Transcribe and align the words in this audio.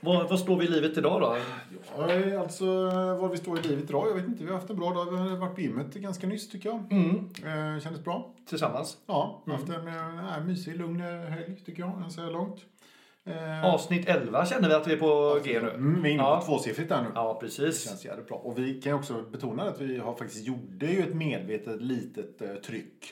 vad, 0.00 0.28
vad 0.28 0.38
står 0.40 0.56
vi 0.56 0.64
i 0.64 0.68
livet 0.68 0.98
idag 0.98 1.20
då? 1.20 1.36
Ja, 1.98 2.40
alltså 2.40 2.66
var 3.20 3.28
vi 3.28 3.36
står 3.36 3.58
i 3.58 3.62
livet 3.62 3.84
idag, 3.90 4.08
jag 4.08 4.14
vet 4.14 4.26
inte. 4.26 4.44
Vi 4.44 4.50
har 4.50 4.58
haft 4.58 4.70
en 4.70 4.76
bra 4.76 4.90
dag. 4.94 5.10
Vi 5.10 5.16
har 5.16 5.36
varit 5.36 5.54
på 5.54 5.60
gymmet 5.60 5.94
ganska 5.94 6.26
nyss 6.26 6.48
tycker 6.48 6.68
jag. 6.68 6.92
Mm. 6.92 7.14
Eh, 7.76 7.80
kändes 7.82 8.04
bra. 8.04 8.34
Tillsammans. 8.48 8.96
Ja, 9.06 9.42
haft 9.46 9.68
en 9.68 9.88
eh, 9.88 10.44
mysig, 10.46 10.76
lugn 10.76 11.00
eh, 11.00 11.06
helg 11.30 11.56
tycker 11.66 11.82
jag, 11.82 12.02
än 12.04 12.10
så 12.10 12.20
här 12.20 12.30
långt. 12.30 12.60
Eh, 13.24 13.64
Avsnitt 13.74 14.08
11 14.08 14.46
känner 14.46 14.68
vi 14.68 14.74
att 14.74 14.86
vi 14.88 14.92
är 14.92 14.96
på 14.96 15.40
G 15.44 15.60
nu. 15.62 15.70
Mm, 15.70 16.02
vi 16.02 16.08
är 16.08 16.14
inne 16.14 16.22
Ja. 16.22 16.40
på 16.40 16.46
tvåsiffrigt 16.46 16.88
där 16.88 17.02
nu. 17.02 17.08
Ja, 17.14 17.38
Det 17.40 17.46
precis. 17.46 17.88
känns 17.88 18.04
jävligt 18.04 18.28
bra. 18.28 18.36
Och 18.36 18.58
vi 18.58 18.80
kan 18.82 18.92
också 18.92 19.22
betona 19.32 19.62
att 19.62 19.80
vi 19.80 19.98
har 19.98 20.14
faktiskt 20.14 20.46
gjorde 20.46 20.86
ju 20.86 21.00
ett 21.02 21.14
medvetet 21.14 21.82
litet 21.82 22.42
eh, 22.42 22.54
tryck 22.54 23.04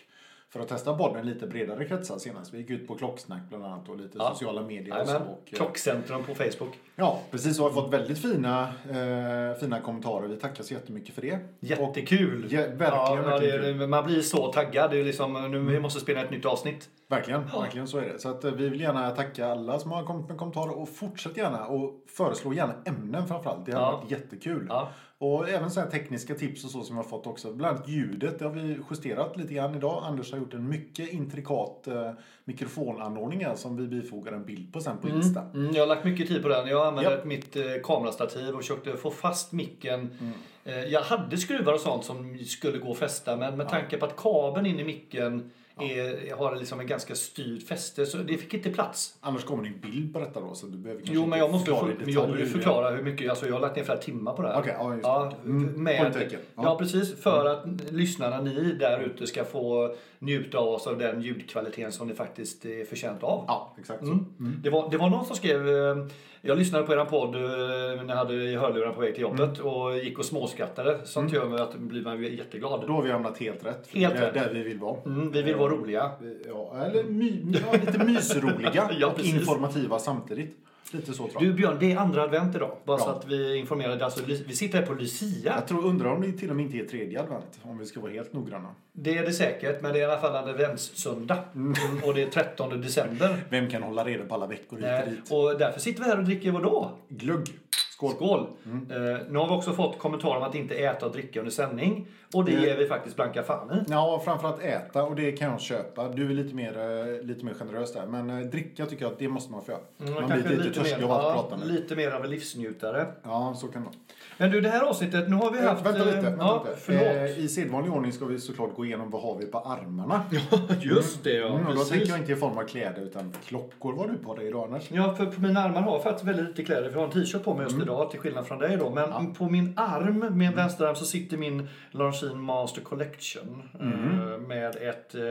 för 0.57 0.63
att 0.63 0.69
testa 0.69 0.95
podden 0.95 1.27
lite 1.27 1.47
bredare 1.47 1.85
kretsar 1.85 2.19
senast. 2.19 2.55
Vi 2.55 2.59
gick 2.59 2.71
ut 2.71 2.89
på 2.89 2.95
klocksnack 2.95 3.41
bland 3.49 3.65
annat 3.65 3.89
och 3.89 3.97
lite 3.97 4.19
Ja. 4.19 4.31
sociala 4.33 4.63
medier 4.63 5.01
och 5.01 5.09
så. 5.09 5.17
Och, 5.17 5.23
eh, 5.51 5.57
Klockcentrum 5.57 6.23
på 6.25 6.35
Facebook. 6.35 6.79
Ja, 6.97 7.21
precis. 7.31 7.59
Och 7.59 7.65
har 7.65 7.73
fått 7.83 7.93
väldigt 7.93 8.19
fina, 8.19 8.63
eh, 8.91 9.59
fina 9.61 9.81
kommentarer. 9.81 10.29
Vi 10.29 10.37
tackar 10.37 10.65
så 10.65 10.75
jättemycket 10.75 11.15
för 11.15 11.23
det. 11.23 11.39
Jättekul! 11.61 12.47
Ja, 12.51 12.61
verkligen, 12.61 12.81
ja, 12.91 13.15
verkligen 13.39 13.91
man 13.91 14.05
blir 14.07 14.21
så 14.21 14.53
taggad. 14.53 14.91
Det 14.91 15.01
är 15.01 15.05
liksom, 15.05 15.51
nu 15.51 15.59
vi 15.59 15.81
måste 15.81 16.01
spela 16.01 16.25
ett 16.25 16.31
nytt 16.31 16.45
avsnitt. 16.47 16.89
Verkligen, 17.09 17.45
Ja. 17.53 17.61
verkligen 17.61 17.89
så 17.89 17.99
är 17.99 18.03
det. 18.13 18.19
Så 18.19 18.29
att 18.29 18.45
eh, 18.45 18.53
vi 18.53 18.69
vill 18.69 18.81
gärna 18.81 19.11
tacka 19.11 19.47
alla 19.47 19.79
som 19.79 19.91
har 19.93 20.05
kommit 20.05 20.29
med 20.29 20.39
kommentarer 20.39 20.79
och 20.79 20.89
fortsätt 20.89 21.37
gärna 21.37 21.67
och 21.67 22.05
föreslå 22.17 22.53
gärna 22.53 22.75
ämnen 22.85 23.27
framförallt. 23.27 23.67
Det 23.67 23.73
har 23.73 23.81
Ja. 23.81 23.97
varit 23.97 24.11
jättekul. 24.11 24.67
Ja. 24.69 24.89
Och 25.19 25.49
även 25.49 25.71
så 25.71 25.81
här 25.81 25.91
tekniska 25.91 26.35
tips 26.35 26.65
och 26.65 26.71
så 26.71 26.83
som 26.83 26.97
vi 26.97 27.03
har 27.03 27.09
fått 27.09 27.27
också. 27.27 27.53
Bland 27.53 27.77
annat 27.77 27.89
ljudet, 27.89 28.39
det 28.39 28.45
har 28.45 28.53
vi 28.53 28.79
justerat 28.91 29.37
lite 29.37 29.55
grann 29.55 29.75
idag. 29.75 30.03
Anders 30.07 30.33
har 30.33 30.39
gjort 30.39 30.55
en 30.55 30.69
mycket 30.69 31.13
intrikat 31.13 31.87
eh, 31.87 32.13
mikrofonanordning 32.45 33.47
som 33.57 33.77
vi 33.77 33.87
bifogar 33.87 34.33
en 34.33 34.45
bild 34.45 34.73
på 34.73 34.81
sen 34.81 34.99
på 34.99 35.09
Insta. 35.09 35.43
Mm, 35.55 35.75
jag 35.75 35.83
har 35.83 35.87
lagt 35.87 36.05
mycket 36.05 36.29
tid 36.29 36.43
på 36.43 36.49
den. 36.49 36.69
Jag 36.69 36.87
använde 36.87 37.15
ett 37.15 37.25
mitt 37.25 37.57
eh, 37.57 37.63
kamerastativ 37.83 38.55
och 38.55 38.61
försökte 38.61 38.97
få 38.97 39.11
fast 39.11 39.53
micken. 39.53 40.01
Mm. 40.21 40.33
Eh, 40.65 40.85
jag 40.93 41.01
hade 41.03 41.37
skruvar 41.37 41.73
och 41.73 41.81
sånt 41.81 42.05
som 42.05 42.39
skulle 42.39 42.79
gå 42.79 42.91
att 42.93 42.99
fästa 42.99 43.37
men 43.37 43.57
med 43.57 43.69
tanke 43.69 43.97
på 43.97 44.07
att 44.07 44.17
kabeln 44.17 44.67
in 44.67 44.81
i 44.81 44.85
micken 44.85 45.51
är, 45.81 46.37
har 46.37 46.57
liksom 46.57 46.81
en 46.81 46.87
ganska 46.87 47.15
styrd 47.15 47.63
fäste 47.63 48.07
så 48.07 48.19
det 48.19 48.39
fick 48.39 48.55
inte 48.55 48.71
plats. 48.71 49.17
Annars 49.21 49.45
kommer 49.45 49.63
det 49.63 49.69
en 49.69 49.81
bild 49.81 50.13
på 50.13 50.19
detta 50.21 50.41
då 50.41 50.55
så 50.55 50.67
du 50.67 50.79
behöver 50.79 51.03
Jo 51.05 51.27
men 51.27 51.39
jag 51.39 51.51
måste 51.53 51.71
förklara 51.71 51.97
för, 51.97 52.11
jag 52.11 52.27
vill 52.27 52.47
förklara 52.47 52.91
hur 52.91 53.03
mycket, 53.03 53.31
alltså 53.31 53.47
jag 53.47 53.53
har 53.53 53.61
lagt 53.61 53.77
ner 53.77 53.85
flera 53.85 53.99
timmar 53.99 54.33
på 54.33 54.43
det 54.43 54.49
här. 54.49 54.61
Okej, 54.61 54.75
ja, 54.79 54.95
just. 54.95 55.05
Ja, 55.05 55.33
Mm, 55.45 55.83
med, 55.83 56.29
ja. 56.31 56.39
Ja. 56.55 56.79
precis, 56.79 57.23
för 57.23 57.47
att 57.47 57.91
lyssnarna, 57.91 58.41
ni 58.41 58.73
där 58.73 59.01
ute 59.01 59.27
ska 59.27 59.45
få 59.45 59.95
njuta 60.19 60.59
av 60.59 60.69
oss 60.69 60.87
av 60.87 60.99
den 60.99 61.23
ljudkvaliteten 61.23 61.93
som 61.93 62.09
ni 62.09 62.15
faktiskt 62.15 62.65
är 62.65 62.85
förtjänt 62.85 63.23
av. 63.23 63.45
Ja, 63.49 63.75
exakt 63.79 64.01
så. 64.07 64.13
Mm. 64.13 64.61
Det, 64.63 64.71
var, 64.71 64.91
det 64.91 64.97
var 64.97 65.11
någon 65.11 65.27
som 65.27 65.37
skrev, 65.37 65.69
eh, 65.69 66.07
jag 66.47 66.59
lyssnade 66.59 66.85
på 66.87 66.93
er 66.93 67.05
podd 67.05 67.35
eh, 67.35 67.41
när 67.41 68.09
jag 68.09 68.17
hade 68.17 68.35
i 68.35 68.57
hörlurarna 68.57 68.93
på 68.93 69.01
väg 69.01 69.15
till 69.15 69.23
jobbet 69.23 69.59
Mm. 69.61 69.73
och 69.73 69.97
gick 69.99 70.19
och 70.19 70.25
småskrattade. 70.25 70.99
Sånt 71.05 71.33
gör 71.33 71.49
mig 71.49 71.61
att 71.61 71.75
blir 71.77 72.03
man 72.03 72.23
jätteglad. 72.23 72.85
Då 72.87 72.93
har 72.93 73.03
vi 73.03 73.11
hamnat 73.11 73.39
helt 73.39 73.67
rätt. 73.67 73.89
Helt 73.93 74.15
det 74.15 74.21
är 74.21 74.25
rätt. 74.33 74.35
där 74.35 74.55
vi 74.55 74.63
vill 74.63 74.79
vara. 74.79 74.97
Mm, 75.07 75.31
vi 75.33 75.43
vill 75.43 75.55
vara 75.57 75.73
roliga. 75.73 76.11
Ja, 76.49 76.77
eller 76.87 77.05
my, 77.05 77.43
ja, 77.53 77.79
lite 77.87 78.05
mysroliga 78.05 78.91
Ja, 79.01 79.07
och 79.07 79.21
informativa 79.21 79.99
samtidigt. 79.99 80.57
Lite 80.91 81.13
så 81.13 81.29
tror 81.29 81.31
jag. 81.33 81.43
Du 81.43 81.53
Björn, 81.53 81.77
det 81.81 81.93
är 81.93 81.97
andra 81.97 82.23
advent 82.23 82.57
idag. 82.57 82.77
Bara 82.85 82.99
så 82.99 83.05
Ja. 83.09 83.13
att 83.15 83.29
vi 83.29 83.57
informerade. 83.57 84.05
Alltså, 84.05 84.25
vi 84.25 84.57
sitter 84.57 84.79
här 84.79 84.87
på 84.87 84.95
Lucia. 84.95 85.53
Jag 85.57 85.69
tror, 85.69 85.85
undrar 85.85 86.11
om 86.11 86.21
det 86.23 86.33
till 86.33 86.51
och 86.51 86.57
med 86.57 86.65
inte 86.65 86.79
är 86.79 86.85
tredje 86.85 87.21
advent, 87.21 87.59
om 87.63 87.79
vi 87.79 87.87
ska 87.87 88.01
vara 88.01 88.13
helt 88.13 88.33
noggranna. 88.33 88.69
Det 88.93 89.19
är 89.19 89.23
det 89.23 89.33
säkert, 89.33 89.83
men 89.83 89.93
det 89.93 89.99
är 89.99 90.03
i 90.03 90.05
alla 90.05 90.21
fall 90.21 90.49
adventssöndag. 90.49 91.39
Mm. 91.55 91.75
Och 92.05 92.15
det 92.15 92.23
är 92.23 92.27
13 92.31 92.81
december. 92.81 93.37
Vem 93.51 93.71
kan 93.71 93.83
hålla 93.83 94.05
reda 94.05 94.25
på 94.25 94.35
alla 94.35 94.47
veckor 94.47 94.77
hit 94.77 94.87
och 95.05 95.11
dit? 95.11 95.33
och 95.33 95.59
därför 95.59 95.81
sitter 95.81 96.03
vi 96.05 96.09
här 96.11 96.19
och 96.19 96.25
dricker 96.25 96.51
vadå? 96.51 96.91
Glögg. 97.09 97.47
Skål. 97.97 98.15
Skål! 98.15 98.41
Eh, 98.41 98.97
nu 99.29 99.39
har 99.39 99.47
vi 99.49 99.55
också 99.55 99.73
fått 99.73 99.99
kommentarer 99.99 100.37
om 100.37 100.43
att 100.43 100.55
inte 100.55 100.75
äta 100.75 101.07
och 101.07 101.13
dricka 101.13 101.39
under 101.41 101.53
sändning. 101.53 102.07
Och 102.35 102.45
det 102.45 102.53
Mm. 102.53 102.65
ger 102.65 102.77
vi 102.77 102.87
faktiskt 102.87 103.17
blanka 103.17 103.43
fan 103.43 103.71
i. 103.73 103.91
Ja, 103.91 104.23
framförallt 104.25 104.63
äta 104.63 105.03
och 105.05 105.17
det 105.17 105.33
kan 105.33 105.51
jag 105.51 105.61
köpa. 105.61 106.09
Du 106.09 106.31
är 106.31 106.35
lite 106.35 106.55
mer, 106.55 106.79
eh, 106.79 107.27
lite 107.27 107.45
mer 107.45 107.55
generös 107.55 107.93
där. 107.93 108.07
Men 108.07 108.31
eh, 108.31 108.39
dricka 108.47 108.87
tycker 108.87 109.05
jag 109.05 109.13
att 109.13 109.19
det 109.19 109.29
måste 109.29 109.53
man 109.53 109.65
få 109.65 109.73
göra. 109.73 109.81
Mm, 110.01 110.15
man 110.15 110.43
blir 110.43 110.57
lite 110.57 110.81
törstig 110.81 110.99
mer, 110.99 111.05
av 111.05 111.13
att 111.13 111.23
ja, 111.25 111.33
prata 111.33 111.57
med. 111.57 111.69
lite 111.69 111.97
mer 111.97 112.11
av 112.11 112.25
en 112.25 112.31
livsnjutare. 112.31 113.07
Ja, 113.23 113.55
så 113.57 113.67
kan 113.69 113.83
det 113.83 113.87
vara. 113.89 113.97
Men 114.39 114.51
du, 114.51 114.61
det 114.61 114.69
här 114.69 114.83
avsnittet, 114.83 115.29
nu 115.29 115.37
har 115.37 115.51
vi 115.51 115.59
Eh, 115.59 115.65
haft... 115.65 115.87
vänta 115.87 116.05
lite. 116.05 116.17
eh, 116.19 116.23
Vänta 116.23 116.45
ja, 116.45 116.65
lite. 116.69 116.77
Förlåt. 116.81 117.03
Eh, 117.03 117.39
I 117.45 117.49
sedvanlig 117.49 117.93
ordning 117.93 118.13
ska 118.13 118.25
vi 118.25 118.39
såklart 118.41 118.75
gå 118.77 118.85
igenom 118.85 119.11
vad 119.11 119.23
har 119.23 119.35
vi 119.39 119.47
på 119.47 119.59
armarna. 119.59 120.23
Just 120.81 121.25
det, 121.25 121.33
ja. 121.33 121.47
Mm, 121.55 121.67
och 121.67 121.75
då 121.75 121.85
tänker 121.85 122.07
jag 122.09 122.19
inte 122.19 122.33
i 122.33 122.37
form 122.37 122.59
av 122.59 122.63
kläder 122.63 123.03
utan 123.03 123.33
klockor. 123.47 123.93
Vad 123.93 124.07
har 124.07 124.13
du 124.13 124.19
på 124.19 124.35
dig 124.35 124.47
idag 124.49 124.69
annars? 124.69 124.91
Ja, 124.91 125.15
för 125.15 125.27
på 125.27 125.41
mina 125.41 125.61
armar 125.61 125.81
har 125.81 125.93
jag 125.93 126.03
faktiskt 126.03 126.25
väldigt 126.29 126.47
lite 126.49 126.65
kläder. 126.65 126.83
För 126.91 126.93
jag 126.93 126.99
har 126.99 127.05
en 127.05 127.25
t-shirt 127.25 127.45
på 127.45 127.55
mig 127.55 127.63
just 127.63 127.79
idag, 127.87 128.11
till 128.11 128.21
skillnad 128.21 128.47
från 128.47 128.59
dig 128.59 128.77
då. 128.77 128.91
Men 128.91 129.35
på 129.35 129.49
min 129.49 129.73
arm, 129.77 130.39
min 130.39 130.53
vänsterarm, 130.55 130.97
så 130.97 131.05
sitter 131.05 131.37
min 131.37 131.69
Longines 131.91 132.35
Master 132.35 132.81
Collection. 132.83 133.63
eh, 133.81 134.39
Med 134.47 134.77
ett 134.77 135.15
eh, 135.15 135.23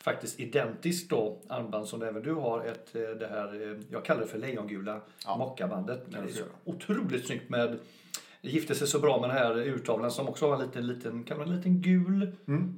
faktiskt 0.00 0.40
identiskt 0.40 1.10
då 1.10 1.38
armband 1.48 1.86
som 1.88 2.02
även 2.02 2.22
du 2.22 2.34
har. 2.34 2.64
Ett, 2.64 2.94
eh, 2.96 3.00
det 3.02 3.26
här, 3.30 3.78
jag 3.90 4.04
kallar 4.04 4.20
det 4.20 4.26
för 4.26 4.38
lejongula 4.38 5.00
Ja. 5.26 5.36
mockabandet. 5.36 6.04
Men 6.10 6.20
Ja, 6.20 6.26
det 6.34 6.40
är 6.40 6.44
otroligt 6.74 7.26
snyggt 7.26 7.50
med 7.50 7.78
det 8.42 8.48
gifte 8.50 8.74
sig 8.74 8.86
så 8.88 8.98
bra 8.98 9.20
med 9.20 9.30
den 9.30 9.36
här 9.36 9.56
urtavlan 9.58 10.10
som 10.10 10.28
också 10.28 10.46
har 10.46 10.54
en 10.54 10.60
liten, 10.66 10.86
liten, 10.86 11.24
kan 11.24 11.38
man, 11.38 11.48
en 11.48 11.56
liten 11.56 11.80
gul, 11.80 12.32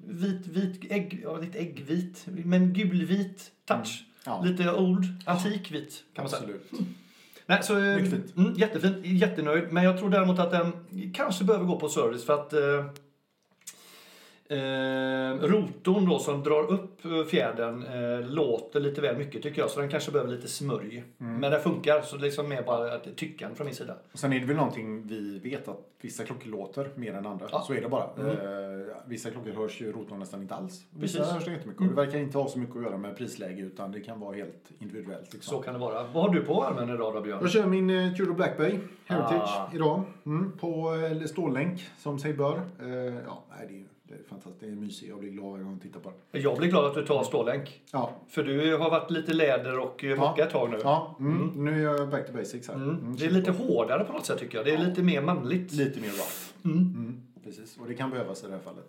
vit, 0.06 0.47
vit, 0.47 0.92
ägg, 0.92 1.20
ja, 1.24 1.36
lite 1.36 1.58
äggvit, 1.58 2.26
men 2.26 2.72
gulvit 2.72 3.50
touch. 3.64 4.04
Ja. 4.26 4.42
Lite 4.44 4.72
old, 4.72 5.04
antikvit 5.26 6.04
kan 6.14 6.22
man 6.24 6.30
säga. 6.30 6.42
Absolut. 6.42 6.70
Nej, 7.50 7.62
så, 7.62 7.78
eh, 7.78 7.96
Mycket 7.96 8.10
fint. 8.10 8.36
Mm, 8.36 8.54
jättefint, 8.54 8.96
jättenöjd. 9.06 9.72
Men 9.72 9.84
jag 9.84 9.98
tror 9.98 10.10
däremot 10.10 10.38
att 10.38 10.50
den 10.50 10.72
kanske 11.14 11.44
behöver 11.44 11.66
gå 11.66 11.80
på 11.80 11.88
service 11.88 12.24
för 12.26 12.34
att 12.34 12.52
eh, 14.50 15.48
rotorn 15.48 16.06
då 16.08 16.18
som 16.18 16.42
drar 16.42 16.72
upp 16.72 17.04
eh, 17.04 17.24
fjädern 17.24 17.82
eh, 17.86 18.30
låter 18.30 18.80
lite 18.80 19.00
väl 19.00 19.16
mycket 19.16 19.42
tycker 19.42 19.60
jag. 19.60 19.70
Så 19.70 19.80
den 19.80 19.88
kanske 19.88 20.10
behöver 20.10 20.30
lite 20.32 20.48
smörj. 20.48 21.04
Mm. 21.20 21.36
Men 21.40 21.50
den 21.50 21.60
funkar, 21.60 22.00
så 22.02 22.16
det 22.16 22.22
är 22.22 22.24
liksom 22.24 22.48
mer 22.48 22.62
bara 22.62 22.94
ett 22.94 23.16
tyckande 23.16 23.56
från 23.56 23.64
min 23.64 23.74
sida. 23.74 23.96
Sen 24.14 24.32
är 24.32 24.40
det 24.40 24.46
väl 24.46 24.56
någonting 24.56 25.06
vi 25.06 25.38
vet 25.38 25.68
att 25.68 25.80
vissa 26.00 26.24
klockor 26.24 26.48
låter 26.50 26.90
mer 26.94 27.14
än 27.14 27.26
andra. 27.26 27.46
Ja. 27.52 27.64
Så 27.66 27.74
är 27.74 27.80
det 27.80 27.88
bara. 27.88 28.02
Eh, 28.04 28.96
vissa 29.06 29.30
klockor 29.30 29.52
hörs 29.52 29.80
ju 29.80 29.92
rotorn 29.92 30.18
nästan 30.18 30.42
inte 30.42 30.54
alls. 30.54 30.84
Vissa 30.90 31.18
Precis. 31.18 31.34
hörs 31.34 31.44
det 31.44 31.52
jättemycket. 31.52 31.80
Och 31.82 31.88
det 31.88 31.94
verkar 31.94 32.18
inte 32.18 32.38
ha 32.38 32.48
så 32.48 32.58
mycket 32.58 32.76
att 32.76 32.82
göra 32.82 32.96
med 32.96 33.16
prisläge 33.16 33.62
utan 33.62 33.92
det 33.92 34.00
kan 34.00 34.20
vara 34.20 34.36
helt 34.36 34.70
individuellt. 34.78 35.32
Liksom. 35.32 35.56
Så 35.56 35.62
kan 35.62 35.74
det 35.74 35.80
vara. 35.80 36.02
Vad 36.02 36.22
har 36.24 36.34
du 36.34 36.42
på 36.42 36.64
armen 36.64 36.90
idag 36.94 37.14
då 37.14 37.20
Björn? 37.20 37.38
Jag 37.40 37.50
kör 37.50 37.66
min 37.66 37.90
eh, 37.90 38.12
Tudor 38.12 38.34
Black 38.34 38.56
Bay 38.56 38.78
Heritage 39.06 39.50
Ah. 39.56 39.70
idag. 39.74 40.02
Mm, 40.26 40.52
på 40.52 40.94
eh, 40.94 41.26
stållänk 41.26 41.88
som 41.98 42.18
sig 42.18 42.32
bör. 42.34 42.60
Eh, 42.80 42.88
ja, 43.26 43.44
nej, 43.58 43.66
det, 43.68 43.74
är, 43.74 43.84
det 44.10 44.15
är 44.25 44.28
fantastiskt. 44.28 44.60
Det 44.60 44.66
är 44.66 44.71
mysigt. 44.76 45.09
Jag 45.10 45.19
blir 45.19 45.31
glad 45.31 45.50
varje 45.50 45.65
gång 45.65 45.72
jag 45.72 45.82
tittar 45.82 46.00
på 46.00 46.12
det. 46.31 46.38
Jag 46.38 46.59
blir 46.59 46.69
glad 46.69 46.84
att 46.84 46.94
du 46.94 47.06
tar 47.06 47.22
stålänk. 47.25 47.82
Ja, 47.93 48.10
För 48.28 48.43
du 48.43 48.76
har 48.76 48.91
varit 48.91 49.10
lite 49.10 49.32
läder 49.32 49.78
och 49.78 50.04
eh, 50.04 50.19
mocka 50.19 50.44
ett 50.44 50.50
tag 50.50 50.71
nu. 50.71 50.78
ja 50.83 51.16
mm, 51.21 51.65
nu 51.65 51.86
är 51.89 51.95
jag 51.98 52.09
back 52.10 52.27
to 52.27 52.33
basics 52.33 52.68
här. 52.68 52.74
Mm. 52.74 52.89
Mm, 52.91 53.16
Det 53.16 53.27
är 53.27 53.30
lite 53.30 53.51
hårdare 53.51 54.04
på 54.04 54.12
något 54.12 54.27
sätt 54.27 54.39
tycker 54.39 54.59
jag. 54.59 54.65
Det 54.66 54.74
är 54.74 54.78
lite 54.89 55.03
mer 55.03 55.22
manligt. 55.22 55.72
Lite 55.72 56.01
mer 56.01 56.09
rough. 56.09 56.36
Mm, 56.65 57.22
precis. 57.45 57.77
Och 57.80 57.89
det 57.89 57.95
kan 57.95 58.10
behövas 58.10 58.45
i 58.45 58.47
det 58.47 58.53
här 58.53 58.60
fallet. 58.60 58.84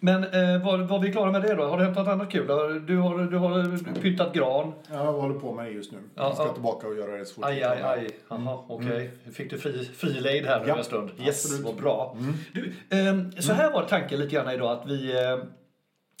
Men 0.00 0.24
eh, 0.24 0.64
var, 0.64 0.78
var 0.78 0.98
vi 0.98 1.12
klara 1.12 1.32
med 1.32 1.42
det 1.42 1.54
då? 1.54 1.64
Har 1.64 1.78
det 1.78 1.84
hänt 1.84 1.96
något 1.96 2.08
annat 2.08 2.30
kul? 2.30 2.46
Du 2.86 2.96
har, 2.96 3.30
du 3.30 3.36
har 3.36 3.94
pyntat 4.00 4.34
gran. 4.34 4.72
Jag 4.90 4.98
håller 5.12 5.34
på 5.34 5.52
med 5.54 5.64
det 5.64 5.70
just 5.70 5.92
nu. 5.92 5.98
Ja, 6.14 6.22
jag 6.22 6.34
ska 6.34 6.42
ja. 6.44 6.52
tillbaka 6.52 6.86
och 6.88 6.96
göra 6.96 7.16
det 7.16 7.24
så 7.26 7.34
fort 7.34 7.44
Aj, 7.44 7.62
aj, 7.62 7.82
aj. 7.82 8.10
Jaha, 8.28 8.58
okej. 8.68 9.10
Fick 9.32 9.50
du 9.50 9.58
fri, 9.58 9.84
fri 9.84 10.20
lejd 10.20 10.46
här 10.46 10.60
nu 10.60 10.68
Ja, 10.68 10.76
en 10.78 10.84
stund? 10.84 11.10
Yes, 11.18 11.44
absolut. 11.44 11.64
vad 11.66 11.76
bra. 11.76 12.16
Du, 12.52 12.72
ehm, 12.90 13.32
så 13.32 13.52
här 13.52 13.72
var 13.72 13.82
tanken 13.82 14.18
lite 14.18 14.34
grann 14.34 14.50
idag 14.50 14.70
att 14.72 14.86
vi, 14.86 15.12
eh, 15.24 15.38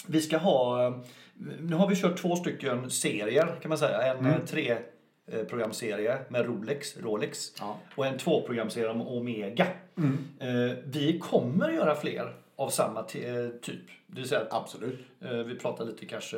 vi 0.06 0.20
ska 0.20 0.36
ha... 0.38 0.86
eh, 0.86 0.92
Nu 1.60 1.76
har 1.76 1.88
vi 1.88 1.96
kört 1.96 2.16
två 2.16 2.36
stycken 2.36 2.90
serier 2.90 3.46
kan 3.62 3.68
man 3.68 3.78
säga. 3.78 4.02
En 4.02 4.18
mm. 4.18 4.46
tre 4.46 4.70
eh, 4.70 4.78
programserie 5.48 6.18
med 6.28 6.46
Rolex, 6.46 6.96
Rolex 6.96 7.52
Ja. 7.60 7.76
och 7.94 8.06
en 8.06 8.18
tvåprogramserie 8.18 8.88
om 8.88 9.00
Omega. 9.08 9.66
Eh, 10.40 10.76
vi 10.84 11.18
kommer 11.18 11.72
göra 11.72 11.94
fler 11.94 12.34
av 12.56 12.68
samma 12.68 13.00
eh, 13.00 13.48
typ. 13.62 13.80
Det 14.06 14.20
vill 14.20 14.28
säga 14.28 14.42
Absolut. 14.50 14.98
eh, 15.24 15.30
vi 15.32 15.54
pratar 15.58 15.84
lite 15.84 16.06
kanske... 16.06 16.36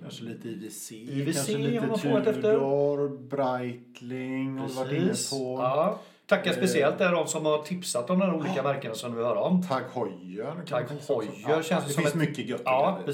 Kanske 0.00 0.24
lite 0.24 0.48
IWC, 0.48 0.92
IWC 0.92 1.34
kanske 1.34 1.58
lite 1.58 1.86
man 1.86 1.98
frågat 1.98 2.26
efter. 2.26 2.42
Tudor, 2.52 3.18
Breitling 3.18 4.58
har 4.58 4.68
varit 4.68 4.92
inne 4.92 5.06
Precis. 5.06 5.30
på. 5.30 5.58
Ja. 5.60 6.00
Tacka 6.26 6.52
speciellt 6.52 6.98
där 6.98 7.12
de 7.12 7.26
som 7.26 7.46
har 7.46 7.62
tipsat 7.62 8.10
om 8.10 8.18
de 8.18 8.24
här 8.26 8.34
olika 8.36 8.62
märkena 8.62 8.94
som 8.94 9.14
vi 9.16 9.22
höra 9.22 9.40
om. 9.40 9.62
Tag 9.62 9.82
Heuer. 9.94 10.54
Tag 10.68 10.84
Heuer 11.08 11.30
ja, 11.48 11.62
känns 11.62 11.84
det 11.86 11.92
som 11.92 12.02
finns 12.02 12.14
ett- 12.14 12.20
mycket 12.20 12.48
gött. 12.48 12.62
Ja, 12.64 12.98
i 13.02 13.06
det. 13.06 13.12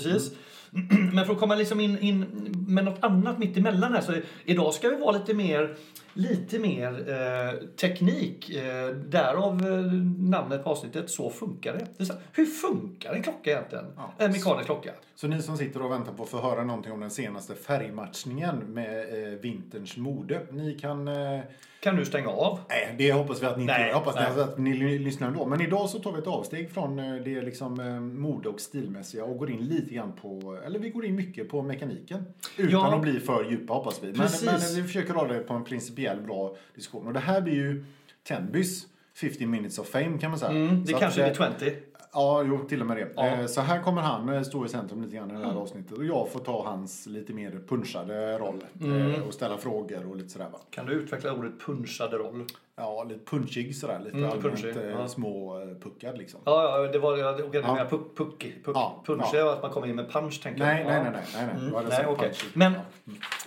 Men 1.12 1.26
för 1.26 1.32
att 1.32 1.38
komma 1.40 1.54
liksom 1.54 1.80
in, 1.80 1.98
in 1.98 2.24
med 2.68 2.84
något 2.84 3.04
annat 3.04 3.38
mitt 3.38 3.56
emellan 3.56 3.92
här 3.92 4.00
så 4.00 4.12
idag 4.44 4.74
ska 4.74 4.88
vi 4.88 4.96
vara 4.96 5.18
lite 5.18 5.34
mer 5.34 5.76
lite 6.18 6.58
mer 6.58 7.10
eh, 7.10 7.66
teknik. 7.68 8.50
Eh, 8.50 8.88
därav 8.88 9.66
eh, 9.66 9.92
namnet 10.18 10.64
på 10.64 10.70
avsnittet 10.70 11.10
Så 11.10 11.30
funkar 11.30 11.72
det. 11.72 11.86
det 11.96 12.06
så, 12.06 12.14
hur 12.32 12.46
funkar 12.46 13.12
en 13.12 13.22
klocka 13.22 13.50
egentligen? 13.50 13.84
Ja. 13.96 14.12
En 14.18 14.32
mekanisk 14.32 14.66
klocka. 14.66 14.90
Så 15.14 15.26
ni 15.26 15.42
som 15.42 15.56
sitter 15.56 15.82
och 15.82 15.92
väntar 15.92 16.12
på 16.12 16.22
att 16.22 16.28
få 16.28 16.40
höra 16.40 16.64
någonting 16.64 16.92
om 16.92 17.00
den 17.00 17.10
senaste 17.10 17.54
färgmatchningen 17.54 18.58
med 18.58 18.98
eh, 18.98 19.38
vinterns 19.38 19.96
mode. 19.96 20.40
Ni 20.50 20.74
kan... 20.74 21.08
Eh, 21.08 21.40
kan 21.80 21.96
du 21.96 22.04
stänga 22.04 22.28
av? 22.28 22.58
Nej, 22.68 22.94
det 22.98 23.12
hoppas 23.12 23.42
vi 23.42 23.46
att 23.46 23.56
ni 23.56 23.62
inte 23.62 23.74
Jag 23.74 23.94
hoppas 23.94 24.14
nej. 24.14 24.42
att 24.42 24.58
ni 24.58 24.98
lyssnar 24.98 25.28
ändå. 25.28 25.46
Men 25.46 25.60
idag 25.60 25.90
så 25.90 25.98
tar 25.98 26.12
vi 26.12 26.18
ett 26.18 26.26
avsteg 26.26 26.70
från 26.70 26.98
eh, 26.98 27.14
det 27.14 27.42
liksom 27.42 27.80
eh, 27.80 28.00
mode 28.00 28.48
och 28.48 28.60
stilmässiga 28.60 29.24
och 29.24 29.38
går 29.38 29.50
in 29.50 29.60
lite 29.60 29.94
grann 29.94 30.12
på, 30.12 30.58
eller 30.66 30.78
vi 30.78 30.90
går 30.90 31.04
in 31.04 31.14
mycket 31.14 31.48
på 31.48 31.62
mekaniken. 31.62 32.24
Utan 32.56 32.72
ja. 32.72 32.94
att 32.94 33.02
bli 33.02 33.20
för 33.20 33.50
djupa 33.50 33.72
hoppas 33.72 34.02
vi. 34.02 34.06
Men, 34.06 34.28
men 34.44 34.60
vi 34.76 34.82
försöker 34.82 35.14
hålla 35.14 35.32
det 35.34 35.40
på 35.40 35.54
en 35.54 35.64
principiell 35.64 36.07
bra 36.16 36.56
diskussion. 36.74 37.06
Och 37.06 37.12
det 37.12 37.20
här 37.20 37.40
blir 37.40 37.54
ju 37.54 37.84
Tenbys 38.22 38.86
50 39.14 39.46
minutes 39.46 39.78
of 39.78 39.88
fame 39.88 40.18
kan 40.18 40.30
man 40.30 40.38
säga. 40.38 40.50
Mm, 40.50 40.84
det 40.84 40.92
så 40.92 40.98
kanske 40.98 41.22
blir 41.22 41.54
20. 41.60 41.76
Ja, 42.12 42.42
jo, 42.42 42.64
till 42.68 42.80
och 42.80 42.86
med 42.86 42.96
det. 42.96 43.08
Ja. 43.16 43.26
Eh, 43.26 43.46
så 43.46 43.60
här 43.60 43.82
kommer 43.82 44.02
han 44.02 44.28
eh, 44.28 44.42
stå 44.42 44.66
i 44.66 44.68
centrum 44.68 45.02
lite 45.02 45.16
grann 45.16 45.30
i 45.30 45.32
det 45.32 45.38
här 45.38 45.44
mm. 45.44 45.56
avsnittet. 45.56 45.98
Och 45.98 46.04
jag 46.04 46.28
får 46.28 46.40
ta 46.40 46.64
hans 46.64 47.06
lite 47.06 47.32
mer 47.32 47.60
punchade 47.68 48.38
roll. 48.38 48.64
Mm. 48.80 49.14
Eh, 49.14 49.22
och 49.22 49.34
ställa 49.34 49.56
frågor 49.56 50.10
och 50.10 50.16
lite 50.16 50.28
sådär 50.28 50.48
va. 50.52 50.58
Kan 50.70 50.86
du 50.86 50.92
utveckla 50.92 51.32
ordet 51.32 51.60
punchade 51.60 52.16
roll? 52.16 52.44
Ja, 52.76 53.04
lite 53.04 53.24
punchig 53.24 53.76
sådär. 53.76 54.00
Lite 54.04 54.16
mm, 54.16 54.30
allmänt 54.30 54.76
ja. 54.98 55.08
små 55.08 55.60
puckad 55.82 56.18
liksom. 56.18 56.40
Ja, 56.44 56.82
ja 56.82 56.92
det 56.92 56.98
var, 56.98 57.16
jag, 57.16 57.40
okay, 57.40 57.60
ja. 57.60 57.86
puck, 57.90 58.16
puck, 58.16 58.40
puck. 58.64 58.76
Ja, 58.76 59.02
punch 59.06 59.30
ja. 59.32 59.52
att 59.52 59.62
man 59.62 59.70
kommer 59.70 59.86
in 59.86 59.96
med 59.96 60.12
punch 60.12 60.42
tänker 60.42 60.60
nej, 60.60 60.82
jag. 60.82 60.86
Nej, 60.86 61.02
nej, 61.02 61.12
nej. 61.12 61.46
nej, 61.46 61.56
nej. 61.62 61.70
Mm. 61.70 61.88
nej 61.88 62.06
okay. 62.06 62.32
Men 62.54 62.72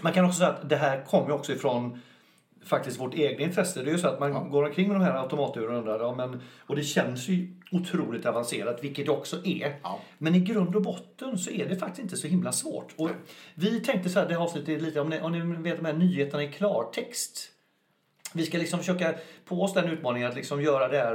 man 0.02 0.14
kan 0.14 0.26
också 0.26 0.38
säga 0.38 0.50
att 0.50 0.70
det 0.70 0.76
här 0.76 1.06
kommer 1.06 1.28
ju 1.28 1.34
också 1.34 1.52
ifrån 1.52 2.00
faktiskt 2.66 3.00
vårt 3.00 3.16
egna 3.16 3.44
intresse. 3.44 3.84
Det 3.84 3.90
är 3.90 3.92
ju 3.92 3.98
så 3.98 4.08
att 4.08 4.20
man 4.20 4.32
ja. 4.32 4.40
går 4.40 4.64
omkring 4.64 4.88
med 4.88 4.96
de 4.96 5.04
här 5.04 5.22
automaturerna 5.22 5.74
och 5.74 5.80
undrar, 5.80 6.00
ja, 6.00 6.16
men, 6.16 6.42
och 6.68 6.76
det 6.76 6.84
känns 6.84 7.28
ju 7.28 7.48
otroligt 7.72 8.26
avancerat, 8.26 8.84
vilket 8.84 9.06
det 9.06 9.12
också 9.12 9.46
är. 9.46 9.80
Ja. 9.84 10.00
Men 10.18 10.36
i 10.36 10.40
grund 10.40 10.76
och 10.76 10.82
botten 10.82 11.38
så 11.38 11.52
är 11.52 11.70
det 11.70 11.76
faktiskt 11.76 12.04
inte 12.04 12.18
så 12.18 12.28
himla 12.28 12.52
svårt. 12.52 12.94
Och 12.98 13.10
vi 13.56 13.80
tänkte 13.80 14.10
så 14.10 14.20
här, 14.20 14.28
det 14.28 14.34
här 14.34 14.42
avsnittet 14.42 14.82
lite, 14.82 15.02
om 15.02 15.10
ni, 15.10 15.22
om 15.22 15.32
ni 15.32 15.70
vet 15.70 15.78
de 15.78 15.86
här 15.86 15.94
nyheterna 15.94 16.44
i 16.44 16.52
klartext. 16.52 17.50
Vi 18.34 18.46
ska 18.46 18.58
liksom 18.58 18.80
försöka 18.80 19.14
på 19.46 19.62
oss 19.62 19.74
den 19.74 19.90
utmaningen 19.90 20.30
att 20.30 20.36
liksom 20.36 20.62
göra 20.62 20.88
det 20.88 20.98
här 20.98 21.14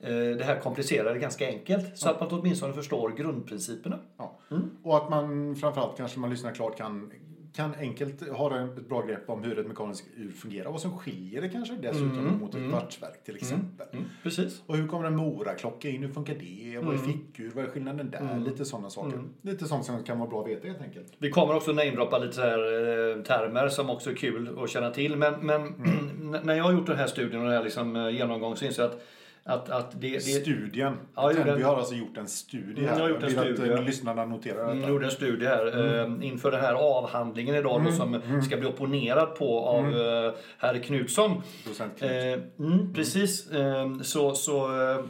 eh, 0.00 0.36
det 0.36 0.44
här 0.44 0.60
komplicerade 0.60 1.18
ganska 1.18 1.46
enkelt. 1.46 1.98
Så 1.98 2.08
ja. 2.08 2.12
att 2.12 2.20
man 2.20 2.40
åtminstone 2.40 2.72
förstår 2.72 3.10
grundprinciperna. 3.10 3.98
Ja. 4.16 4.38
Mm. 4.50 4.70
Och 4.82 4.96
att 4.96 5.10
man 5.10 5.56
framförallt 5.56 5.96
kanske 5.96 6.18
man 6.18 6.30
lyssnar 6.30 6.54
klart 6.54 6.76
kan 6.76 7.12
kan 7.56 7.74
enkelt 7.74 8.28
ha 8.28 8.64
ett 8.64 8.88
bra 8.88 9.02
grepp 9.02 9.30
om 9.30 9.42
hur 9.42 9.58
ett 9.58 9.66
mekaniskt 9.66 10.08
ur 10.16 10.30
fungerar. 10.30 10.70
Vad 10.70 10.80
som 10.80 10.98
skiljer 10.98 11.42
det 11.42 11.48
kanske 11.48 11.74
dessutom 11.74 12.18
mm, 12.18 12.40
mot 12.40 12.50
ett 12.50 12.56
mm, 12.56 12.70
kvartsverk 12.70 13.24
till 13.24 13.36
exempel. 13.36 13.86
Mm, 13.92 14.04
precis. 14.22 14.62
Och 14.66 14.76
hur 14.76 14.88
kommer 14.88 15.06
en 15.06 15.16
moraklocka 15.16 15.88
in? 15.88 16.02
Hur 16.02 16.12
funkar 16.12 16.34
det? 16.34 16.78
Vad 16.78 16.94
är 16.94 16.98
mm. 16.98 17.12
fickur? 17.12 17.52
Vad 17.54 17.64
är 17.64 17.68
skillnaden 17.68 18.10
där? 18.10 18.20
Mm. 18.20 18.44
Lite 18.44 18.64
sådana 18.64 18.90
saker. 18.90 19.16
Mm. 19.16 19.28
Lite 19.42 19.64
sånt 19.64 19.84
som 19.84 20.04
kan 20.04 20.18
vara 20.18 20.30
bra 20.30 20.40
att 20.42 20.48
veta 20.48 20.66
helt 20.66 20.82
enkelt. 20.82 21.12
Vi 21.18 21.30
kommer 21.30 21.56
också 21.56 21.72
namedroppa 21.72 22.18
lite 22.18 22.32
så 22.32 22.40
här, 22.40 22.58
eh, 22.58 23.22
termer 23.22 23.68
som 23.68 23.90
också 23.90 24.10
är 24.10 24.14
kul 24.14 24.58
att 24.58 24.70
känna 24.70 24.90
till. 24.90 25.16
Men, 25.16 25.34
men 25.40 25.74
när 26.42 26.54
jag 26.54 26.64
har 26.64 26.72
gjort 26.72 26.86
den 26.86 26.96
här 26.96 27.06
studien 27.06 27.40
och 27.40 27.46
den 27.46 27.56
här 27.56 27.64
liksom, 27.64 27.96
eh, 27.96 28.10
genomgång 28.10 28.56
så 28.56 28.64
inser 28.64 28.82
jag 28.82 28.90
att 28.92 29.02
att, 29.46 29.70
att 29.70 30.00
det, 30.00 30.10
det... 30.10 30.20
Studien. 30.20 30.96
Ja. 31.14 31.32
Vi 31.56 31.62
har 31.62 31.76
alltså 31.76 31.94
gjort 31.94 32.16
en 32.16 32.28
studie 32.28 32.86
här. 32.86 32.98
Jag 32.98 33.02
har 33.02 33.08
gjort 33.08 33.22
en 33.22 33.34
jag 33.34 33.44
vill 33.44 33.54
studie. 33.54 33.72
att 33.72 33.84
lyssnarna 33.84 34.24
noterar 34.24 34.66
detta. 34.66 34.76
Jag 34.76 34.90
gjorde 34.90 35.04
en 35.04 35.10
studie 35.10 35.46
här 35.46 35.66
mm. 35.66 36.22
eh, 36.22 36.28
inför 36.28 36.50
den 36.50 36.60
här 36.60 36.74
avhandlingen 36.74 37.54
idag 37.54 37.80
mm. 37.80 37.86
då, 37.92 37.96
som 37.96 38.14
mm. 38.14 38.42
ska 38.42 38.56
bli 38.56 38.66
opponerad 38.66 39.34
på 39.34 39.60
av 39.60 39.86
mm. 39.86 40.26
eh, 40.26 40.32
herr 40.58 40.78
Knutsson. 40.78 41.42
Docent 41.66 41.98
Knut. 41.98 42.10
Eh, 42.10 42.66
mm, 42.66 42.94
precis. 42.94 43.50
Eh, 43.50 43.98
så, 44.02 44.34
så 44.34 44.82
eh, 44.90 45.04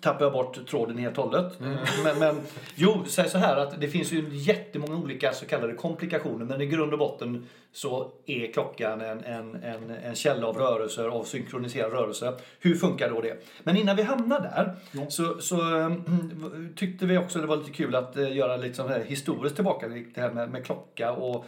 tappar 0.00 0.24
jag 0.24 0.32
bort 0.32 0.66
tråden 0.66 0.98
helt 0.98 1.18
och 1.18 1.24
hållet. 1.24 1.60
Mm. 1.60 1.76
Men, 2.04 2.18
men 2.18 2.40
jo, 2.74 3.04
säg 3.06 3.28
så 3.28 3.38
här 3.38 3.56
att 3.56 3.80
det 3.80 3.88
finns 3.88 4.12
ju 4.12 4.28
jättemånga 4.32 4.96
olika 4.96 5.32
så 5.32 5.46
kallade 5.46 5.74
komplikationer 5.74 6.44
men 6.44 6.60
i 6.60 6.66
grund 6.66 6.92
och 6.92 6.98
botten 6.98 7.46
så 7.72 8.12
är 8.26 8.52
klockan 8.52 9.00
en, 9.00 9.24
en, 9.24 9.54
en, 9.54 9.90
en 9.90 10.14
källa 10.14 10.46
av 10.46 10.56
rörelser, 10.56 11.08
av 11.08 11.24
synkroniserad 11.24 11.92
rörelse. 11.92 12.34
Hur 12.60 12.74
funkar 12.74 13.10
då 13.10 13.20
det? 13.20 13.44
Men 13.62 13.76
innan 13.76 13.96
vi 13.96 14.02
hamnar 14.02 14.40
där 14.40 14.76
ja. 14.92 15.10
så, 15.10 15.40
så 15.40 15.60
um, 15.60 16.72
tyckte 16.76 17.06
vi 17.06 17.18
också 17.18 17.38
det 17.38 17.46
var 17.46 17.56
lite 17.56 17.70
kul 17.70 17.94
att 17.94 18.16
uh, 18.16 18.36
göra 18.36 18.56
lite 18.56 18.74
sån 18.74 18.88
här 18.88 19.00
historiskt 19.00 19.54
tillbaka 19.54 19.88
det 19.88 20.20
här 20.20 20.30
med, 20.30 20.50
med 20.50 20.64
klocka 20.64 21.12
och 21.12 21.44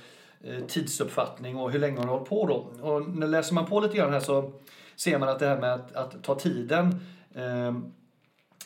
uh, 0.48 0.66
tidsuppfattning 0.66 1.56
och 1.56 1.70
hur 1.70 1.78
länge 1.78 1.98
har 1.98 2.06
hållit 2.06 2.28
på 2.28 2.46
då. 2.46 2.88
Och 2.90 3.08
när 3.08 3.26
läser 3.26 3.54
man 3.54 3.66
på 3.66 3.80
lite 3.80 3.96
grann 3.96 4.12
här 4.12 4.20
så 4.20 4.52
ser 4.96 5.18
man 5.18 5.28
att 5.28 5.38
det 5.38 5.46
här 5.46 5.60
med 5.60 5.74
att, 5.74 5.96
att 5.96 6.22
ta 6.22 6.34
tiden 6.34 7.00
um, 7.34 7.92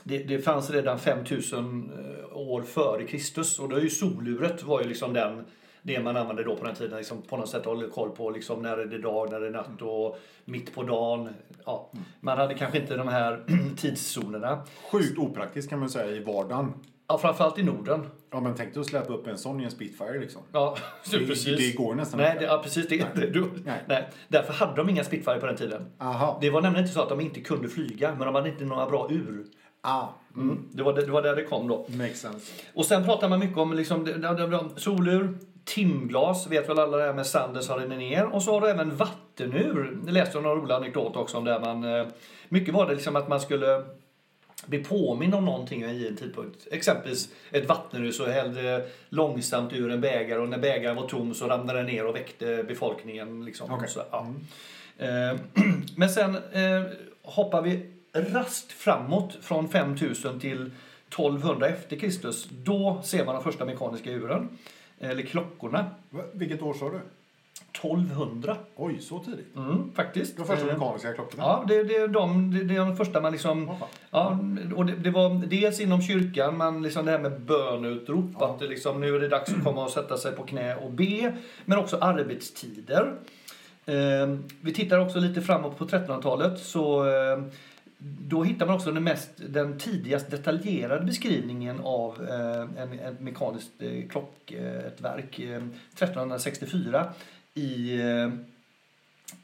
det, 0.05 0.19
det 0.19 0.39
fanns 0.39 0.71
redan 0.71 0.99
5000 0.99 1.91
eh, 1.91 2.37
år 2.37 2.63
före 2.63 3.05
Kristus 3.05 3.59
och 3.59 3.69
då 3.69 3.77
är 3.77 3.81
ju 3.81 3.91
soluret 3.91 4.63
var 4.63 4.83
ju 4.83 4.89
liksom 4.89 5.13
den 5.13 5.45
det 5.87 6.01
man 6.01 6.17
använde 6.17 6.45
då 6.45 6.57
på 6.57 6.65
den 6.65 6.75
tiden. 6.75 6.99
Liksom 6.99 7.23
på 7.23 7.37
något 7.37 7.49
sätt 7.49 7.65
hålla 7.65 7.89
koll 7.89 8.11
på 8.11 8.31
liksom 8.31 8.63
när 8.63 8.79
är 8.79 8.87
det 8.87 8.99
dag, 8.99 9.31
när 9.31 9.37
är 9.37 9.45
det 9.45 9.51
natt 9.51 9.83
och 9.83 10.19
mitt 10.45 10.75
på 10.75 10.83
dagen. 10.83 11.29
Ja. 11.65 11.91
Man 12.21 12.39
hade 12.39 12.55
kanske 12.55 12.79
inte 12.79 12.97
de 12.97 13.09
här 13.09 13.45
tidszonerna. 13.77 14.63
Sjukt 14.93 15.19
opraktiskt 15.19 15.71
kan 15.71 15.79
man 15.79 15.91
säga 15.91 16.17
i 16.17 16.25
vardagen. 16.25 16.73
Ja, 17.09 17.19
framförallt 17.19 17.59
i 17.59 17.63
Norden. 17.63 18.07
Ja, 18.31 18.41
men 18.41 18.55
tänk 18.55 18.75
dig 18.75 18.81
att 18.81 18.87
släppa 18.87 19.13
upp 19.13 19.27
en 19.27 19.39
sån 19.39 19.61
i 19.61 19.65
en 19.65 19.71
Spitfire 19.71 20.19
liksom. 20.21 20.43
Ja, 20.53 20.77
det, 21.11 21.27
precis. 21.27 21.59
Det 21.59 21.73
går 21.77 21.95
nästan 21.95 22.21
nej, 22.21 22.31
inte. 22.31 22.41
Det, 22.41 22.47
ja, 22.47 22.61
precis. 22.63 22.89
Det, 22.89 23.07
nej. 23.15 23.31
Du, 23.31 23.51
nej. 23.65 23.83
nej. 23.89 24.11
Därför 24.29 24.53
hade 24.53 24.77
de 24.77 24.89
inga 24.89 25.05
Spitfire 25.05 25.41
på 25.41 25.47
den 25.47 25.57
tiden. 25.57 25.93
Aha. 25.99 26.39
Det 26.41 26.51
var 26.51 26.61
nämligen 26.61 26.85
inte 26.85 26.95
så 26.95 27.03
att 27.03 27.09
de 27.09 27.21
inte 27.21 27.41
kunde 27.41 27.69
flyga, 27.69 28.15
men 28.19 28.27
de 28.27 28.35
hade 28.35 28.49
inte 28.49 28.65
några 28.65 28.87
bra 28.87 29.09
ur. 29.11 29.47
Ah. 29.87 30.09
Mm. 30.37 30.69
Det, 30.73 30.83
var 30.83 30.93
det, 30.93 31.07
det 31.07 31.13
var 31.13 31.23
där 31.23 31.37
det 31.37 31.45
kom 31.45 31.69
då. 31.69 31.87
Makes 31.89 32.21
sense. 32.21 32.53
Och 32.75 32.87
sen 32.87 33.05
pratar 33.05 33.29
man 33.29 33.39
mycket 33.39 33.59
om 33.59 33.73
liksom, 33.73 34.07
solur, 34.77 35.39
timglas, 35.65 36.47
vet 36.47 36.69
väl 36.69 36.79
alla 36.79 36.97
det 36.97 37.05
här 37.05 37.13
med 37.13 37.27
Sanders 37.27 37.69
har 37.69 37.81
den 37.81 37.89
ner. 37.89 38.25
Och 38.25 38.43
så 38.43 38.53
har 38.53 38.61
du 38.61 38.69
även 38.69 38.97
vattenur. 38.97 39.99
Jag 40.07 40.15
läste 40.15 40.41
några 40.41 40.57
roliga 40.57 40.77
anekdoter 40.77 41.21
också 41.21 41.37
om 41.37 41.45
det. 41.45 41.61
Man, 41.61 41.85
eh, 41.85 42.07
mycket 42.49 42.75
var 42.75 42.87
det 42.87 42.95
liksom 42.95 43.17
att 43.17 43.29
man 43.29 43.41
skulle 43.41 43.85
bli 44.67 44.85
påmind 44.85 45.35
om 45.35 45.45
någonting 45.45 45.83
i 45.83 46.07
en 46.09 46.17
tidpunkt. 46.17 46.67
Exempelvis 46.71 47.29
ett 47.51 47.69
vattenur 47.69 48.13
så 48.13 48.27
hällde 48.27 48.87
långsamt 49.09 49.73
ur 49.73 49.91
en 49.91 50.01
bägare 50.01 50.41
och 50.41 50.49
när 50.49 50.59
bägaren 50.59 50.97
var 50.97 51.09
tom 51.09 51.35
så 51.35 51.49
ramlade 51.49 51.79
den 51.79 51.87
ner 51.87 52.07
och 52.07 52.15
väckte 52.15 52.65
befolkningen. 52.69 53.45
Liksom. 53.45 53.73
Okay. 53.73 53.89
Så, 53.89 54.03
ja. 54.11 54.27
mm. 54.99 55.39
Men 55.97 56.09
sen 56.09 56.35
eh, 56.35 56.83
hoppar 57.23 57.63
vi 57.63 57.94
rast 58.15 58.73
framåt 58.73 59.39
från 59.41 59.69
5000 59.69 60.41
till 60.41 60.71
1200 61.09 61.69
efter 61.69 61.97
Kristus. 61.97 62.49
Då 62.51 63.01
ser 63.05 63.25
man 63.25 63.35
de 63.35 63.45
första 63.45 63.65
mekaniska 63.65 64.11
uren, 64.11 64.49
eller 65.01 65.23
klockorna. 65.23 65.87
Vilket 66.33 66.63
år 66.63 66.75
sa 66.75 66.91
du? 66.91 67.01
1200. 67.79 68.57
Oj, 68.77 69.01
så 69.01 69.19
tidigt? 69.19 69.57
Mm, 69.57 69.93
faktiskt. 69.95 70.37
De 70.37 70.47
första 70.47 70.67
mekaniska 70.67 71.13
klockorna? 71.13 71.43
Ja, 71.43 71.65
det, 71.69 71.83
det, 71.83 71.97
är 71.97 72.09
de, 72.09 72.55
det, 72.55 72.65
det 72.65 72.75
är 72.75 72.79
de 72.79 72.97
första 72.97 73.21
man 73.21 73.33
liksom... 73.33 73.71
Ja, 74.11 74.39
och 74.77 74.87
det, 74.87 74.93
det, 74.93 75.11
var 75.11 75.47
dels 75.47 75.81
inom 75.81 76.03
kyrkan, 76.03 76.57
man 76.57 76.83
liksom 76.83 77.05
det 77.05 77.11
här 77.11 77.19
med 77.19 77.41
bönutrop, 77.41 78.31
ja. 78.41 78.47
att 78.47 78.59
det 78.59 78.67
liksom, 78.67 79.01
nu 79.01 79.17
är 79.17 79.21
det 79.21 79.29
dags 79.29 79.55
att 79.55 79.65
komma 79.65 79.85
och 79.85 79.91
sätta 79.91 80.17
sig 80.17 80.33
på 80.33 80.43
knä 80.43 80.77
och 80.77 80.91
be. 80.91 81.35
Men 81.65 81.79
också 81.79 81.97
arbetstider. 82.01 83.15
Eh, 83.87 84.37
vi 84.61 84.75
tittar 84.75 84.99
också 84.99 85.19
lite 85.19 85.41
framåt 85.41 85.79
på 85.79 85.85
1300-talet. 85.87 86.59
så 86.59 87.07
eh, 87.07 87.39
då 88.07 88.45
hittar 88.45 88.67
man 88.67 88.75
också 88.75 88.93
den, 88.93 89.05
mest, 89.05 89.31
den 89.37 89.79
tidigast 89.79 90.31
detaljerade 90.31 91.05
beskrivningen 91.05 91.81
av 91.81 92.29
eh, 92.29 92.83
en, 92.83 92.93
ett 92.93 93.21
mekaniskt 93.21 93.73
eh, 93.79 94.09
klockverk. 94.09 95.39
Eh, 95.39 95.57
1364 95.57 97.13
i, 97.55 98.01
eh, 98.01 98.29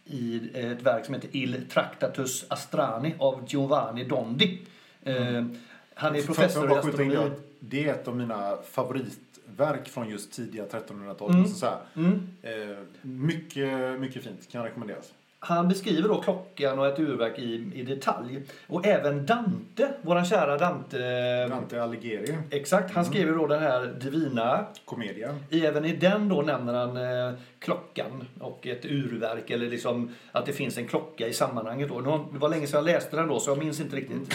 i 0.04 0.50
ett 0.54 0.82
verk 0.82 1.04
som 1.04 1.14
heter 1.14 1.28
Il 1.32 1.68
Tractatus 1.68 2.44
Astrani 2.48 3.14
av 3.18 3.44
Giovanni 3.48 4.04
Dondi. 4.04 4.60
Eh, 5.02 5.28
mm. 5.28 5.56
Han 5.94 6.16
är 6.16 6.22
professor 6.22 6.70
i 6.70 6.74
astronomi. 6.74 7.30
Det 7.60 7.88
är 7.88 7.94
ett 7.94 8.08
av 8.08 8.16
mina 8.16 8.56
favoritverk 8.70 9.88
från 9.88 10.08
just 10.08 10.32
tidiga 10.32 10.64
1300-talet. 10.66 11.34
Mm. 11.34 11.48
Så 11.48 11.68
mm. 11.96 12.28
Eh, 12.42 12.78
mycket, 13.02 14.00
mycket 14.00 14.24
fint, 14.24 14.48
kan 14.52 14.64
rekommenderas. 14.64 15.12
Han 15.42 15.68
beskriver 15.68 16.08
då 16.08 16.22
klockan 16.22 16.78
och 16.78 16.86
ett 16.86 16.98
urverk 16.98 17.38
i, 17.38 17.70
i 17.74 17.82
detalj. 17.82 18.42
Och 18.66 18.86
även 18.86 19.26
Dante, 19.26 19.88
våran 20.02 20.24
kära 20.24 20.58
Dante... 20.58 21.46
Dante 21.48 21.82
Alighieri. 21.82 22.36
Exakt, 22.50 22.94
han 22.94 23.04
mm. 23.04 23.12
skriver 23.12 23.32
då 23.32 23.46
den 23.46 23.62
här 23.62 23.86
Divina. 23.86 24.66
Commedia. 24.84 25.36
Även 25.50 25.84
i 25.84 25.96
den 25.96 26.28
då 26.28 26.42
nämner 26.42 26.74
han 26.74 26.96
eh, 26.96 27.38
klockan 27.58 28.24
och 28.40 28.66
ett 28.66 28.84
urverk 28.84 29.50
eller 29.50 29.68
liksom 29.68 30.14
att 30.32 30.46
det 30.46 30.52
finns 30.52 30.78
en 30.78 30.86
klocka 30.86 31.28
i 31.28 31.32
sammanhanget. 31.32 31.88
Då. 31.88 32.28
Det 32.32 32.38
var 32.38 32.48
länge 32.48 32.66
sedan 32.66 32.78
jag 32.78 32.94
läste 32.94 33.16
den 33.16 33.28
då 33.28 33.40
så 33.40 33.50
jag 33.50 33.58
minns 33.58 33.80
inte 33.80 33.96
riktigt. 33.96 34.34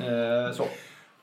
eh, 0.00 0.52
så. 0.54 0.64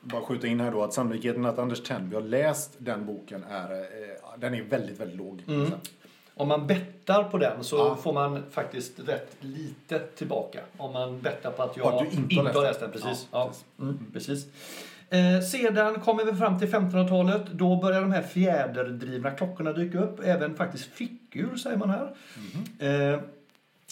bara 0.00 0.22
skjuta 0.22 0.46
in 0.46 0.60
här 0.60 0.70
då 0.70 0.82
att 0.82 0.92
sannolikheten 0.92 1.44
att 1.44 1.58
Anders 1.58 1.82
Tenby 1.82 2.14
har 2.14 2.22
läst 2.22 2.74
den 2.78 3.06
boken 3.06 3.44
är, 3.50 3.70
eh, 3.70 4.38
den 4.38 4.54
är 4.54 4.62
väldigt, 4.62 5.00
väldigt 5.00 5.18
låg. 5.18 5.42
Mm. 5.48 5.70
Om 6.42 6.48
man 6.48 6.66
bettar 6.66 7.24
på 7.24 7.38
den 7.38 7.64
så 7.64 7.76
ja. 7.76 7.96
får 8.02 8.12
man 8.12 8.42
faktiskt 8.50 9.00
rätt 9.06 9.36
lite 9.40 9.98
tillbaka. 9.98 10.60
Om 10.76 10.92
man 10.92 11.20
bettar 11.20 11.50
på 11.50 11.62
att 11.62 11.76
jag 11.76 12.06
inte, 12.12 12.34
inte 12.34 12.58
har 12.58 12.62
läst 12.62 12.80
den. 12.80 12.90
Precis. 12.90 13.28
Ja, 13.32 13.46
precis. 13.46 13.64
Ja. 13.76 13.84
Mm, 13.84 13.98
precis. 14.12 14.46
Eh, 15.10 15.40
sedan 15.40 16.00
kommer 16.00 16.24
vi 16.24 16.32
fram 16.32 16.58
till 16.58 16.68
1500-talet. 16.68 17.42
Då 17.52 17.76
börjar 17.76 18.00
de 18.00 18.12
här 18.12 18.22
fjäderdrivna 18.22 19.30
klockorna 19.30 19.72
dyka 19.72 19.98
upp. 19.98 20.20
Även 20.24 20.54
faktiskt 20.54 20.84
fickur 20.84 21.56
säger 21.56 21.76
man 21.76 21.90
här. 21.90 22.14
Mm. 22.78 23.12
Eh, 23.14 23.20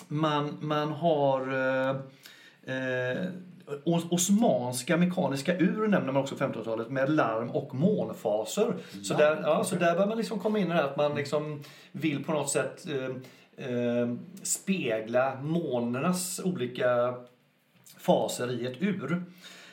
man, 0.08 0.56
man 0.60 0.92
har 0.92 1.40
eh, 1.40 1.96
eh 3.84 4.12
osmanska 4.12 4.96
mekaniska 4.96 5.56
ur 5.56 5.88
nämner 5.88 6.12
man 6.12 6.22
också 6.22 6.34
1500-talet 6.34 6.90
med 6.90 7.10
larm 7.10 7.50
och 7.50 7.74
månfaser. 7.74 8.74
Så, 9.02 9.14
där, 9.14 9.40
ja, 9.42 9.64
så 9.64 9.76
där 9.76 9.96
bör 9.96 10.06
man 10.06 10.18
liksom 10.18 10.38
komma 10.38 10.58
in 10.58 10.66
i 10.66 10.68
det 10.68 10.74
här 10.74 10.84
att 10.84 10.96
man 10.96 11.14
liksom 11.14 11.62
vill 11.92 12.24
på 12.24 12.32
något 12.32 12.50
sätt 12.50 12.86
eh, 12.88 13.66
eh, 13.66 14.14
spegla 14.42 15.40
månernas 15.42 16.40
olika 16.44 17.14
faser 17.98 18.60
i 18.60 18.66
ett 18.66 18.82
ur. 18.82 19.24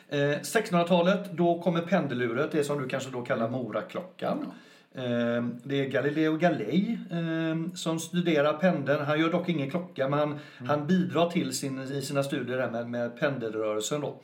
Eh, 0.10 0.18
1600-talet, 0.18 1.32
då 1.32 1.62
kommer 1.62 1.82
pendeluret, 1.82 2.52
det 2.52 2.64
som 2.64 2.82
du 2.82 2.88
kanske 2.88 3.10
då 3.10 3.22
kallar 3.22 3.50
Moraklockan. 3.50 4.52
Eh, 4.98 5.44
det 5.64 5.86
är 5.86 5.90
Galileo 5.90 6.38
Galilei 6.38 6.98
eh, 7.12 7.74
som 7.74 8.00
studerar 8.00 8.54
pendeln. 8.54 9.06
Han 9.06 9.20
gör 9.20 9.32
dock 9.32 9.50
ingen 9.50 9.70
klocka, 9.70 10.10
men 10.10 10.20
han, 10.20 10.30
mm. 10.30 10.42
han 10.70 10.88
bidrar 10.88 11.30
till 11.30 11.54
sin, 11.54 11.80
i 11.80 12.02
sina 12.02 12.24
studier 12.24 12.72
med, 12.72 12.90
med 12.90 13.20
pendelrörelsen. 13.20 14.02
Då. 14.02 14.22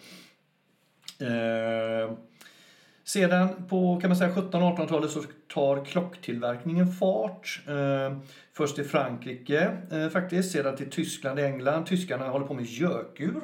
Eh, 1.26 2.12
sedan 3.04 3.68
på 3.70 4.00
kan 4.02 4.10
man 4.10 4.18
säga 4.18 4.34
1700-1800-talet 4.34 5.12
så 5.12 5.24
tar 5.54 5.86
klocktillverkningen 5.86 6.92
fart. 6.92 7.62
Först 8.54 8.80
i 8.80 8.84
Frankrike 8.84 9.78
faktiskt, 10.14 10.52
sedan 10.52 10.76
till 10.76 10.90
Tyskland 10.90 11.40
och 11.40 11.46
England. 11.46 11.86
Tyskarna 11.86 12.28
håller 12.28 12.46
på 12.46 12.54
med 12.54 12.66
gökur. 12.66 13.42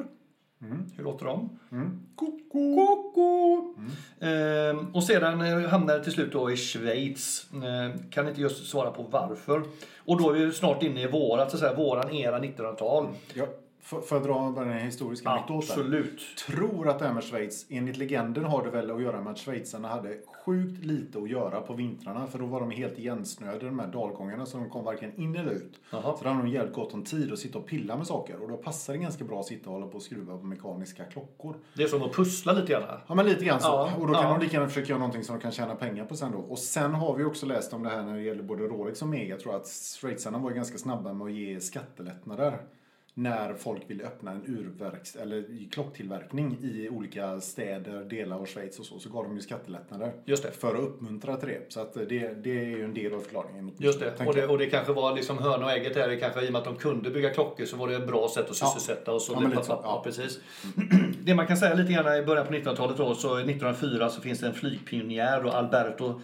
Mm. 0.61 0.85
Hur 0.97 1.03
låter 1.03 1.25
de? 1.25 1.59
Mm. 1.71 1.99
Koko. 2.15 2.75
Koko. 2.75 3.75
Mm. 3.77 3.91
Ehm, 4.19 4.95
och 4.95 5.03
sedan 5.03 5.41
eh, 5.41 5.69
hamnar 5.69 5.93
det 5.97 6.03
till 6.03 6.13
slut 6.13 6.31
då 6.31 6.51
i 6.51 6.57
Schweiz. 6.57 7.47
Ehm, 7.53 8.09
kan 8.09 8.27
inte 8.27 8.41
just 8.41 8.65
svara 8.65 8.91
på 8.91 9.03
varför. 9.03 9.63
Och 9.97 10.21
då 10.21 10.29
är 10.29 10.33
vi 10.33 10.51
snart 10.51 10.83
inne 10.83 11.01
i 11.01 11.07
vårat, 11.07 11.51
så 11.51 11.57
att 11.57 11.61
säga, 11.61 11.73
våran 11.73 12.11
era 12.11 12.39
1900-tal. 12.39 13.07
Ja. 13.33 13.45
Får 13.81 14.03
jag 14.09 14.23
dra 14.23 14.51
bara 14.51 14.65
den 14.65 14.77
historiska 14.77 15.29
anekdoten? 15.29 15.57
Absolut. 15.57 16.21
Tror 16.47 16.89
att 16.89 16.99
det 16.99 17.05
här 17.05 17.13
med 17.13 17.23
Schweiz, 17.23 17.65
enligt 17.69 17.97
legenden 17.97 18.43
har 18.43 18.63
det 18.65 18.69
väl 18.69 18.91
att 18.91 19.01
göra 19.01 19.21
med 19.21 19.31
att 19.31 19.39
schweizarna 19.39 19.87
hade 19.87 20.17
sjukt 20.45 20.85
lite 20.85 21.19
att 21.19 21.29
göra 21.29 21.61
på 21.61 21.73
vintrarna. 21.73 22.27
För 22.27 22.39
då 22.39 22.45
var 22.45 22.59
de 22.59 22.71
helt 22.71 22.99
igensnöade 22.99 23.65
de 23.65 23.79
här 23.79 23.87
dalgångarna 23.87 24.45
så 24.45 24.57
de 24.57 24.69
kom 24.69 24.83
varken 24.83 25.19
in 25.21 25.35
eller 25.35 25.51
ut. 25.51 25.79
Aha. 25.93 26.17
Så 26.17 26.23
då 26.23 26.29
hade 26.29 26.41
de 26.41 26.49
jävligt 26.49 26.75
gott 26.75 26.93
om 26.93 27.03
tid 27.03 27.33
att 27.33 27.39
sitta 27.39 27.57
och 27.57 27.67
pilla 27.67 27.97
med 27.97 28.07
saker. 28.07 28.41
Och 28.41 28.49
då 28.49 28.57
passar 28.57 28.93
det 28.93 28.99
ganska 28.99 29.23
bra 29.23 29.39
att 29.39 29.45
sitta 29.45 29.69
och 29.69 29.75
hålla 29.75 29.87
på 29.87 29.95
och 29.95 30.03
skruva 30.03 30.37
på 30.37 30.45
mekaniska 30.45 31.05
klockor. 31.05 31.55
Det 31.73 31.83
är 31.83 31.87
som 31.87 32.03
att 32.03 32.13
pussla 32.13 32.53
lite 32.53 32.71
grann? 32.71 32.83
Ja, 33.07 33.15
men 33.15 33.25
lite 33.25 33.45
grann 33.45 33.61
så. 33.61 33.67
Ja. 33.67 33.91
Och 33.99 34.07
då 34.07 34.13
kan 34.13 34.23
ja. 34.23 34.29
de 34.29 34.39
lika 34.39 34.53
gärna 34.53 34.67
försöka 34.67 34.87
göra 34.87 34.99
någonting 34.99 35.23
som 35.23 35.35
de 35.35 35.41
kan 35.41 35.51
tjäna 35.51 35.75
pengar 35.75 36.05
på 36.05 36.15
sen 36.15 36.31
då. 36.31 36.37
Och 36.37 36.59
sen 36.59 36.93
har 36.93 37.15
vi 37.15 37.23
också 37.23 37.45
läst 37.45 37.73
om 37.73 37.83
det 37.83 37.89
här 37.89 38.03
när 38.03 38.15
det 38.15 38.21
gäller 38.21 38.43
både 38.43 38.63
Rolex 38.63 39.01
och 39.01 39.07
Mega. 39.07 39.29
Jag 39.29 39.39
tror 39.39 39.55
att 39.55 39.67
schweizarna 39.67 40.37
var 40.37 40.51
ganska 40.51 40.77
snabba 40.77 41.13
med 41.13 41.25
att 41.25 41.33
ge 41.33 41.59
skattelättnader 41.59 42.59
när 43.13 43.53
folk 43.53 43.81
ville 43.87 44.03
öppna 44.03 44.31
en 44.31 44.43
urverks 44.47 45.15
eller 45.15 45.45
klocktillverkning 45.71 46.57
i 46.61 46.89
olika 46.89 47.41
städer, 47.41 48.03
delar 48.03 48.35
av 48.37 48.45
Schweiz 48.45 48.79
och 48.79 48.85
så, 48.85 48.99
så 48.99 49.09
gav 49.09 49.23
de 49.23 49.35
ju 49.35 49.41
skattelättnader. 49.41 50.13
Just 50.25 50.43
det. 50.43 50.51
För 50.51 50.75
att 50.75 50.81
uppmuntra 50.81 51.35
till 51.35 51.49
det. 51.49 51.73
Så 51.73 51.79
att 51.79 51.93
det, 51.93 52.43
det 52.43 52.59
är 52.59 52.65
ju 52.65 52.83
en 52.83 52.93
del 52.93 53.13
av 53.13 53.19
förklaringen. 53.19 53.71
Just 53.77 53.99
det. 53.99 54.25
Och, 54.25 54.35
det. 54.35 54.47
och 54.47 54.57
det 54.57 54.65
kanske 54.65 54.93
var 54.93 55.15
liksom 55.15 55.37
hörna 55.37 55.65
och 55.65 55.71
ägget 55.71 55.95
här, 55.95 56.07
det 56.07 56.17
kanske 56.17 56.41
i 56.41 56.47
och 56.47 56.51
med 56.51 56.59
att 56.59 56.65
de 56.65 56.75
kunde 56.75 57.09
bygga 57.09 57.29
klockor 57.29 57.65
så 57.65 57.77
var 57.77 57.87
det 57.87 57.95
ett 57.95 58.07
bra 58.07 58.29
sätt 58.29 58.49
att 58.49 58.55
sysselsätta. 58.55 59.01
Ja. 59.05 59.13
Och 59.13 59.21
så 59.21 59.33
ja, 59.33 59.39
det, 59.39 59.47
lite 59.47 59.63
så. 59.63 59.79
Ja. 59.83 60.01
precis. 60.03 60.39
det 61.23 61.35
man 61.35 61.47
kan 61.47 61.57
säga 61.57 61.73
lite 61.73 61.93
grann 61.93 62.17
i 62.17 62.25
början 62.25 62.47
på 62.47 62.53
1900-talet 62.53 62.97
då, 62.97 63.15
så 63.15 63.37
1904 63.37 64.09
så 64.09 64.21
finns 64.21 64.39
det 64.39 64.47
en 64.47 64.53
flygpionjär 64.53 65.45
och 65.45 65.55
Alberto 65.55 66.21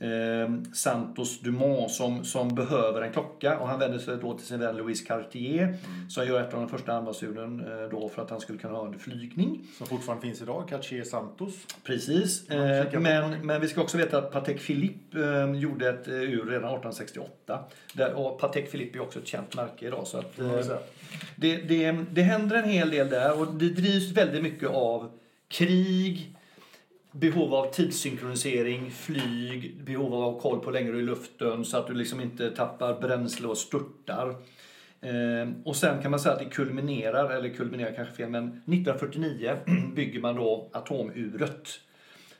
eh, 0.00 0.72
Santos 0.74 1.40
Dumont 1.40 1.90
som, 1.90 2.24
som 2.24 2.54
behöver 2.54 3.02
en 3.02 3.12
klocka 3.12 3.58
och 3.58 3.68
han 3.68 3.78
vänder 3.78 3.98
sig 3.98 4.16
då 4.16 4.34
till 4.38 4.46
sin 4.46 4.60
vän 4.60 4.76
Louis 4.76 5.06
Cartier 5.06 5.64
mm. 5.64 6.10
som 6.10 6.26
gör 6.26 6.40
ett 6.40 6.54
av 6.54 6.60
de 6.60 6.68
första 6.68 6.92
anbandshjulen 6.92 7.60
eh, 7.60 7.88
då 7.90 8.08
för 8.08 8.22
att 8.22 8.30
han 8.30 8.40
skulle 8.40 8.58
kunna 8.58 8.74
ha 8.74 8.86
en 8.86 8.98
flygning. 8.98 9.66
Som 9.78 9.86
fortfarande 9.86 10.26
finns 10.26 10.42
idag, 10.42 10.68
Cartier 10.68 11.04
Santos. 11.04 11.54
Precis, 11.84 12.50
eh, 12.50 13.00
men, 13.00 13.46
men 13.46 13.60
vi 13.60 13.68
ska 13.68 13.80
också 13.80 13.98
veta 13.98 14.18
att 14.18 14.32
Patek 14.32 14.66
Philippe 14.66 15.24
eh, 15.24 15.52
gjorde 15.52 15.88
ett 15.88 16.08
eh, 16.08 16.14
ur 16.14 16.44
redan 16.44 16.70
1868. 16.70 17.64
Där, 17.92 18.14
och 18.14 18.40
Patek 18.40 18.72
Philippe 18.72 18.98
är 18.98 19.02
också 19.02 19.18
ett 19.18 19.26
känt 19.26 19.56
märke 19.56 19.86
idag. 19.86 20.06
Så 20.06 20.18
att, 20.18 20.38
eh, 20.38 20.76
det, 21.36 21.56
det, 21.56 21.96
det 22.10 22.22
händer 22.22 22.56
en 22.56 22.68
hel 22.68 22.90
del 22.90 23.08
där 23.08 23.40
och 23.40 23.46
det 23.46 23.68
drivs 23.68 24.12
väldigt 24.12 24.42
mycket 24.42 24.68
av 24.68 25.10
krig, 25.48 26.37
behov 27.12 27.54
av 27.54 27.72
tidssynkronisering, 27.72 28.90
flyg, 28.90 29.84
behov 29.84 30.14
av 30.14 30.22
att 30.22 30.34
ha 30.34 30.40
koll 30.40 30.60
på 30.60 30.70
längre 30.70 30.98
i 30.98 31.02
luften 31.02 31.64
så 31.64 31.76
att 31.76 31.86
du 31.86 31.94
liksom 31.94 32.20
inte 32.20 32.50
tappar 32.50 33.00
bränsle 33.00 33.48
och 33.48 33.58
störtar. 33.58 34.34
Eh, 35.00 35.48
och 35.64 35.76
sen 35.76 36.02
kan 36.02 36.10
man 36.10 36.20
säga 36.20 36.32
att 36.32 36.38
det 36.38 36.44
kulminerar, 36.44 37.30
eller 37.30 37.48
kulminerar 37.48 37.92
kanske 37.92 38.14
fel, 38.14 38.30
men 38.30 38.48
1949 38.48 39.56
bygger 39.94 40.20
man 40.20 40.36
då 40.36 40.70
atomuret. 40.72 41.68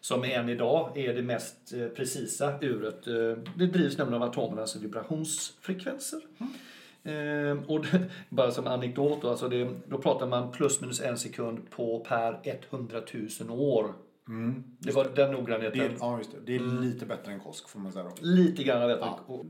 Som 0.01 0.25
än 0.25 0.49
idag 0.49 0.99
är 0.99 1.15
det 1.15 1.23
mest 1.23 1.73
eh, 1.73 1.87
precisa 1.89 2.59
uret. 2.61 3.07
Eh, 3.07 3.15
det 3.57 3.67
drivs 3.67 3.99
nämligen 3.99 4.23
av 4.23 4.29
atomernas 4.29 4.77
vibrationsfrekvenser. 4.77 6.21
Mm. 6.39 7.65
Och 7.67 7.85
det, 7.85 8.03
bara 8.29 8.51
som 8.51 8.67
anekdot 8.67 9.25
alltså 9.25 9.49
det, 9.49 9.69
då 9.87 9.99
pratar 9.99 10.27
man 10.27 10.53
plus 10.53 10.81
minus 10.81 11.01
en 11.01 11.19
sekund 11.19 11.71
på 11.71 12.01
per 12.01 12.41
100 12.71 13.01
000 13.41 13.51
år 13.51 13.95
Mm, 14.29 14.65
det 14.79 14.93
var 14.93 15.09
den 15.17 15.33
noggrannheten. 15.33 15.79
Det, 15.79 15.97
ja, 16.01 16.19
just 16.19 16.33
det. 16.33 16.39
Det 16.47 16.55
är 16.55 16.61
lite 16.61 17.07
bättre 17.07 17.33
än 17.33 17.41
KOSK 17.41 17.69
får 17.69 17.81
man 17.81 17.93
säga 17.93 18.05
då. 18.05 18.13
Lite 18.21 18.65
grann 18.65 18.89
bättre. 18.89 19.11
Ja. 19.29 19.45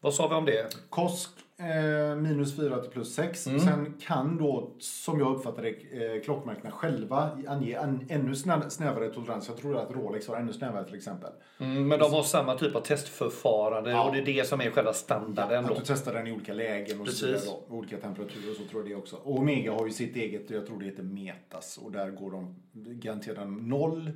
Vad 0.00 0.14
sa 0.14 0.28
vi 0.28 0.34
om 0.34 0.44
det? 0.44 0.76
KOSK 0.90 1.30
eh, 1.58 2.16
minus 2.16 2.56
4 2.56 2.82
till 2.82 2.90
plus 2.90 3.14
6. 3.14 3.46
Mm. 3.46 3.60
Sen 3.60 3.94
kan 4.00 4.36
då, 4.36 4.76
som 4.78 5.20
jag 5.20 5.36
uppfattar 5.36 5.62
det, 5.62 5.68
eh, 5.70 6.22
klockmärkena 6.22 6.70
själva 6.70 7.38
ange 7.46 7.74
en, 7.74 8.06
ännu 8.08 8.34
snävare 8.68 9.08
tolerans. 9.08 9.48
Jag 9.48 9.56
tror 9.56 9.76
att 9.76 9.90
Rolex 9.90 10.28
har 10.28 10.36
ännu 10.36 10.52
snävare 10.52 10.84
till 10.84 10.94
exempel. 10.94 11.30
Mm, 11.58 11.88
men 11.88 11.98
de 11.98 12.12
har 12.12 12.22
samma 12.22 12.58
typ 12.58 12.76
av 12.76 12.80
testförfarande 12.80 13.90
ja. 13.90 14.04
och 14.04 14.14
det 14.14 14.20
är 14.20 14.24
det 14.24 14.48
som 14.48 14.60
är 14.60 14.70
själva 14.70 14.92
standarden. 14.92 15.64
Ja, 15.64 15.70
att 15.70 15.76
du 15.76 15.82
testar 15.84 16.14
den 16.14 16.26
i 16.26 16.32
olika 16.32 16.54
lägen 16.54 17.00
och 17.00 17.08
så 17.08 17.26
vidare, 17.26 17.42
olika 17.68 17.96
temperaturer 17.96 18.50
och 18.50 18.56
så 18.56 18.64
tror 18.64 18.82
jag 18.82 18.90
det 18.90 18.94
också. 18.94 19.16
Och 19.16 19.38
Omega 19.38 19.72
har 19.72 19.86
ju 19.86 19.92
sitt 19.92 20.16
eget, 20.16 20.50
jag 20.50 20.66
tror 20.66 20.78
det 20.78 20.84
heter 20.84 21.02
Metas 21.02 21.78
och 21.78 21.92
där 21.92 22.10
går 22.10 22.30
de 22.30 22.54
garanterat 22.74 23.48
noll 23.48 24.12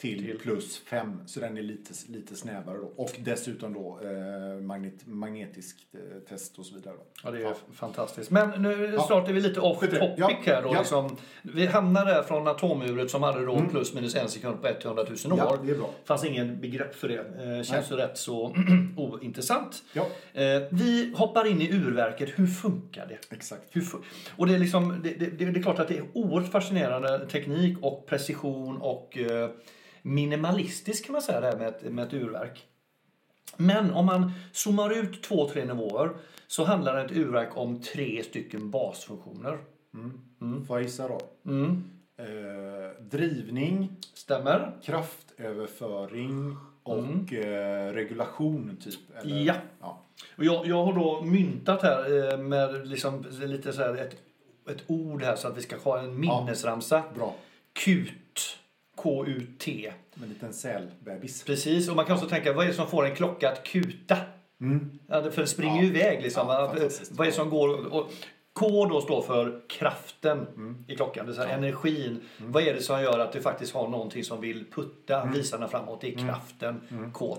till, 0.00 0.24
till, 0.24 0.38
plus 0.38 0.78
5. 0.78 1.22
Så 1.26 1.40
den 1.40 1.58
är 1.58 1.62
lite, 1.62 1.92
lite 2.08 2.36
snävare 2.36 2.78
då. 2.78 2.92
Och 2.96 3.10
dessutom 3.18 3.72
då 3.72 4.00
eh, 4.02 4.60
magnet, 4.62 5.06
magnetiskt 5.06 5.78
eh, 5.94 6.00
test 6.28 6.58
och 6.58 6.66
så 6.66 6.74
vidare. 6.74 6.94
Då. 6.94 7.02
Ja, 7.24 7.30
det 7.30 7.38
är 7.38 7.42
ja. 7.42 7.54
fantastiskt. 7.72 8.30
Men 8.30 8.62
nu 8.62 8.92
ja. 8.96 9.02
snart 9.02 9.28
är 9.28 9.32
vi 9.32 9.40
lite 9.40 9.60
off 9.60 9.80
topic 9.80 10.00
ja. 10.16 10.30
här 10.44 10.62
då. 10.62 10.74
Liksom. 10.74 11.16
Vi 11.42 11.66
hamnar 11.66 12.06
där 12.06 12.22
från 12.22 12.48
atomuret 12.48 13.10
som 13.10 13.22
hade 13.22 13.44
då 13.44 13.54
mm. 13.54 13.68
plus 13.68 13.94
minus 13.94 14.16
en 14.16 14.28
sekund 14.28 14.62
på 14.62 14.68
100 14.68 15.04
000 15.24 15.32
år. 15.32 15.38
Ja, 15.38 15.58
det 15.64 15.72
är 15.72 15.76
bra. 15.76 15.90
fanns 16.04 16.24
ingen 16.24 16.60
begrepp 16.60 16.94
för 16.94 17.08
det. 17.08 17.56
Eh, 17.58 17.62
känns 17.62 17.92
ju 17.92 17.96
rätt 17.96 18.18
så 18.18 18.54
ointressant. 18.96 19.82
Ja. 19.92 20.06
Eh, 20.32 20.62
vi 20.70 21.14
hoppar 21.16 21.46
in 21.46 21.60
i 21.60 21.72
urverket. 21.72 22.28
Hur 22.34 22.46
funkar 22.46 23.06
det? 23.06 23.34
Exakt. 23.34 23.62
Hur 23.70 23.80
fun 23.80 24.02
och 24.36 24.46
det 24.46 24.54
är, 24.54 24.58
liksom, 24.58 25.00
det, 25.02 25.10
det, 25.10 25.44
det, 25.44 25.58
är 25.58 25.62
klart 25.62 25.78
att 25.78 25.88
det 25.88 25.98
är 25.98 26.04
oerhört 26.12 26.52
fascinerande 26.52 27.26
teknik 27.26 27.78
och 27.82 28.06
precision 28.06 28.76
och 28.76 29.18
eh, 29.18 29.50
minimalistisk 30.02 31.06
kan 31.06 31.12
man 31.12 31.22
säga 31.22 31.40
det 31.40 31.46
här 31.46 31.56
med 31.56 31.68
ett, 31.68 31.92
med 31.92 32.06
ett 32.06 32.14
urverk. 32.14 32.66
Men 33.56 33.90
om 33.90 34.06
man 34.06 34.32
zoomar 34.52 34.90
ut 34.90 35.22
två, 35.22 35.48
tre 35.48 35.64
nivåer 35.64 36.10
så 36.46 36.64
handlar 36.64 37.04
ett 37.04 37.12
urverk 37.12 37.56
om 37.56 37.82
tre 37.82 38.22
stycken 38.22 38.70
basfunktioner. 38.70 39.58
Mm. 39.94 40.20
Mm. 40.40 40.66
Får 40.66 40.78
jag 40.78 40.84
gissa 40.84 41.08
då? 41.08 41.20
Mm. 41.46 41.84
Eh, 42.16 43.02
drivning. 43.02 43.96
Stämmer. 44.14 44.72
Kraftöverföring 44.82 46.56
och 46.82 46.98
mm. 46.98 47.26
eh, 47.30 47.92
regulation 47.92 48.76
typ. 48.84 49.00
Eller? 49.16 49.44
Ja. 49.44 49.54
ja. 49.80 50.02
Och 50.36 50.44
jag, 50.44 50.66
jag 50.66 50.84
har 50.84 50.92
då 50.92 51.22
myntat 51.22 51.82
här 51.82 52.32
eh, 52.32 52.38
med 52.38 52.88
liksom 52.88 53.24
lite 53.40 53.72
så 53.72 53.82
här 53.82 53.94
ett, 53.94 54.16
ett 54.70 54.84
ord 54.86 55.22
här 55.22 55.36
så 55.36 55.48
att 55.48 55.56
vi 55.56 55.62
ska 55.62 55.76
ha 55.76 56.00
en 56.00 56.20
minnesramsa. 56.20 56.96
Ja. 56.96 57.14
Bra. 57.14 57.36
KUT. 57.72 58.58
K-U-T. 59.02 59.92
En 60.22 60.28
liten 60.28 60.52
sälbebis. 60.52 61.44
Precis, 61.44 61.88
och 61.88 61.96
man 61.96 62.04
kan 62.04 62.14
också 62.16 62.28
tänka 62.28 62.52
vad 62.52 62.64
är 62.64 62.68
det 62.68 62.74
som 62.74 62.86
får 62.86 63.06
en 63.06 63.14
klocka 63.14 63.50
att 63.50 63.64
kuta? 63.64 64.16
Mm. 64.60 64.98
Ja, 65.06 65.22
för 65.22 65.36
den 65.36 65.46
springer 65.46 65.82
ju 65.82 65.88
ja. 65.88 65.94
iväg 65.94 66.22
liksom. 66.22 66.48
Ja, 66.48 66.74
vad 67.10 67.26
är 67.26 67.30
det 67.30 67.36
som 67.36 67.50
går? 67.50 67.94
Och, 67.94 68.12
K 68.52 68.86
då 68.86 69.00
står 69.00 69.22
för 69.22 69.60
kraften 69.68 70.46
i 70.88 70.96
klockan, 70.96 71.24
det 71.24 71.32
vill 71.32 71.40
säga 71.40 71.48
energin. 71.48 72.20
Vad 72.38 72.62
är 72.62 72.74
det 72.74 72.82
som 72.82 73.02
gör 73.02 73.18
att 73.18 73.32
du 73.32 73.40
faktiskt 73.40 73.74
har 73.74 73.88
någonting 73.88 74.24
som 74.24 74.40
vill 74.40 74.64
putta 74.70 75.26
visarna 75.34 75.68
framåt? 75.68 76.00
Det 76.00 76.14
är 76.14 76.18
kraften, 76.18 76.80
K. 77.12 77.38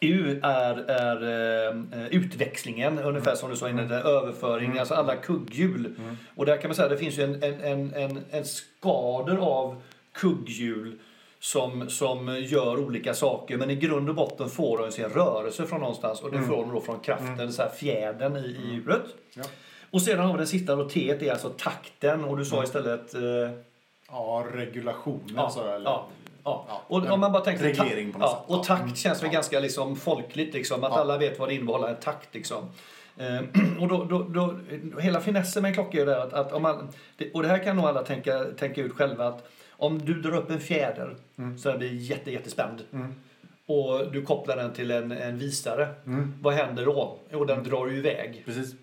U 0.00 0.40
är, 0.42 0.76
är 0.90 1.22
eh, 1.98 2.06
utväxlingen, 2.06 2.98
ungefär 2.98 3.34
som 3.34 3.50
du 3.50 3.56
sa 3.56 3.68
innan, 3.68 3.88
där, 3.88 4.00
överföring, 4.00 4.78
alltså 4.78 4.94
alla 4.94 5.16
kugghjul. 5.16 5.94
Och 6.36 6.46
där 6.46 6.56
kan 6.56 6.68
man 6.68 6.74
säga 6.74 6.86
att 6.86 6.92
det 6.92 6.98
finns 6.98 7.18
ju 7.18 7.22
en, 7.22 7.42
en, 7.42 7.94
en, 7.94 8.24
en, 8.30 8.44
skader 8.44 9.36
av 9.36 9.82
kugghjul 10.12 10.98
som, 11.40 11.90
som 11.90 12.38
gör 12.40 12.78
olika 12.78 13.14
saker. 13.14 13.56
Men 13.56 13.70
i 13.70 13.76
grund 13.76 14.08
och 14.08 14.14
botten 14.14 14.48
får 14.48 14.78
de 14.78 14.92
sin 14.92 15.04
rörelse 15.08 15.66
från 15.66 15.80
någonstans 15.80 16.20
och 16.20 16.30
det 16.30 16.42
får 16.42 16.56
de 16.56 16.72
då 16.72 16.80
från 16.80 17.00
kraften, 17.00 17.52
så 17.52 17.62
här 17.62 17.70
fjädern 17.70 18.36
i, 18.36 18.40
i 18.40 18.74
hjulet. 18.74 19.02
Ja. 19.34 19.44
Och 19.90 20.02
sedan 20.02 20.26
har 20.26 20.32
vi 20.32 20.38
den 20.38 20.46
sista 20.46 20.76
då, 20.76 20.88
T, 20.88 21.16
det 21.20 21.28
är 21.28 21.32
alltså 21.32 21.48
takten 21.48 22.24
och 22.24 22.36
du 22.36 22.44
sa 22.44 22.64
istället 22.64 23.14
eh, 23.14 23.20
Ja, 24.12 24.46
regulationen 24.52 25.34
Ja, 25.36 25.50
så 25.50 25.60
eller? 25.60 25.90
ja, 25.90 26.06
ja. 26.44 26.66
Ja, 26.68 26.82
Och 26.86 27.10
om 27.10 27.20
man 27.20 27.32
bara 27.32 27.44
tänker 27.44 27.64
reglering 27.64 28.12
på 28.12 28.18
något 28.18 28.30
sätt. 28.30 28.38
Och 28.46 28.64
takt 28.64 28.96
känns 28.96 29.22
väl 29.22 29.30
ganska 29.30 29.60
liksom 29.60 29.96
folkligt, 29.96 30.54
liksom, 30.54 30.84
att 30.84 30.92
alla 30.92 31.18
vet 31.18 31.38
vad 31.38 31.48
det 31.48 31.54
innehåller, 31.54 31.88
en 31.88 31.96
takt. 31.96 32.34
Liksom. 32.34 32.64
Eh, 33.16 33.40
och 33.80 33.88
då, 33.88 34.04
då, 34.04 34.22
då, 34.22 34.58
hela 35.00 35.20
finessen 35.20 35.62
med 35.62 35.68
en 35.68 35.74
klocka 35.74 35.96
är 35.96 36.00
ju 36.00 36.06
det 36.06 36.22
att, 36.22 36.32
att 36.32 36.52
om 36.52 36.62
man, 36.62 36.88
och 37.34 37.42
det 37.42 37.48
här 37.48 37.64
kan 37.64 37.76
nog 37.76 37.84
alla 37.84 38.02
tänka, 38.02 38.44
tänka 38.44 38.80
ut 38.80 38.92
själva, 38.92 39.26
att 39.26 39.48
om 39.70 39.98
du 39.98 40.14
drar 40.22 40.36
upp 40.36 40.50
en 40.50 40.60
fjäder 40.60 41.16
Mm. 41.38 41.58
så 41.58 41.68
den 41.68 41.78
blir 41.78 41.94
jätte, 41.94 42.30
jättespänd 42.30 42.82
och 43.66 44.12
du 44.12 44.22
kopplar 44.22 44.56
den 44.56 44.72
till 44.72 44.90
en, 44.90 45.12
en 45.12 45.38
visare, 45.38 45.88
vad 46.40 46.54
händer 46.54 46.86
då? 46.86 47.18
Jo, 47.32 47.44
den 47.44 47.64
drar 47.64 47.86
ju 47.86 47.96
iväg. 47.96 48.42
Precis. 48.44 48.74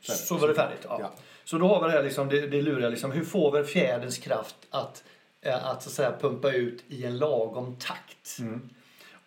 Så 0.00 0.36
var 0.36 0.48
det 0.48 0.54
färdigt. 0.54 0.80
Ja. 0.88 0.98
Ja. 1.00 1.10
Så 1.44 1.58
då 1.58 1.68
har 1.68 1.80
vi 1.82 1.86
det 1.86 1.92
här 1.92 2.02
liksom, 2.02 2.28
det, 2.28 2.46
det 2.46 2.62
luriga 2.62 2.88
liksom, 2.88 3.12
hur 3.12 3.24
får 3.24 3.52
vi 3.52 3.64
fjäderns 3.64 4.18
kraft 4.18 4.56
att, 4.70 5.04
att, 5.42 5.82
så 5.82 5.88
att 5.88 5.94
säga, 5.94 6.14
pumpa 6.20 6.52
ut 6.52 6.84
i 6.88 7.04
en 7.04 7.18
lagom 7.18 7.76
takt? 7.76 8.38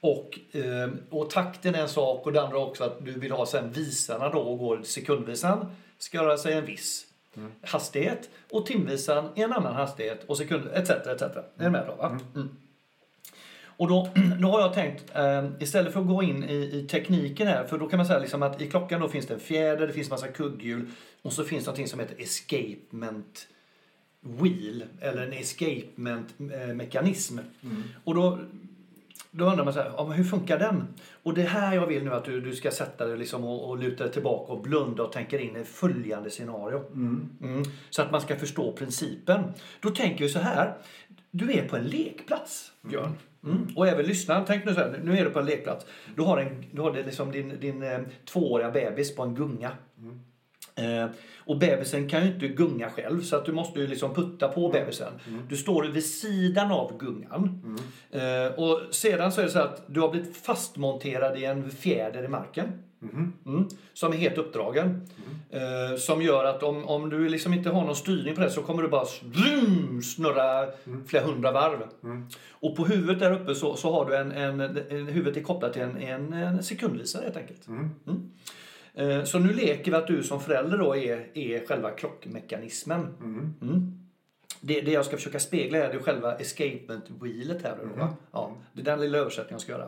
Och, 0.02 0.40
eh, 0.52 0.90
och 1.10 1.30
takten 1.30 1.76
är 1.76 1.82
en 1.82 1.90
sak 1.90 2.26
och 2.26 2.34
det 2.34 2.42
andra 2.42 2.58
också 2.58 2.84
att 2.84 3.06
du 3.06 3.12
vill 3.12 3.32
ha 3.32 3.46
sen 3.46 3.72
visarna 3.72 4.30
då 4.30 4.40
och 4.40 4.60
går 4.60 4.82
sekundvisan 4.84 5.76
ska 5.98 6.24
röra 6.24 6.38
sig 6.38 6.54
en 6.54 6.66
viss 6.66 7.08
hastighet 7.62 8.30
och 8.52 8.66
timvisan 8.66 9.30
en 9.36 9.54
annan 9.54 9.76
hastighet 9.76 10.24
och 10.24 10.38
sekund 10.38 10.70
etc. 10.74 10.90
etc. 10.90 11.22
Är 11.22 11.44
du 11.58 11.70
med 11.70 11.88
då? 11.88 11.96
Va? 11.96 12.20
Mm. 12.36 12.50
Och 13.64 13.88
då, 13.88 14.10
då 14.42 14.48
har 14.48 14.62
jag 14.62 14.74
tänkt, 14.74 15.16
eh, 15.16 15.46
istället 15.60 15.94
för 15.94 16.00
att 16.00 16.08
gå 16.08 16.24
in 16.24 16.44
i, 16.44 16.54
i 16.54 16.88
tekniken 16.92 17.48
här, 17.48 17.64
för 17.64 17.78
då 17.78 17.88
kan 17.88 17.98
man 17.98 18.06
säga 18.06 18.20
liksom 18.20 18.44
att 18.44 18.62
i 18.62 18.70
klockan 18.70 19.02
då 19.02 19.10
finns 19.10 19.28
det 19.28 19.34
en 19.34 19.40
fjäder, 19.40 19.88
det 19.88 19.94
finns 19.94 20.10
massa 20.10 20.28
kugghjul 20.28 20.92
och 21.22 21.34
så 21.34 21.44
finns 21.44 21.64
det 21.64 21.68
någonting 21.68 21.88
som 21.88 22.00
heter 22.00 22.22
escapement 22.22 23.48
wheel, 24.22 24.84
eller 25.00 25.28
en 25.28 25.34
escapement 25.34 26.36
eh, 26.40 26.76
mekanism. 26.76 27.40
Och 28.04 28.16
då, 28.16 28.40
då 29.32 29.46
undrar 29.46 29.66
man 29.66 29.74
så 29.74 29.80
här, 29.80 29.92
ja, 29.98 30.04
hur 30.04 30.24
funkar 30.24 30.60
den? 30.60 30.88
Och 31.24 31.34
det 31.34 31.42
här 31.42 31.76
jag 31.76 31.88
vill 31.88 32.04
nu 32.04 32.14
att 32.14 32.26
du, 32.26 32.42
du 32.42 32.56
ska 32.56 32.72
sätta 32.72 33.06
dig 33.08 33.18
liksom 33.18 33.44
och, 33.44 33.70
och 33.70 33.78
luta 33.78 34.04
dig 34.04 34.14
tillbaka 34.14 34.54
och 34.54 34.62
blunda 34.62 35.04
och 35.04 35.12
tänka 35.12 35.40
in 35.40 35.56
i 35.56 35.64
följande 35.64 36.30
scenario. 36.30 36.84
Mm. 36.94 37.64
Så 37.90 38.02
att 38.02 38.12
man 38.12 38.22
ska 38.22 38.36
förstå 38.36 38.72
principen. 38.72 39.44
Då 39.80 39.90
tänker 39.90 40.24
vi 40.24 40.30
så 40.30 40.40
här, 40.40 40.78
du 41.32 41.52
är 41.52 41.68
på 41.68 41.76
en 41.76 41.88
lekplats, 41.88 42.72
Björn. 42.82 43.14
Mm. 43.44 43.68
Och 43.76 43.88
även 43.88 44.06
lyssnaren, 44.06 44.44
tänk 44.48 44.66
nu 44.66 44.74
så 44.74 44.80
här, 44.80 45.00
nu 45.04 45.18
är 45.18 45.26
du 45.26 45.30
på 45.30 45.40
en 45.40 45.46
lekplats. 45.46 45.86
Du 46.16 46.22
har, 46.22 46.38
en, 46.38 46.66
du 46.72 46.82
har 46.82 46.94
liksom 46.94 47.32
din, 47.32 47.60
din 47.60 47.84
eh, 47.84 48.00
tvååriga 48.26 48.72
bebis 48.72 49.16
på 49.16 49.24
en 49.24 49.36
gunga. 49.36 49.72
Eh, 50.76 51.06
och 51.38 51.58
bebisen 51.58 52.10
kan 52.10 52.26
ju 52.26 52.34
inte 52.34 52.48
gunga 52.48 52.90
själv 52.90 53.22
så 53.22 53.36
att 53.36 53.46
du 53.46 53.52
måste 53.52 53.80
ju 53.80 53.88
liksom 53.88 54.14
putta 54.14 54.48
på 54.48 54.70
bebisen. 54.70 55.14
Du 55.50 55.58
står 55.58 55.84
vid 55.84 56.06
sidan 56.06 56.72
av 56.72 56.98
gungan. 56.98 57.78
Eh, 58.12 58.60
och 58.60 58.80
sedan 58.92 59.32
så 59.32 59.42
är 59.42 59.46
det 59.46 59.52
så 59.52 59.60
att 59.60 59.84
du 59.88 60.00
har 60.00 60.10
blivit 60.10 60.38
fastmonterad 60.38 61.38
i 61.38 61.46
en 61.46 61.72
fjäder 61.72 62.24
i 62.24 62.28
marken. 62.28 62.68
Mm, 63.46 63.68
som 63.94 64.14
är 64.14 64.18
helt 64.18 64.38
uppdragen. 64.38 65.08
Eh, 65.50 65.98
som 65.98 66.22
gör 66.22 66.46
att 66.46 66.64
om, 66.64 66.86
om 66.86 67.10
du 67.10 67.30
liksom 67.30 67.54
inte 67.54 67.70
har 67.70 67.86
någon 67.86 67.96
styrning 67.96 68.36
på 68.36 68.42
det 68.42 68.50
så 68.50 68.62
kommer 68.62 68.84
du 68.84 68.90
bara 68.90 69.06
vroom, 69.22 70.02
snurra 70.04 70.68
flera 71.08 71.24
hundra 71.24 71.52
varv. 71.52 71.84
Och 72.50 72.76
på 72.76 72.86
huvudet 72.86 73.20
där 73.20 73.32
uppe 73.32 73.56
så, 73.56 73.76
så 73.76 73.92
har 73.92 74.06
du 74.10 74.16
en, 74.16 74.32
en, 74.32 74.60
en 74.60 75.08
huvudet 75.08 75.38
är 75.38 75.42
kopplat 75.42 75.74
till 75.74 75.82
en, 75.82 75.98
en, 75.98 76.34
en 76.34 76.64
sekundvisare 76.64 77.24
helt 77.24 77.38
enkelt. 77.38 77.68
Mm. 78.96 79.12
Eh, 79.20 79.24
Så 79.24 79.40
nu 79.40 79.54
leker 79.54 79.92
vi 79.92 79.98
att 79.98 80.08
du 80.08 80.24
som 80.24 80.40
förälder 80.42 80.78
då 80.78 80.96
är, 80.96 81.28
är 81.38 81.66
själva 81.66 81.92
klockmekanismen. 81.92 83.08
Mm. 83.62 83.98
Det, 84.64 84.82
det 84.82 84.92
jag 84.92 85.06
ska 85.06 85.18
försöka 85.18 85.40
spegla 85.40 85.78
är 85.78 85.94
det 85.94 86.00
själva 86.00 86.36
escapement 86.36 87.06
wheelet 87.22 87.62
här. 87.64 87.78
Då, 87.82 88.00
va? 88.00 88.16
Ja, 88.32 88.56
det 88.74 88.82
är 88.82 88.86
den 88.86 89.02
lilla 89.02 89.18
översättningen 89.18 89.54
jag 89.54 89.62
ska 89.62 89.72
göra. 89.72 89.88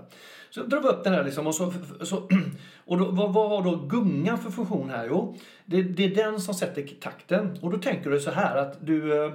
Så 0.50 0.64
drar 0.64 0.82
vi 0.82 0.88
upp 0.88 1.04
den 1.04 1.14
här 1.14 1.24
liksom 1.24 1.48
och 1.48 1.56
så... 1.56 1.74
så 2.02 2.30
och 2.86 2.98
då, 2.98 3.06
vad, 3.12 3.34
vad 3.34 3.50
har 3.50 3.64
då 3.64 3.76
gungan 3.76 4.38
för 4.38 4.52
funktion 4.52 4.90
här? 4.90 5.08
Jo, 5.10 5.38
det, 5.66 5.82
det 5.84 6.04
är 6.06 6.16
den 6.16 6.40
som 6.42 6.54
sätter 6.54 6.88
takten. 7.02 7.58
Och 7.62 7.72
då 7.72 7.78
tänker 7.78 8.10
du 8.10 8.20
så 8.20 8.32
här 8.32 8.58
att 8.58 8.86
du... 8.88 9.26
eh, 9.26 9.32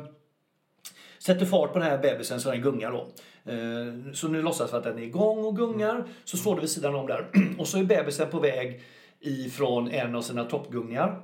Sätter 1.19 1.47
fart 1.47 1.73
på 1.73 1.79
den 1.79 1.89
här 1.89 1.99
bebisen 1.99 2.41
så 2.41 2.51
den 2.51 2.63
gungar 2.63 2.91
då. 2.93 3.09
Eh, 3.53 4.13
Så 4.13 4.29
nu 4.29 4.43
låtsas 4.43 4.73
vi 4.73 4.77
att 4.77 4.85
den 4.85 4.99
är 4.99 5.03
igång 5.03 5.45
och 5.45 5.57
gungar. 5.57 6.05
Så 6.25 6.37
står 6.37 6.55
det 6.55 6.61
vid 6.61 6.71
sidan 6.71 6.95
om 6.95 7.07
där. 7.07 7.27
Och 7.59 7.69
så 7.69 7.79
är 7.79 7.85
bebisen 7.85 8.31
på 8.31 8.41
väg 8.41 8.83
ifrån 9.21 9.89
en 9.91 10.15
av 10.15 10.23
sina 10.23 10.45
toppgungar. 10.45 11.23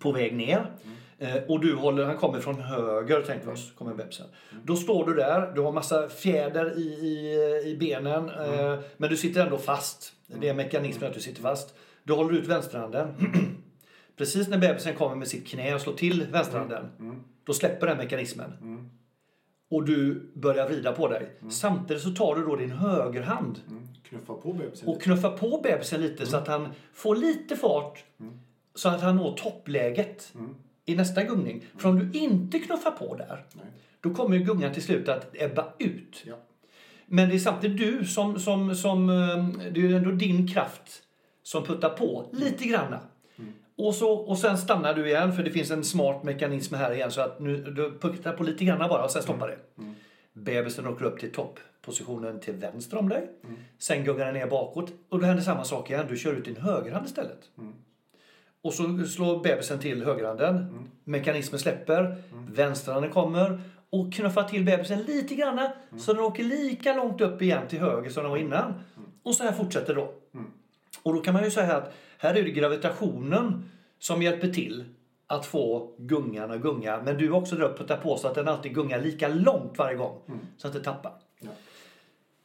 På 0.00 0.12
väg 0.12 0.36
ner. 0.36 0.70
Eh, 1.18 1.36
Och 1.48 1.60
du 1.60 1.74
håller, 1.74 2.04
han 2.04 2.16
kommer 2.16 2.40
från 2.40 2.60
höger 2.60 3.22
tänkte 3.22 3.46
vi 3.48 3.54
oss, 3.54 3.72
kommer 3.78 3.94
bebisen. 3.94 4.26
Då 4.64 4.76
står 4.76 5.06
du 5.06 5.14
där, 5.14 5.52
du 5.54 5.60
har 5.60 5.72
massa 5.72 6.08
fjäder 6.08 6.78
i, 6.78 6.82
i, 6.82 7.70
i 7.70 7.76
benen. 7.80 8.28
eh, 8.30 8.78
Men 8.96 9.10
du 9.10 9.16
sitter 9.16 9.44
ändå 9.44 9.58
fast. 9.58 10.12
Det 10.40 10.48
är 10.48 10.54
mekanismen 10.54 11.08
att 11.08 11.14
du 11.14 11.20
sitter 11.20 11.42
fast. 11.42 11.74
Du 12.04 12.12
håller 12.12 12.38
ut 12.38 12.46
vänsterhanden. 12.46 13.08
Precis 14.16 14.48
när 14.48 14.58
bebisen 14.58 14.94
kommer 14.94 15.16
med 15.16 15.28
sitt 15.28 15.46
knä 15.48 15.74
och 15.74 15.80
slår 15.80 15.94
till 15.94 16.26
vänsterhanden. 16.32 16.86
Då 17.44 17.52
släpper 17.52 17.86
den 17.86 17.96
mekanismen. 17.96 18.52
Och 19.70 19.84
du 19.84 20.30
börjar 20.34 20.68
vrida 20.68 20.92
på 20.92 21.08
dig. 21.08 21.30
Samtidigt 21.50 22.02
så 22.02 22.10
tar 22.10 22.34
du 22.34 22.44
då 22.44 22.56
din 22.56 22.70
högerhand 22.70 23.60
Mm. 23.68 23.85
Knuffa 24.08 24.34
på 24.34 24.52
bebisen. 24.52 24.88
och 24.88 25.02
knuffar 25.02 25.30
på 25.30 25.60
bebisen 25.62 26.00
lite 26.00 26.26
så 26.26 26.36
att 26.36 26.48
han 26.48 26.68
får 26.92 27.16
lite 27.16 27.56
fart. 27.56 28.04
Så 28.74 28.88
att 28.88 29.00
han 29.00 29.16
når 29.16 29.36
toppläget 29.36 30.32
i 30.84 30.94
nästa 30.94 31.22
gungning. 31.22 31.64
För 31.76 31.88
om 31.88 31.98
du 31.98 32.18
inte 32.18 32.58
knuffar 32.58 32.90
på 32.90 33.16
där, 33.16 33.44
Nej. 33.52 33.64
då 34.00 34.14
kommer 34.14 34.36
gungan 34.36 34.72
till 34.72 34.82
slut 34.82 35.08
att 35.08 35.30
ebba 35.32 35.64
ut. 35.78 36.22
Ja. 36.26 36.34
Men 37.06 37.28
det 37.28 37.34
är 37.34 37.38
samtidigt 37.38 37.78
du 37.78 38.04
som, 38.04 38.40
som, 38.40 38.74
som 38.74 39.10
eh, 39.10 39.70
det 39.72 39.80
är 39.80 39.84
ju 39.84 39.96
ändå 39.96 40.10
din 40.10 40.48
kraft 40.48 41.02
som 41.42 41.64
puttar 41.64 41.90
på 41.90 42.28
lite 42.32 42.64
granna. 42.64 43.00
Och, 43.78 43.94
så, 43.94 44.12
och 44.12 44.38
sen 44.38 44.58
stannar 44.58 44.94
du 44.94 45.08
igen 45.08 45.32
för 45.32 45.42
det 45.42 45.50
finns 45.50 45.70
en 45.70 45.84
smart 45.84 46.22
mekanism 46.22 46.74
här 46.74 46.92
igen 46.92 47.10
så 47.10 47.20
att 47.20 47.40
nu, 47.40 47.56
du 47.56 47.98
puttar 47.98 48.32
på 48.32 48.42
lite 48.42 48.64
granna 48.64 48.88
bara 48.88 49.04
och 49.04 49.10
sen 49.10 49.22
stoppar 49.22 49.48
det. 49.48 49.58
Bebisen 50.36 50.86
åker 50.86 51.04
upp 51.04 51.20
till 51.20 51.32
topppositionen 51.32 52.40
till 52.40 52.54
vänster 52.54 52.96
om 52.96 53.08
dig. 53.08 53.30
Sen 53.78 54.04
gungar 54.04 54.24
den 54.24 54.34
ner 54.34 54.46
bakåt 54.46 54.92
och 55.08 55.18
då 55.20 55.26
händer 55.26 55.42
samma 55.42 55.64
sak 55.64 55.90
igen. 55.90 56.06
Du 56.08 56.16
kör 56.16 56.32
ut 56.32 56.44
din 56.44 56.56
högerhand 56.56 57.06
istället. 57.06 57.50
Och 58.62 58.72
så 58.74 59.04
slår 59.04 59.42
bebisen 59.42 59.78
till 59.78 60.04
högerhanden. 60.04 60.88
Mekanismen 61.04 61.60
släpper. 61.60 62.16
Vänsterhanden 62.54 63.10
kommer 63.10 63.60
och 63.90 64.12
knuffar 64.12 64.42
till 64.42 64.64
bebisen 64.64 65.02
lite 65.02 65.34
grann 65.34 65.68
så 65.98 66.12
den 66.12 66.22
åker 66.22 66.44
lika 66.44 66.94
långt 66.96 67.20
upp 67.20 67.42
igen 67.42 67.68
till 67.68 67.78
höger 67.78 68.10
som 68.10 68.22
den 68.22 68.30
var 68.30 68.38
innan. 68.38 68.74
Och 69.22 69.34
så 69.34 69.44
här 69.44 69.52
fortsätter 69.52 69.94
då. 69.94 70.14
Och 71.02 71.14
då 71.14 71.20
kan 71.20 71.34
man 71.34 71.44
ju 71.44 71.50
säga 71.50 71.76
att 71.76 71.94
här 72.18 72.34
är 72.34 72.42
det 72.42 72.50
gravitationen 72.50 73.70
som 73.98 74.22
hjälper 74.22 74.48
till 74.48 74.84
att 75.26 75.46
få 75.46 75.94
gungan 75.98 76.50
att 76.50 76.60
gunga. 76.60 77.02
Men 77.02 77.18
du 77.18 77.30
också 77.30 77.56
drar 77.56 77.64
upp 77.64 77.78
puttar 77.78 77.96
på 77.96 78.16
så 78.16 78.28
att 78.28 78.34
den 78.34 78.48
alltid 78.48 78.74
gungar 78.74 79.00
lika 79.00 79.28
långt 79.28 79.78
varje 79.78 79.96
gång. 79.96 80.20
Så 80.56 80.66
att 80.66 80.72
det 80.72 80.80
tappar. 80.80 81.12
Ja. 81.40 81.50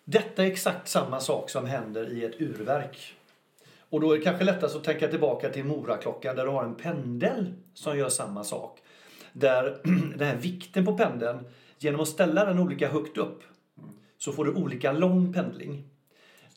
Detta 0.04 0.44
är 0.44 0.48
exakt 0.48 0.88
samma 0.88 1.20
sak 1.20 1.50
som 1.50 1.66
händer 1.66 2.14
i 2.14 2.26
ett 2.26 2.42
urverk. 2.42 3.16
Och 3.90 4.02
då 4.02 4.12
är 4.12 4.18
det 4.18 4.24
kanske 4.24 4.44
lättast 4.44 4.76
att 4.76 4.84
tänka 4.84 5.08
tillbaka 5.08 5.50
till 5.50 5.66
Moraklockan 5.66 6.36
där 6.36 6.46
du 6.46 6.52
har 6.52 6.64
en 6.64 6.76
pendel 6.76 7.54
som 7.74 7.98
gör 7.98 8.10
samma 8.10 8.44
sak. 8.44 8.80
Där 9.34 9.82
den 10.18 10.28
här 10.28 10.36
vikten 10.36 10.86
på 10.86 10.98
pendeln, 10.98 11.40
genom 11.80 12.02
att 12.02 12.08
ställa 12.08 12.46
den 12.46 12.60
olika 12.60 12.90
högt 12.90 13.18
upp 13.18 13.44
så 14.18 14.32
får 14.32 14.46
du 14.46 14.54
olika 14.54 14.92
lång 14.92 15.34
pendling. 15.34 15.84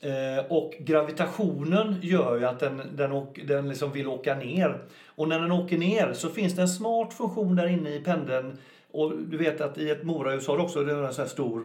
Eh, 0.04 0.44
och 0.48 0.74
gravitationen 0.78 1.96
gör 2.02 2.38
ju 2.38 2.44
att 2.44 2.60
den, 2.60 2.82
den, 2.92 3.26
den 3.46 3.68
liksom 3.68 3.92
vill 3.92 4.08
åka 4.08 4.34
ner. 4.34 4.82
Och 5.06 5.28
när 5.28 5.40
den 5.40 5.52
åker 5.52 5.78
ner 5.78 6.12
så 6.12 6.28
finns 6.28 6.56
det 6.56 6.62
en 6.62 6.68
smart 6.68 7.14
funktion 7.14 7.56
där 7.56 7.66
inne 7.66 7.94
i 7.94 8.00
pendeln. 8.00 8.58
Och 8.90 9.18
du 9.18 9.36
vet 9.36 9.60
att 9.60 9.78
i 9.78 9.90
ett 9.90 10.02
morahus 10.02 10.46
har 10.46 10.56
du 10.56 10.62
också 10.62 10.80
en 10.80 11.12
sån 11.14 11.22
här 11.22 11.30
stor 11.30 11.64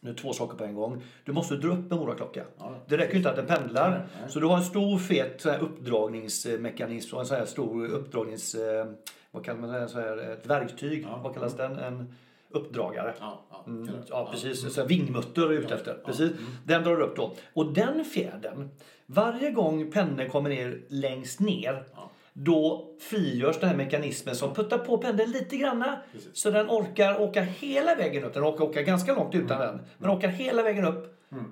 Nu 0.00 0.14
två 0.14 0.32
saker 0.32 0.56
på 0.56 0.64
en 0.64 0.74
gång. 0.74 1.02
Du 1.24 1.32
måste 1.32 1.56
dra 1.56 1.68
upp 1.68 1.92
en 1.92 1.98
moraklocka. 1.98 2.44
Ja, 2.58 2.74
det 2.88 2.96
räcker 2.96 3.16
inte 3.16 3.30
att 3.30 3.36
den 3.36 3.46
pendlar. 3.46 3.90
Nej, 3.90 4.00
nej. 4.20 4.30
Så 4.30 4.40
du 4.40 4.46
har 4.46 4.56
en 4.56 4.64
stor 4.64 4.98
fet 4.98 5.40
så 5.40 5.50
här, 5.50 5.58
uppdragningsmekanism 5.58 7.14
och 7.14 7.20
en 7.20 7.26
så 7.26 7.34
här 7.34 7.44
stor 7.44 7.86
uppdragnings... 7.86 8.54
Eh, 8.54 8.86
vad 9.30 9.44
kallar 9.44 9.60
man 9.60 9.70
det? 9.70 9.88
Så 9.88 10.00
här, 10.00 10.16
ett 10.16 10.46
verktyg. 10.46 11.06
Ja. 11.10 11.20
Vad 11.24 11.34
kallas 11.34 11.56
den? 11.56 11.78
En 11.78 12.14
uppdragare. 12.54 13.14
Ja, 13.20 13.46
ja, 13.50 13.64
mm, 13.66 13.88
ja 14.08 14.28
precis. 14.32 14.74
Så 14.74 14.84
vingmutter 14.84 15.42
är 15.42 15.52
ute 15.52 15.74
efter. 15.74 15.94
Precis. 15.94 16.32
Mm. 16.32 16.44
Den 16.64 16.82
drar 16.82 17.00
upp 17.00 17.16
då. 17.16 17.32
Och 17.54 17.72
den 17.72 18.04
fjädern, 18.04 18.68
varje 19.06 19.50
gång 19.50 19.90
pendeln 19.90 20.30
kommer 20.30 20.50
ner 20.50 20.82
längst 20.88 21.40
ner 21.40 21.84
då 22.36 22.88
frigörs 23.00 23.60
den 23.60 23.68
här 23.68 23.76
mekanismen 23.76 24.36
som 24.36 24.54
puttar 24.54 24.78
på 24.78 24.98
pendeln 24.98 25.30
lite 25.30 25.56
granna. 25.56 25.98
Precis. 26.12 26.36
Så 26.36 26.50
den 26.50 26.66
orkar 26.66 27.20
åka 27.20 27.42
hela 27.42 27.94
vägen 27.94 28.24
upp. 28.24 28.34
Den 28.34 28.44
orkar 28.44 28.64
åka 28.64 28.82
ganska 28.82 29.14
långt 29.14 29.34
utan 29.34 29.62
mm. 29.62 29.76
den. 29.76 29.86
Men 29.98 30.10
orkar 30.10 30.28
hela 30.28 30.62
vägen 30.62 30.84
upp. 30.84 31.20
Mm. 31.32 31.44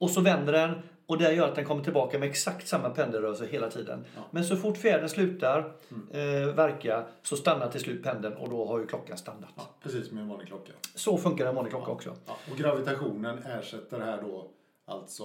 Och 0.00 0.10
så 0.10 0.20
vänder 0.20 0.52
den. 0.52 0.70
Och 1.10 1.18
det 1.18 1.32
gör 1.32 1.48
att 1.48 1.54
den 1.54 1.64
kommer 1.64 1.84
tillbaka 1.84 2.18
med 2.18 2.28
exakt 2.28 2.68
samma 2.68 2.90
pendelrörelse 2.90 3.46
hela 3.46 3.70
tiden. 3.70 4.04
Ja. 4.16 4.22
Men 4.30 4.44
så 4.44 4.56
fort 4.56 4.76
fjädern 4.76 5.08
slutar 5.08 5.72
mm. 5.90 6.46
eh, 6.46 6.54
verka 6.54 7.04
så 7.22 7.36
stannar 7.36 7.70
till 7.70 7.80
slut 7.80 8.02
pendeln 8.02 8.34
och 8.34 8.50
då 8.50 8.66
har 8.66 8.78
ju 8.78 8.86
klockan 8.86 9.18
stannat. 9.18 9.52
Ja, 9.56 9.62
precis 9.82 10.08
som 10.08 10.18
en 10.18 10.28
vanlig 10.28 10.48
klocka. 10.48 10.72
Så 10.94 11.18
funkar 11.18 11.46
en 11.46 11.54
vanlig 11.54 11.72
klocka 11.72 11.86
ja. 11.88 11.92
också. 11.92 12.10
Och 12.50 12.58
gravitationen 12.58 13.38
ersätter 13.38 14.00
här 14.00 14.22
då 14.22 14.50
alltså 14.86 15.24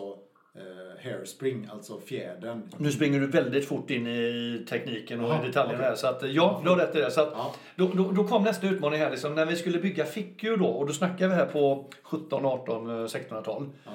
eh, 0.56 1.04
hairspring, 1.04 1.69
alltså 1.71 2.00
fjädern. 2.00 2.69
Nu 2.78 2.91
springer 2.91 3.19
du 3.19 3.28
väldigt 3.28 3.67
fort 3.67 3.89
in 3.89 4.08
i 4.08 4.65
tekniken 4.69 5.19
och 5.19 5.32
Aha, 5.32 5.43
detaljerna 5.43 5.78
okay. 5.78 5.89
här. 5.89 5.95
Så 5.95 6.08
att, 6.08 6.24
ja, 6.34 6.62
du 6.63 6.69
har 6.69 6.78
rätt 6.78 6.95
i 6.95 7.00
det. 7.00 7.12
Så 7.12 7.21
att, 7.21 7.32
ja. 7.34 7.56
då, 7.76 7.88
då, 7.93 8.12
då, 8.12 8.28
kom 8.28 8.43
nästa 8.43 8.67
utmaning 8.67 9.00
här. 9.00 9.12
Liksom, 9.12 9.36
när 9.36 9.45
vi 9.45 9.56
skulle 9.56 9.80
bygga 9.80 10.06
fickur 10.06 10.58
då, 10.58 10.67
och 10.67 10.88
då 10.88 10.93
snackar 10.93 11.28
vi 11.28 11.36
här 11.36 11.45
på 11.45 11.89
17, 12.04 12.45
18, 12.45 12.89
1600-tal. 13.08 13.69
Ja. 13.86 13.91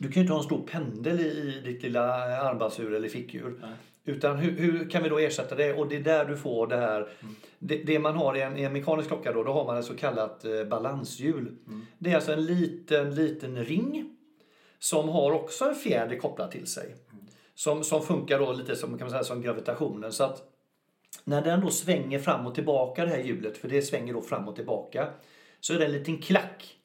Du 0.00 0.08
kan 0.08 0.14
ju 0.14 0.20
inte 0.20 0.32
ha 0.32 0.40
en 0.40 0.44
stor 0.44 0.66
pendel 0.66 1.20
i 1.20 1.60
ditt 1.64 1.82
lilla 1.82 2.14
armbandsur 2.42 2.94
eller 2.94 3.08
fickur. 3.08 3.58
Nej. 3.60 3.70
Utan 4.04 4.36
hur, 4.36 4.50
hur, 4.50 4.90
kan 4.90 5.02
vi 5.02 5.08
då 5.08 5.18
ersätta 5.18 5.54
det? 5.54 5.74
Och 5.74 5.88
det 5.88 5.96
är 5.96 6.00
där 6.00 6.24
du 6.24 6.36
får 6.36 6.66
det 6.66 6.76
här. 6.76 7.00
Mm. 7.00 7.34
Det, 7.58 7.76
det, 7.76 7.98
man 7.98 8.16
har 8.16 8.36
i 8.36 8.40
en, 8.40 8.56
i 8.56 8.62
en, 8.62 8.72
mekanisk 8.72 9.08
klocka 9.08 9.32
då, 9.32 9.42
då 9.42 9.52
har 9.52 9.64
man 9.64 9.76
ett 9.76 9.84
så 9.84 9.96
kallat 9.96 10.44
eh, 10.44 10.64
balanshjul. 10.64 11.56
Mm. 11.66 11.86
Det 11.98 12.10
är 12.10 12.14
alltså 12.14 12.32
en 12.32 12.44
liten, 12.44 13.14
liten 13.14 13.64
ring 13.64 14.16
som 14.78 15.08
har 15.08 15.32
också 15.32 15.64
en 15.64 15.74
fjäder 15.74 16.16
kopplad 16.16 16.50
till 16.50 16.66
sig. 16.66 16.94
Som, 17.54 17.84
som 17.84 18.02
funkar 18.02 18.38
då 18.38 18.52
lite 18.52 18.76
som, 18.76 18.90
kan 18.90 19.00
man 19.00 19.10
säga, 19.10 19.24
som 19.24 19.42
gravitationen. 19.42 20.12
Så 20.12 20.24
att 20.24 20.42
när 21.24 21.42
den 21.42 21.60
då 21.60 21.70
svänger 21.70 22.18
fram 22.18 22.46
och 22.46 22.54
tillbaka 22.54 23.04
det 23.04 23.10
här 23.10 23.22
hjulet, 23.22 23.58
för 23.58 23.68
det 23.68 23.82
svänger 23.82 24.12
då 24.12 24.22
fram 24.22 24.48
och 24.48 24.56
tillbaka, 24.56 25.08
så 25.60 25.74
är 25.74 25.78
det 25.78 25.84
en 25.84 25.92
liten 25.92 26.18
klack 26.18 26.79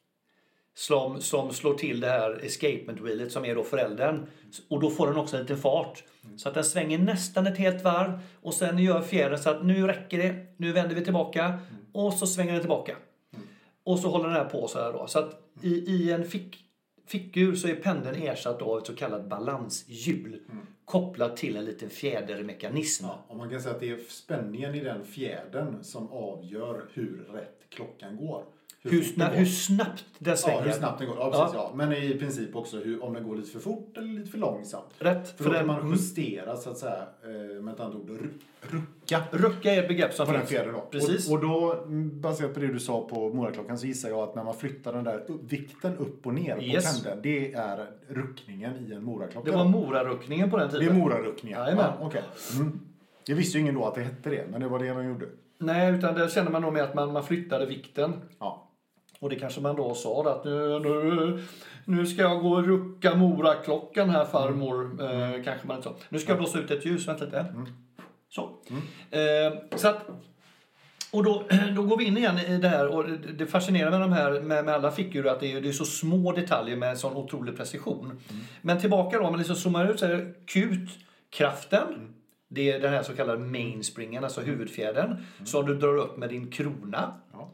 som, 0.78 1.20
som 1.20 1.52
slår 1.52 1.74
till 1.74 2.00
det 2.00 2.06
här 2.06 2.44
escapement 2.44 3.00
wheelet 3.00 3.32
som 3.32 3.44
är 3.44 3.54
då 3.54 3.62
föräldern. 3.62 4.26
Och 4.68 4.80
då 4.80 4.90
får 4.90 5.06
den 5.06 5.16
också 5.16 5.36
en 5.36 5.42
liten 5.42 5.58
fart. 5.58 6.04
Så 6.36 6.48
att 6.48 6.54
den 6.54 6.64
svänger 6.64 6.98
nästan 6.98 7.46
ett 7.46 7.58
helt 7.58 7.84
varv 7.84 8.20
och 8.42 8.54
sen 8.54 8.78
gör 8.78 9.02
fjädern 9.02 9.38
så 9.38 9.50
att 9.50 9.64
nu 9.64 9.86
räcker 9.86 10.18
det, 10.18 10.34
nu 10.56 10.72
vänder 10.72 10.94
vi 10.94 11.04
tillbaka 11.04 11.58
och 11.92 12.12
så 12.12 12.26
svänger 12.26 12.52
den 12.52 12.60
tillbaka. 12.60 12.96
Och 13.84 13.98
så 13.98 14.08
håller 14.08 14.24
den 14.24 14.36
här 14.36 14.44
på 14.44 14.68
så 14.68 14.78
här 14.78 14.92
då. 14.92 15.06
Så 15.06 15.18
att 15.18 15.40
i, 15.62 15.68
i 15.68 16.12
en 16.12 16.24
fick 16.24 16.56
fickur 17.06 17.54
så 17.54 17.68
är 17.68 17.74
pendeln 17.74 18.22
ersatt 18.22 18.62
av 18.62 18.78
ett 18.78 18.86
så 18.86 18.96
kallat 18.96 19.28
balanshjul 19.28 20.40
mm. 20.50 20.66
kopplat 20.84 21.36
till 21.36 21.56
en 21.56 21.64
liten 21.64 21.90
fjädermekanism. 21.90 23.04
Ja, 23.04 23.24
och 23.28 23.36
man 23.36 23.50
kan 23.50 23.60
säga 23.60 23.74
att 23.74 23.80
det 23.80 23.90
är 23.90 23.98
spänningen 24.08 24.74
i 24.74 24.80
den 24.80 25.04
fjädern 25.04 25.84
som 25.84 26.12
avgör 26.12 26.84
hur 26.92 27.28
rätt 27.32 27.60
klockan 27.68 28.16
går. 28.16 28.44
Hur, 28.90 29.02
sna 29.02 29.28
hur, 29.28 29.46
snabbt 29.46 30.04
den 30.18 30.36
svänger. 30.36 30.58
Ja, 30.58 30.64
hur 30.64 30.72
snabbt 30.72 30.98
den 30.98 31.08
går. 31.08 31.16
Ja, 31.18 31.30
precis, 31.30 31.54
ja. 31.54 31.72
Men 31.74 31.92
i 31.92 32.14
princip 32.18 32.56
också 32.56 32.78
hur, 32.78 33.04
om 33.04 33.14
den 33.14 33.28
går 33.28 33.36
lite 33.36 33.50
för 33.50 33.60
fort 33.60 33.96
eller 33.96 34.08
lite 34.08 34.30
för 34.30 34.38
långsamt. 34.38 34.86
Rätt. 34.98 35.28
För, 35.28 35.44
för 35.44 35.50
då 35.50 35.58
kan 35.58 35.66
man 35.66 35.90
justera 35.90 36.56
så 36.56 36.70
att 36.70 36.78
säga, 36.78 37.06
eh, 37.24 37.62
med 37.62 37.74
ett 37.74 37.80
annat 37.80 37.94
ord, 37.94 38.10
rucka. 38.60 39.22
Rucka 39.30 39.72
är 39.72 39.82
ett 39.82 39.88
begrepp 39.88 40.14
som 40.14 40.26
på 40.26 40.32
finns. 40.32 40.50
Den 40.50 40.72
då. 40.72 40.80
Precis. 40.90 41.28
Och, 41.28 41.34
och 41.34 41.40
då, 41.40 41.82
mm, 41.82 42.20
baserat 42.20 42.54
på 42.54 42.60
det 42.60 42.66
du 42.66 42.80
sa 42.80 43.08
på 43.08 43.28
moraklockan, 43.28 43.78
så 43.78 43.86
gissar 43.86 44.08
jag 44.08 44.18
att 44.18 44.34
när 44.34 44.44
man 44.44 44.54
flyttar 44.54 44.92
den 44.92 45.04
där 45.04 45.24
vikten 45.48 45.96
upp 45.96 46.26
och 46.26 46.34
ner 46.34 46.62
yes. 46.62 46.98
på 46.98 47.04
pendeln, 47.04 47.20
det 47.22 47.52
är 47.52 47.86
ruckningen 48.08 48.86
i 48.88 48.92
en 48.92 49.04
moraklocka. 49.04 49.50
Det 49.50 49.56
var 49.56 49.64
moraruckningen 49.64 50.50
på 50.50 50.56
den 50.56 50.70
tiden. 50.70 50.86
Det 50.86 50.92
är 50.92 50.98
moraruckningen. 50.98 51.60
Ja, 51.76 52.06
okay. 52.06 52.22
mm. 52.56 52.80
Jag 53.26 53.36
visste 53.36 53.58
ju 53.58 53.62
ingen 53.62 53.74
då 53.74 53.84
att 53.84 53.94
det 53.94 54.02
hette 54.02 54.30
det, 54.30 54.46
men 54.50 54.60
det 54.60 54.68
var 54.68 54.78
det 54.78 54.94
man 54.94 55.08
gjorde. 55.08 55.26
Nej, 55.58 55.94
utan 55.94 56.14
det 56.14 56.32
känner 56.32 56.50
man 56.50 56.62
nog 56.62 56.72
med 56.72 56.82
att 56.82 56.94
man, 56.94 57.12
man 57.12 57.24
flyttade 57.24 57.66
vikten. 57.66 58.12
Ja. 58.38 58.65
Och 59.18 59.30
det 59.30 59.36
kanske 59.36 59.60
man 59.60 59.76
då 59.76 59.94
sa 59.94 60.30
att 60.30 60.44
nu, 60.44 60.78
nu, 60.78 61.44
nu 61.84 62.06
ska 62.06 62.22
jag 62.22 62.42
gå 62.42 62.50
och 62.50 62.66
rucka 62.66 63.14
Moraklockan 63.14 64.10
här 64.10 64.24
farmor. 64.24 64.84
Mm. 64.84 65.34
Eh, 65.34 65.44
kanske 65.44 65.66
man 65.66 65.76
inte 65.76 65.88
sa. 65.88 65.96
Nu 66.08 66.18
ska 66.18 66.30
jag 66.30 66.38
blåsa 66.38 66.58
ut 66.58 66.70
ett 66.70 66.86
ljus, 66.86 67.08
vänta 67.08 67.24
lite. 67.24 67.38
Mm. 67.38 67.66
Så. 68.28 68.50
Mm. 68.70 68.82
Eh, 69.10 69.58
så 69.76 69.88
att, 69.88 70.06
och 71.10 71.24
då, 71.24 71.42
då 71.76 71.82
går 71.82 71.96
vi 71.96 72.04
in 72.04 72.16
igen 72.16 72.38
i 72.38 72.58
det 72.58 72.68
här 72.68 72.88
och 72.88 73.10
det 73.10 73.46
fascinerar 73.46 73.90
med 73.90 74.00
de 74.00 74.12
här 74.12 74.40
med, 74.40 74.64
med 74.64 74.74
alla 74.74 74.90
fickor 74.90 75.26
att 75.26 75.40
det 75.40 75.52
är, 75.52 75.60
det 75.60 75.68
är 75.68 75.72
så 75.72 75.84
små 75.84 76.32
detaljer 76.32 76.76
med 76.76 76.98
sån 76.98 77.16
otrolig 77.16 77.56
precision. 77.56 78.04
Mm. 78.04 78.42
Men 78.62 78.80
tillbaka 78.80 79.18
då, 79.18 79.24
om 79.24 79.32
man 79.32 79.38
liksom 79.38 79.56
zoomar 79.56 79.90
ut 79.90 80.00
så 80.00 80.06
är 80.06 80.16
det 80.16 80.46
kut, 80.46 80.90
kraften. 81.30 81.88
Mm. 81.88 82.12
Det 82.48 82.70
är 82.70 82.80
den 82.80 82.92
här 82.92 83.02
så 83.02 83.12
kallade 83.12 83.38
mainspringen, 83.38 84.24
alltså 84.24 84.40
huvudfjädern, 84.40 85.10
mm. 85.10 85.46
som 85.46 85.66
du 85.66 85.74
drar 85.74 85.96
upp 85.96 86.16
med 86.16 86.28
din 86.28 86.50
krona. 86.50 87.14
Ja. 87.32 87.50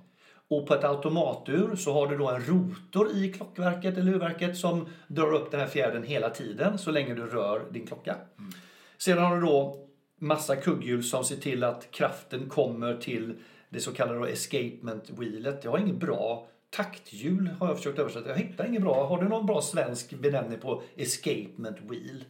Och 0.53 0.67
på 0.67 0.75
ett 0.75 0.85
automatur 0.85 1.77
så 1.77 1.93
har 1.93 2.07
du 2.07 2.17
då 2.17 2.31
en 2.31 2.41
rotor 2.41 3.11
i 3.17 3.33
klockverket 3.33 3.99
eller 3.99 4.13
urverket 4.13 4.57
som 4.57 4.87
drar 5.07 5.33
upp 5.33 5.51
den 5.51 5.61
här 5.61 5.67
fjädern 5.67 6.03
hela 6.03 6.31
tiden 6.31 6.79
så 6.79 6.91
länge 6.91 7.15
du 7.15 7.27
rör 7.27 7.63
din 7.71 7.87
klocka. 7.87 8.17
Mm. 8.39 8.53
Sedan 8.99 9.25
har 9.25 9.37
du 9.37 9.43
då 9.47 9.87
massa 10.19 10.57
kugghjul 10.57 11.05
som 11.05 11.25
ser 11.25 11.37
till 11.37 11.65
att 11.65 11.91
kraften 11.91 12.49
kommer 12.49 12.97
till 12.97 13.35
det 13.69 13.81
så 13.81 13.93
kallade 13.93 14.29
escapement 14.29 15.11
wheelet. 15.11 15.65
Jag 15.65 15.71
har 15.71 15.79
inget 15.79 16.01
bra 16.01 16.47
takthjul 16.71 17.51
har 17.61 17.69
jag 17.69 17.77
försökt 17.77 17.99
översätta. 17.99 18.29
Jag 18.29 18.37
hittar 18.37 18.67
inget 18.67 18.83
bra. 18.83 19.07
Har 19.07 19.23
du 19.23 19.29
någon 19.29 19.47
bra 19.47 19.61
svensk 19.61 20.15
benämning 20.15 20.61
på 20.61 20.83
escapement 20.97 21.77
wheel? 21.81 22.25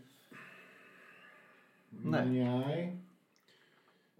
Nej. 1.91 2.27
Nej. 2.27 2.99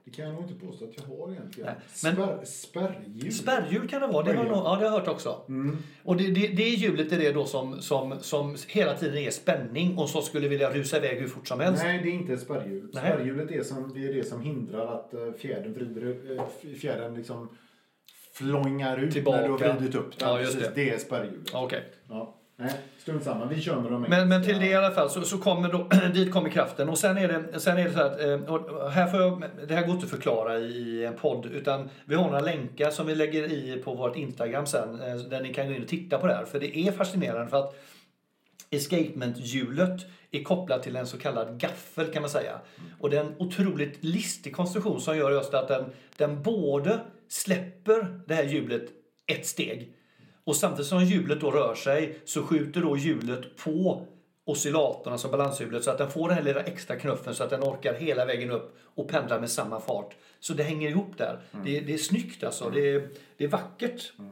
Det 0.05 0.11
kan 0.11 0.25
jag 0.25 0.35
nog 0.35 0.43
inte 0.43 0.67
påstå 0.67 0.85
att 0.85 0.91
jag 0.97 1.17
har 1.17 1.33
egentligen. 1.33 1.71
Nej, 2.05 2.15
men 2.15 2.15
Spär, 2.15 2.45
spärrhjul. 2.45 3.33
Spärrhjul 3.33 3.89
kan 3.89 4.01
det 4.01 4.07
vara. 4.07 4.25
Det 4.25 4.33
har, 4.37 4.45
nog, 4.45 4.53
ja, 4.57 4.63
det 4.63 4.69
har 4.69 4.83
jag 4.83 4.91
hört 4.91 5.09
också. 5.09 5.45
Mm. 5.49 5.77
Och 6.03 6.17
det, 6.17 6.31
det, 6.31 6.49
det 6.49 6.69
hjulet 6.69 7.13
är 7.13 7.19
det 7.19 7.33
då 7.33 7.45
som, 7.45 7.83
som, 7.83 8.19
som 8.21 8.57
hela 8.69 8.95
tiden 8.95 9.19
är 9.19 9.31
spänning 9.31 9.99
och 9.99 10.09
som 10.09 10.23
skulle 10.23 10.49
vilja 10.49 10.71
rusa 10.71 10.97
iväg 10.97 11.21
hur 11.21 11.29
fort 11.29 11.49
som 11.49 11.61
helst. 11.61 11.83
Nej, 11.85 12.01
det 12.03 12.09
är 12.09 12.13
inte 12.13 12.33
ett 12.33 12.41
spärrhjul. 12.41 12.91
Nej. 12.93 13.03
Spärrhjulet 13.03 13.51
är, 13.51 13.63
som, 13.63 13.93
det 13.95 14.09
är 14.09 14.15
det 14.15 14.25
som 14.25 14.43
hindrar 14.43 14.95
att 14.95 15.15
eh, 15.15 15.33
fjädern 15.33 15.75
vrider, 15.75 16.37
eh, 16.39 16.75
fjädern 16.75 17.15
liksom 17.15 17.49
flångar 18.33 18.99
ut 18.99 19.13
Tillbaka. 19.13 19.41
när 19.41 19.59
du 19.59 19.65
har 19.65 19.75
vridit 19.75 19.95
upp 19.95 20.19
den. 20.19 20.29
Ja, 20.29 20.41
just 20.41 20.61
det. 20.61 20.73
det 20.75 20.91
är 20.91 20.99
spärrhjulet. 20.99 21.55
Okay. 21.55 21.81
Ja. 22.09 22.42
Nej, 22.63 22.73
strunt 22.99 23.25
samma. 23.25 23.47
Vi 23.47 23.61
kör 23.61 23.81
med 23.81 23.93
dem 23.93 24.07
men, 24.09 24.29
men 24.29 24.45
till 24.45 24.59
det 24.59 24.67
i 24.67 24.75
alla 24.75 24.91
fall 24.91 25.11
så, 25.11 25.23
så 25.23 25.39
kommer 25.39 25.69
då, 25.69 25.89
dit 26.15 26.33
kommer 26.33 26.51
kraften. 26.51 26.89
Och 26.89 26.99
sen 26.99 27.19
är 27.19 27.29
det, 27.29 27.61
sen 27.61 27.79
är 27.79 27.85
det 27.85 27.93
så 27.93 28.01
att, 28.01 28.21
eh, 28.21 28.89
här 28.89 29.07
får 29.07 29.21
jag, 29.21 29.45
det 29.69 29.75
här 29.75 29.83
går 29.83 29.95
inte 29.95 30.05
att 30.05 30.11
förklara 30.11 30.59
i 30.59 31.05
en 31.05 31.15
podd. 31.15 31.47
Utan 31.47 31.89
vi 32.05 32.15
har 32.15 32.25
några 32.25 32.41
länkar 32.41 32.91
som 32.91 33.07
vi 33.07 33.15
lägger 33.15 33.53
i 33.53 33.83
på 33.85 33.95
vårt 33.95 34.17
Instagram 34.17 34.67
sen. 34.67 35.01
Eh, 35.01 35.17
där 35.17 35.43
ni 35.43 35.55
kan 35.55 35.67
gå 35.67 35.75
in 35.75 35.83
och 35.83 35.89
titta 35.89 36.19
på 36.19 36.27
det 36.27 36.35
här. 36.35 36.45
För 36.45 36.61
det 36.61 36.79
är 36.79 36.93
fascinerande 36.93 37.51
för 37.51 37.57
att 37.57 37.75
escapement-hjulet 38.71 40.01
är 40.31 40.43
kopplat 40.43 40.83
till 40.83 40.97
en 40.97 41.07
så 41.07 41.19
kallad 41.19 41.61
gaffel 41.61 42.07
kan 42.07 42.23
man 42.23 42.31
säga. 42.31 42.61
Och 43.01 43.11
det 43.11 43.17
är 43.17 43.25
en 43.25 43.35
otroligt 43.39 44.05
listig 44.05 44.57
konstruktion 44.57 45.01
som 45.01 45.17
gör 45.17 45.31
just 45.31 45.55
att 45.55 45.69
den, 45.69 45.85
den 46.17 46.43
både 46.43 47.01
släpper 47.29 48.21
det 48.27 48.35
här 48.35 48.45
hjulet 48.45 48.83
ett 49.27 49.47
steg 49.47 49.93
och 50.45 50.57
samtidigt 50.57 50.87
som 50.87 51.05
hjulet 51.05 51.41
då 51.41 51.51
rör 51.51 51.75
sig 51.75 52.19
så 52.25 52.43
skjuter 52.43 52.81
då 52.81 52.97
hjulet 52.97 53.57
på 53.57 54.07
oscillatorn, 54.45 55.13
alltså 55.13 55.29
balanshjulet, 55.29 55.85
så 55.85 55.91
att 55.91 55.99
den 55.99 56.11
får 56.11 56.29
den 56.29 56.37
här 56.37 56.45
lilla 56.45 56.61
extra 56.61 56.97
knuffen 56.97 57.35
så 57.35 57.45
att 57.45 57.51
den 57.51 57.63
orkar 57.63 57.95
hela 57.95 58.25
vägen 58.25 58.51
upp 58.51 58.77
och 58.95 59.09
pendlar 59.09 59.41
med 59.41 59.51
samma 59.51 59.81
fart. 59.81 60.15
Så 60.41 60.53
det 60.53 60.63
hänger 60.63 60.89
ihop 60.89 61.19
där. 61.19 61.41
Mm. 61.53 61.65
Det, 61.65 61.81
det, 61.81 61.95
är 61.95 61.99
snyggt 61.99 62.45
alltså. 62.45 62.65
Mm. 62.65 62.75
Det, 62.75 62.91
är, 62.91 63.09
det 63.37 63.45
är 63.45 63.49
vackert. 63.49 64.13
Mm. 64.19 64.31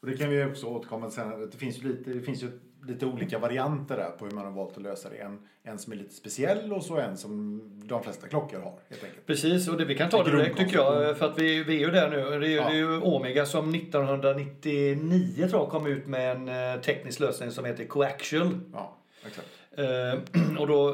Och 0.00 0.06
det 0.06 0.16
kan 0.16 0.30
vi 0.30 0.44
också 0.44 0.66
återkomma 0.66 1.06
till 1.06 1.14
sen. 1.14 1.50
Det 1.50 1.56
finns 1.56 1.78
ju 1.78 1.88
lite, 1.88 2.10
det 2.10 2.20
finns 2.20 2.42
ju 2.42 2.50
lite 2.86 3.06
olika 3.06 3.38
varianter 3.38 3.96
där 3.96 4.10
på 4.10 4.24
hur 4.24 4.32
man 4.32 4.44
har 4.44 4.52
valt 4.52 4.76
att 4.76 4.82
lösa 4.82 5.10
det. 5.10 5.16
En, 5.16 5.38
en 5.62 5.78
som 5.78 5.92
är 5.92 5.96
lite 5.96 6.14
speciell 6.14 6.72
och 6.72 6.84
så 6.84 6.98
en 6.98 7.16
som 7.16 7.60
de 7.84 8.02
flesta 8.02 8.28
klockor 8.28 8.58
har. 8.58 8.78
Helt 8.88 9.04
enkelt. 9.04 9.26
Precis, 9.26 9.68
och 9.68 9.78
det, 9.78 9.84
vi 9.84 9.94
kan 9.94 10.10
ta 10.10 10.24
det 10.24 10.30
direkt 10.30 10.58
tycker 10.58 10.76
jag. 10.76 11.16
För 11.16 11.26
att 11.26 11.38
vi, 11.38 11.64
vi 11.64 11.76
är 11.76 11.86
ju 11.86 11.90
där 11.90 12.10
nu. 12.10 12.40
Det 12.40 12.46
är, 12.46 12.56
ja. 12.56 12.68
det 12.68 12.74
är 12.74 12.76
ju 12.76 13.00
Omega 13.00 13.46
som 13.46 13.74
1999 13.74 15.48
tror 15.48 15.62
jag 15.62 15.70
kom 15.70 15.86
ut 15.86 16.06
med 16.06 16.36
en 16.36 16.48
eh, 16.48 16.80
teknisk 16.80 17.20
lösning 17.20 17.50
som 17.50 17.64
heter 17.64 17.84
Coaxial. 17.84 18.58
Ja. 18.72 18.96
Exakt. 19.26 19.48
Eh, 19.70 20.58
och 20.60 20.66
då, 20.66 20.90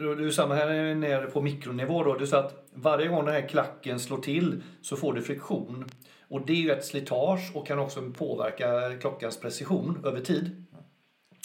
då, 0.00 0.14
det 0.14 0.26
är 0.26 0.30
samma 0.30 0.54
här 0.54 0.94
nere 0.94 1.26
på 1.26 1.40
mikronivå 1.40 2.04
då. 2.04 2.14
Det 2.14 2.24
är 2.24 2.26
så 2.26 2.36
att 2.36 2.68
varje 2.74 3.08
gång 3.08 3.24
den 3.24 3.34
här 3.34 3.48
klacken 3.48 4.00
slår 4.00 4.18
till 4.18 4.62
så 4.82 4.96
får 4.96 5.12
du 5.12 5.22
friktion. 5.22 5.84
Och 6.28 6.46
det 6.46 6.52
är 6.52 6.56
ju 6.56 6.70
ett 6.70 6.84
slitage 6.84 7.50
och 7.54 7.66
kan 7.66 7.78
också 7.78 8.12
påverka 8.18 8.98
klockans 9.00 9.40
precision 9.40 10.00
över 10.04 10.20
tid. 10.20 10.64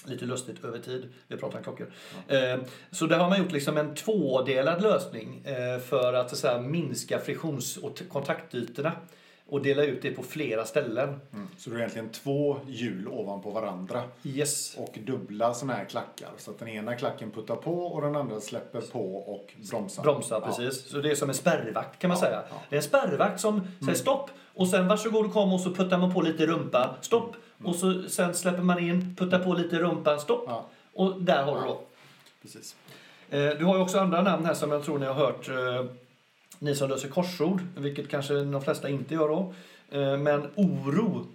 Lite 0.06 0.26
lustigt 0.26 0.64
över 0.64 0.80
tid, 0.80 1.14
vi 1.28 1.38
pratar 1.38 1.58
om 1.58 1.64
klockor. 1.64 1.92
Ja. 2.28 2.58
Så 2.92 3.06
där 3.06 3.18
har 3.18 3.30
man 3.30 3.40
gjort 3.40 3.52
liksom 3.52 3.78
en 3.78 3.96
tvådelad 3.96 4.82
lösning 4.82 5.46
eh, 5.46 5.80
för 5.80 6.14
att 6.14 6.38
så 6.38 6.48
här, 6.48 6.60
minska 6.60 7.20
friktions 7.20 7.78
och 7.78 8.02
kontaktytorna 8.10 8.92
och 9.50 9.62
dela 9.62 9.84
ut 9.84 10.02
det 10.02 10.12
på 10.12 10.24
flera 10.24 10.66
ställen. 10.66 11.10
Mm. 11.34 11.48
Så 11.58 11.70
det 11.70 11.76
är 11.76 11.80
egentligen 11.80 12.10
två 12.10 12.58
hjul 12.68 13.08
ovanpå 13.08 13.52
varandra. 13.52 14.04
Yes. 14.24 14.76
Och 14.78 15.00
dubbla 15.06 15.54
sådana 15.54 15.74
här 15.74 15.86
klackar. 15.86 16.30
Så 16.38 16.52
att 16.52 16.60
den 16.60 16.68
ena 16.68 16.96
klacken 16.96 17.32
puttar 17.32 17.56
på 17.56 17.86
och 17.86 18.02
den 18.02 18.16
andra 18.16 18.40
släpper 18.40 18.82
på 18.82 19.16
och 19.16 19.54
bromsar. 19.70 20.04
Bromsar, 20.04 20.42
precis. 20.42 20.84
Ja. 20.86 20.92
Så 20.92 21.02
det 21.02 21.12
är 21.12 21.16
som 21.16 21.30
en 21.30 21.36
spärrvakt 21.36 22.00
kan 22.00 22.08
man 22.08 22.18
ja, 22.18 22.26
säga. 22.26 22.44
Ja. 22.50 22.62
Det 22.70 22.76
är 22.76 22.78
en 22.78 22.84
spärrvakt 22.84 23.40
som 23.40 23.56
mm. 23.56 23.68
säger 23.80 23.98
stopp 23.98 24.30
och 24.60 24.68
sen 24.68 24.88
varsågod 24.88 25.26
och 25.26 25.34
kom 25.34 25.54
och 25.54 25.60
så 25.60 25.74
puttar 25.74 25.98
man 25.98 26.14
på 26.14 26.22
lite 26.22 26.46
rumpa. 26.46 26.96
Stopp. 27.02 27.36
Mm. 27.60 27.70
Och 27.70 27.76
så, 27.76 28.04
sen 28.08 28.36
släpper 28.36 28.62
man 28.62 28.80
in, 28.80 29.16
puttar 29.16 29.40
på 29.40 29.54
lite 29.54 29.80
rumpan. 29.80 30.20
Stopp. 30.20 30.50
Och 30.94 31.22
där 31.22 31.44
har 31.44 31.56
du 31.56 31.62
då. 31.62 31.82
Precis. 32.42 32.76
Eh, 33.30 33.50
du 33.50 33.66
har 33.66 33.76
ju 33.76 33.82
också 33.82 34.00
andra 34.00 34.22
namn 34.22 34.46
här 34.46 34.54
som 34.54 34.72
jag 34.72 34.84
tror 34.84 35.00
ni 35.00 35.06
har 35.06 35.14
hört 35.14 35.50
eh, 35.50 35.86
ni 36.60 36.76
som 36.76 36.90
löser 36.90 37.10
korsord, 37.10 37.62
vilket 37.78 38.10
kanske 38.10 38.34
de 38.34 38.62
flesta 38.62 38.90
inte 38.90 39.14
gör 39.14 39.28
då. 39.28 39.54
Eh, 39.92 40.18
men 40.18 40.48
oro 40.56 41.26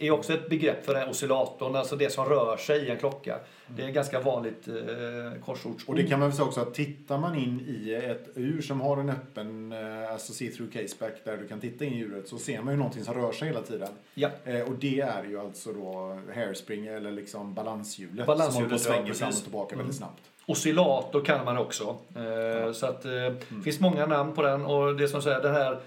är 0.00 0.10
också 0.10 0.32
ett 0.32 0.48
begrepp 0.48 0.84
för 0.84 1.08
oscillatorn, 1.10 1.76
alltså 1.76 1.96
det 1.96 2.10
som 2.10 2.24
rör 2.24 2.56
sig 2.56 2.80
i 2.80 2.90
en 2.90 2.98
klocka. 2.98 3.38
Det 3.76 3.82
är 3.82 3.88
ett 3.88 3.94
ganska 3.94 4.20
vanligt 4.20 4.68
eh, 4.68 5.44
korsordsord. 5.44 5.88
Och 5.88 5.94
det 5.94 6.06
kan 6.06 6.18
man 6.18 6.28
väl 6.28 6.36
säga 6.36 6.46
också 6.46 6.60
att 6.60 6.74
tittar 6.74 7.18
man 7.18 7.38
in 7.38 7.60
i 7.68 7.94
ett 7.94 8.28
ur 8.34 8.62
som 8.62 8.80
har 8.80 8.96
en 8.96 9.10
öppen 9.10 9.72
eh, 9.72 10.12
alltså 10.12 10.32
see-through 10.32 10.72
caseback 10.72 11.12
där 11.24 11.36
du 11.36 11.48
kan 11.48 11.60
titta 11.60 11.84
in 11.84 11.92
i 11.92 12.00
uret 12.00 12.28
så 12.28 12.38
ser 12.38 12.62
man 12.62 12.74
ju 12.74 12.78
någonting 12.78 13.04
som 13.04 13.14
rör 13.14 13.32
sig 13.32 13.48
hela 13.48 13.62
tiden. 13.62 13.88
Ja. 14.14 14.28
Eh, 14.44 14.60
och 14.60 14.74
det 14.74 15.00
är 15.00 15.24
ju 15.24 15.40
alltså 15.40 15.72
då 15.72 16.18
hairspring 16.34 16.86
eller 16.86 17.10
liksom 17.10 17.54
balanshjulet, 17.54 18.26
balanshjulet 18.26 18.52
som 18.52 18.62
håller 18.62 18.68
på 18.68 18.74
och 18.74 18.80
svänger 18.80 19.08
ja, 19.08 19.14
fram 19.14 19.28
och 19.28 19.34
tillbaka 19.34 19.74
mm. 19.74 19.78
väldigt 19.78 19.98
snabbt. 19.98 20.22
Oscillator 20.46 21.24
kan 21.24 21.44
man 21.44 21.58
också. 21.58 21.96
Eh, 22.16 22.72
så 22.72 22.86
att 22.86 23.02
det 23.02 23.26
eh, 23.26 23.34
mm. 23.50 23.62
finns 23.64 23.80
många 23.80 24.06
namn 24.06 24.32
på 24.32 24.42
den 24.42 24.64
och 24.64 24.96
det 24.96 25.08
som 25.08 25.22
säger 25.22 25.42
den 25.42 25.54
här 25.54 25.80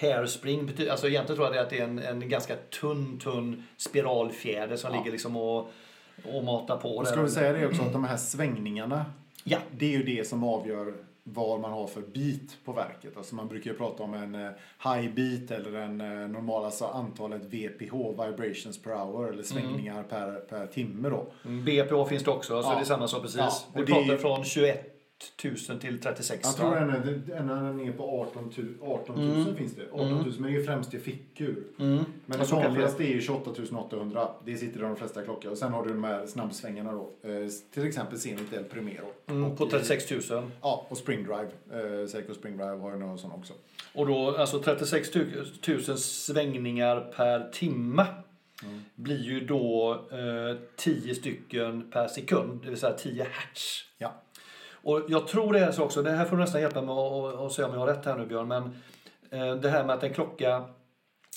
Hairspring 0.00 0.66
betyder, 0.66 0.90
alltså 0.90 1.08
egentligen 1.08 1.36
tror 1.36 1.54
jag 1.54 1.64
att 1.64 1.70
det 1.70 1.78
är 1.78 1.84
en, 1.84 1.98
en 1.98 2.28
ganska 2.28 2.56
tunn, 2.80 3.18
tunn 3.18 3.64
spiralfjäder 3.76 4.76
som 4.76 4.90
ja. 4.92 4.98
ligger 4.98 5.12
liksom 5.12 5.36
och, 5.36 5.70
och 6.24 6.44
matar 6.44 6.76
på. 6.76 6.96
Och 6.96 7.06
ska 7.06 7.22
vi 7.22 7.30
säga 7.30 7.52
det 7.52 7.66
också 7.66 7.82
att 7.82 7.92
de 7.92 8.04
här 8.04 8.16
svängningarna, 8.16 9.04
ja. 9.44 9.58
det 9.70 9.86
är 9.86 9.98
ju 9.98 10.02
det 10.02 10.28
som 10.28 10.44
avgör 10.44 10.94
vad 11.26 11.60
man 11.60 11.72
har 11.72 11.86
för 11.86 12.00
bit 12.00 12.56
på 12.64 12.72
verket. 12.72 13.16
Alltså 13.16 13.34
man 13.34 13.48
brukar 13.48 13.70
ju 13.70 13.76
prata 13.76 14.02
om 14.02 14.14
en 14.14 14.34
eh, 14.34 14.50
high 14.84 15.14
beat 15.14 15.50
eller 15.50 15.78
en 15.78 16.00
eh, 16.00 16.28
normal, 16.28 16.64
alltså 16.64 16.84
antalet 16.84 17.42
VPH, 17.44 18.24
vibrations 18.24 18.82
per 18.82 18.90
hour, 18.90 19.32
eller 19.32 19.42
svängningar 19.42 19.94
mm. 19.94 20.08
per, 20.08 20.32
per 20.40 20.66
timme 20.66 21.08
då. 21.08 21.26
Mm, 21.44 21.64
BPH 21.64 22.08
finns 22.08 22.24
det 22.24 22.30
också, 22.30 22.62
så 22.62 22.68
ja. 22.68 22.74
det 22.74 22.80
är 22.80 22.84
samma 22.84 23.08
sak 23.08 23.22
precis. 23.22 23.38
Ja, 23.38 23.52
Vi 23.74 23.86
pratar 23.86 24.14
är... 24.14 24.16
från 24.16 24.44
21 24.44 24.93
000 25.68 25.80
till 25.80 26.00
36 26.00 26.40
Jag 26.44 26.56
tror 26.56 26.74
den 26.74 26.90
är, 26.90 27.22
den 27.26 27.80
är 27.80 27.92
på 27.92 28.22
18 28.28 28.52
000, 28.56 28.74
18 28.82 29.16
000 29.16 29.40
mm. 29.40 29.56
finns 29.56 29.74
det. 29.74 29.82
18 29.92 30.08
000, 30.08 30.34
mm. 30.38 30.56
är 30.56 30.64
främst 30.64 30.94
i 30.94 30.98
fickur. 30.98 31.64
Mm. 31.78 32.04
Men 32.26 32.38
det 32.38 32.52
vanligaste 32.52 33.04
är 33.04 33.08
ju 33.08 33.20
28 33.20 33.50
800. 33.76 34.28
Det 34.44 34.56
sitter 34.56 34.78
i 34.78 34.82
de 34.82 34.96
flesta 34.96 35.22
klockor. 35.22 35.50
Och 35.50 35.58
sen 35.58 35.72
har 35.72 35.84
du 35.84 35.88
de 35.88 36.04
här 36.04 36.26
snabbsvängarna 36.26 36.92
då. 36.92 37.28
Eh, 37.28 37.48
till 37.74 37.86
exempel 37.86 38.18
Zenit 38.18 38.52
El 38.52 38.64
Primero. 38.64 39.06
Mm, 39.26 39.56
på 39.56 39.66
36 39.66 40.30
000. 40.30 40.50
Ja, 40.60 40.86
och 40.88 40.96
Spring 40.96 41.24
Drive. 41.24 41.48
Eh, 41.72 42.06
Seiko 42.06 42.34
Spring 42.34 42.56
Drive 42.56 42.76
har 42.76 42.92
ju 42.92 42.98
någon 42.98 43.18
sån 43.18 43.32
också. 43.32 43.52
Och 43.94 44.06
då, 44.06 44.36
alltså 44.36 44.58
36 44.58 45.10
000 45.66 45.98
svängningar 45.98 47.00
per 47.00 47.50
timme. 47.50 48.06
Mm. 48.62 48.84
blir 48.94 49.22
ju 49.22 49.40
då 49.40 49.92
eh, 50.10 50.56
10 50.76 51.14
stycken 51.14 51.90
per 51.90 52.08
sekund, 52.08 52.60
det 52.62 52.70
vill 52.70 52.78
säga 52.78 52.92
10 52.92 53.24
hertz. 53.24 53.84
Ja. 53.98 54.14
Och 54.84 55.02
jag 55.08 55.28
tror 55.28 55.52
det 55.52 55.58
är 55.58 55.72
så 55.72 55.82
också, 55.82 56.02
det 56.02 56.10
här 56.10 56.24
får 56.24 56.36
du 56.36 56.42
nästan 56.42 56.60
hjälpa 56.60 56.82
mig 56.82 56.94
att 57.46 57.52
se 57.52 57.64
om 57.64 57.72
jag 57.72 57.80
har 57.80 57.86
rätt 57.86 58.04
här 58.04 58.16
nu 58.16 58.26
Björn, 58.26 58.48
men 58.48 58.62
eh, 59.30 59.54
det 59.54 59.70
här 59.70 59.84
med 59.84 59.96
att 59.96 60.02
en 60.02 60.14
klocka 60.14 60.64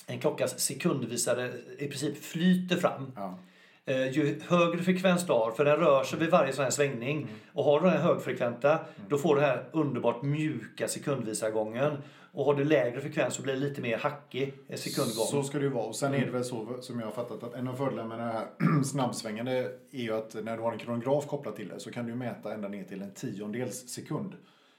en 0.08 0.20
klockas 0.20 0.60
sekundvisare 0.60 1.52
i 1.80 1.88
princip 1.88 2.24
flyter 2.24 2.76
fram. 2.76 3.12
Ja. 3.16 3.40
Eh, 3.88 4.12
ju 4.12 4.39
högre 4.47 4.84
frekvens 4.84 5.26
du 5.26 5.34
har, 5.34 5.52
för 5.52 5.65
den 5.65 5.78
rör 5.78 6.04
sig 6.04 6.19
vid 6.19 6.30
varje 6.30 6.54
sån 6.54 6.63
här 6.63 6.71
svängning. 6.71 7.17
Mm. 7.17 7.30
Och 7.54 7.63
har 7.63 7.80
du 7.80 7.86
den 7.86 7.97
här 7.97 8.04
högfrekventa, 8.04 8.71
mm. 8.71 8.82
då 9.10 9.17
får 9.17 9.36
du 9.36 9.41
den 9.41 9.50
här 9.50 9.63
underbart 9.71 10.21
mjuka 10.21 10.88
sekundvisargången. 10.88 11.97
Och 12.32 12.45
har 12.45 12.54
du 12.54 12.63
lägre 12.63 13.02
frekvens 13.02 13.34
så 13.34 13.41
blir 13.41 13.54
det 13.54 13.60
lite 13.60 13.82
mer 13.82 13.97
hackig 13.97 14.54
sekundgång. 14.76 15.26
Så 15.26 15.43
ska 15.43 15.58
det 15.58 15.63
ju 15.63 15.69
vara. 15.69 15.86
Och 15.86 15.95
sen 15.95 16.13
är 16.13 16.26
det 16.26 16.32
väl 16.32 16.43
så 16.43 16.78
som 16.82 17.00
jag 17.00 17.08
har 17.08 17.12
fattat 17.12 17.43
att 17.43 17.54
en 17.54 17.67
av 17.67 17.73
fördelarna 17.73 18.10
med 18.10 18.19
den 18.19 18.28
här 18.28 18.84
snabbsvängande 18.84 19.71
är 19.91 20.02
ju 20.02 20.13
att 20.13 20.36
när 20.43 20.58
du 20.58 20.63
har 20.63 20.71
en 20.71 20.80
kronograf 20.80 21.28
kopplat 21.28 21.56
till 21.56 21.67
det 21.67 21.80
så 21.80 21.91
kan 21.91 22.06
du 22.06 22.15
mäta 22.15 22.54
ända 22.54 22.67
ner 22.67 22.84
till 22.84 23.02
en 23.02 23.12
tiondels 23.12 23.89
sekund. 23.89 24.36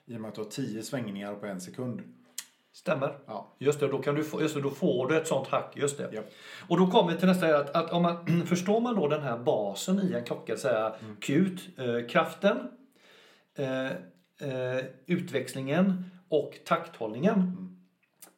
I 0.07 0.17
och 0.17 0.21
med 0.21 0.29
att 0.29 0.35
du 0.35 0.41
har 0.41 0.49
tio 0.49 0.83
svängningar 0.83 1.35
på 1.35 1.47
en 1.47 1.61
sekund. 1.61 2.03
Stämmer. 2.73 3.19
Ja. 3.27 3.57
Just 3.59 3.81
det, 3.81 3.89
då, 3.89 3.99
kan 3.99 4.15
du 4.15 4.25
få, 4.25 4.43
just 4.43 4.55
det, 4.55 4.61
då 4.61 4.71
får 4.71 5.09
du 5.09 5.17
ett 5.17 5.27
sånt 5.27 5.49
hack. 5.49 5.73
Just 5.77 5.99
det. 5.99 6.09
Ja. 6.13 6.21
Och 6.69 6.79
då 6.79 6.87
kommer 6.87 7.13
vi 7.13 7.19
till 7.19 7.29
nästa, 7.29 7.59
att, 7.59 7.77
att 7.77 7.93
om 7.93 8.03
man, 8.03 8.43
förstår 8.47 8.81
man 8.81 8.97
då 8.97 9.09
den 9.09 9.23
här 9.23 9.39
basen 9.39 10.01
i 10.01 10.13
en 10.13 10.25
klocka, 10.25 10.57
säga 10.57 10.95
mm. 11.01 11.17
Qt, 11.17 11.79
eh, 11.79 12.09
kraften, 12.09 12.57
eh, 13.59 13.87
eh, 14.51 14.85
utväxlingen 15.07 16.05
och 16.29 16.59
takthållningen. 16.65 17.35
Mm. 17.35 17.77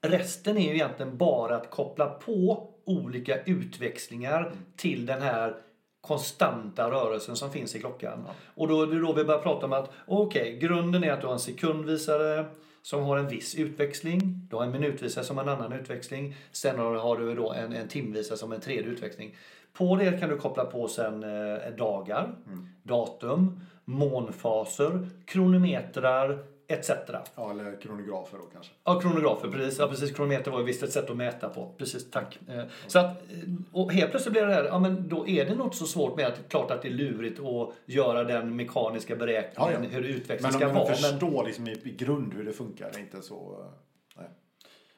Resten 0.03 0.57
är 0.57 0.69
ju 0.69 0.75
egentligen 0.75 1.17
bara 1.17 1.57
att 1.57 1.71
koppla 1.71 2.07
på 2.07 2.69
olika 2.85 3.43
utväxlingar 3.43 4.41
mm. 4.41 4.59
till 4.77 5.07
den 5.07 5.23
här 5.23 5.57
konstanta 6.01 6.91
rörelsen 6.91 7.37
som 7.37 7.51
finns 7.51 7.77
i 7.77 7.81
klockan. 7.81 8.25
Ja. 8.27 8.35
Och 8.55 8.69
då 8.69 8.83
är 8.83 8.87
det 8.87 9.01
då 9.01 9.13
vi 9.13 9.25
börjar 9.25 9.43
prata 9.43 9.67
om 9.67 9.73
att 9.73 9.91
okej, 10.07 10.43
okay, 10.43 10.59
grunden 10.59 11.05
är 11.05 11.13
att 11.13 11.21
du 11.21 11.27
har 11.27 11.35
en 11.35 11.41
sekundvisare 11.41 12.45
som 12.83 13.03
har 13.03 13.19
en 13.19 13.29
viss 13.29 13.55
utväxling. 13.55 14.47
Du 14.51 14.57
har 14.57 14.65
en 14.65 14.73
minutvisare 14.73 15.25
som 15.25 15.39
en 15.39 15.49
annan 15.49 15.73
utväxling. 15.73 16.37
Sen 16.53 16.79
har 16.79 17.17
du 17.17 17.35
då 17.35 17.53
en, 17.53 17.73
en 17.73 17.89
timvisare 17.89 18.39
som 18.39 18.53
en 18.53 18.61
tredje 18.61 18.91
utväxling. 18.91 19.37
På 19.73 19.97
det 19.97 20.21
kan 20.21 20.29
du 20.29 20.37
koppla 20.37 20.65
på 20.65 20.89
sen 20.89 21.23
eh, 21.23 21.71
dagar, 21.79 22.35
mm. 22.47 22.69
datum, 22.83 23.61
månfaser, 23.85 25.09
kronometrar, 25.25 26.45
etc. 26.71 26.91
Ja, 27.35 27.51
eller 27.51 27.81
kronografer 27.81 28.39
då 28.39 28.45
kanske. 28.53 28.73
Ja, 28.85 29.01
kronografer, 29.01 29.49
precis. 29.49 29.79
Ja, 29.79 29.89
precis. 29.89 30.17
Kronometer 30.17 30.51
var 30.51 30.59
ju 30.59 30.65
visst 30.65 30.83
ett 30.83 30.93
sätt 30.93 31.11
att 31.11 31.17
mäta 31.17 31.49
på. 31.49 31.75
Precis, 31.79 32.11
tack. 32.11 32.39
Mm. 32.49 32.67
Så 32.87 32.99
att, 32.99 33.07
eh, 33.07 33.49
och 33.73 33.93
helt 33.93 34.11
plötsligt 34.11 34.33
blir 34.33 34.47
det 34.47 34.55
här, 34.55 34.65
ja 34.65 34.79
men 34.79 35.09
då 35.09 35.29
är 35.29 35.45
det 35.45 35.55
något 35.55 35.75
så 35.75 35.87
svårt 35.87 36.17
med 36.17 36.27
att, 36.27 36.49
klart 36.49 36.71
att 36.71 36.83
det 36.83 36.89
är 36.89 36.93
lurigt 36.93 37.41
att 37.41 37.71
göra 37.87 38.25
den 38.25 38.57
mekaniska 38.57 39.17
beräkningen, 39.17 39.73
ja, 39.73 39.89
ja. 39.93 39.97
hur 39.97 40.03
utvecklingen 40.03 40.53
ska 40.53 40.69
vara. 40.69 40.73
Men 40.73 40.83
om 40.83 40.89
man 40.89 40.97
förstår 40.97 41.47
liksom 41.47 41.69
i, 41.69 41.97
grund 41.99 42.35
hur 42.35 42.45
det 42.45 42.53
funkar, 42.53 42.91
är 42.95 42.99
inte 42.99 43.23
så... 43.23 43.35
Eh, 43.35 43.73
nej. 44.17 44.29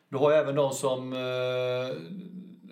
Du 0.09 0.17
har 0.17 0.31
ju 0.31 0.37
även 0.37 0.55
de 0.55 0.73
som 0.73 1.13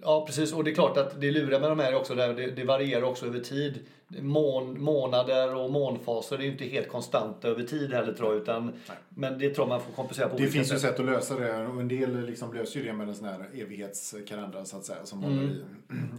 Ja, 0.02 0.26
precis. 0.26 0.52
Och 0.52 0.64
det 0.64 0.70
är 0.70 0.74
klart 0.74 0.96
att 0.96 1.20
det 1.20 1.30
luriga 1.30 1.58
med 1.58 1.70
de 1.70 1.78
här 1.78 1.94
också, 1.94 2.14
där 2.14 2.34
det, 2.34 2.50
det 2.50 2.64
varierar 2.64 3.02
också 3.02 3.26
över 3.26 3.40
tid. 3.40 3.86
Mån, 4.18 4.83
månader 4.83 5.55
och 5.55 5.70
månfaser 5.70 6.38
är 6.38 6.42
ju 6.42 6.53
inte 6.53 6.64
helt 6.64 6.88
konstanta 6.88 7.49
över 7.49 7.62
tid 7.62 7.92
heller 7.92 8.12
tror 8.12 8.33
jag. 8.33 8.42
Utan, 8.42 8.73
men 9.09 9.38
det 9.38 9.51
tror 9.51 9.66
man 9.66 9.81
får 9.81 9.92
kompensera 9.92 10.29
på 10.29 10.37
Det 10.37 10.46
finns 10.46 10.68
sätt. 10.68 10.77
ju 10.77 10.81
sätt 10.81 11.01
att 11.01 11.07
lösa 11.07 11.35
det 11.35 11.66
och 11.66 11.81
en 11.81 11.88
del 11.88 12.27
liksom 12.27 12.55
löser 12.55 12.81
ju 12.81 12.87
det 12.87 12.92
med 12.92 13.09
en 13.09 13.14
sån 13.14 13.27
här 13.27 13.49
evighetskalender 13.55 14.64
så 14.64 14.77
att 14.77 14.85
säga. 14.85 15.05
Som 15.05 15.25
mm. 15.25 15.38
håller 15.38 15.53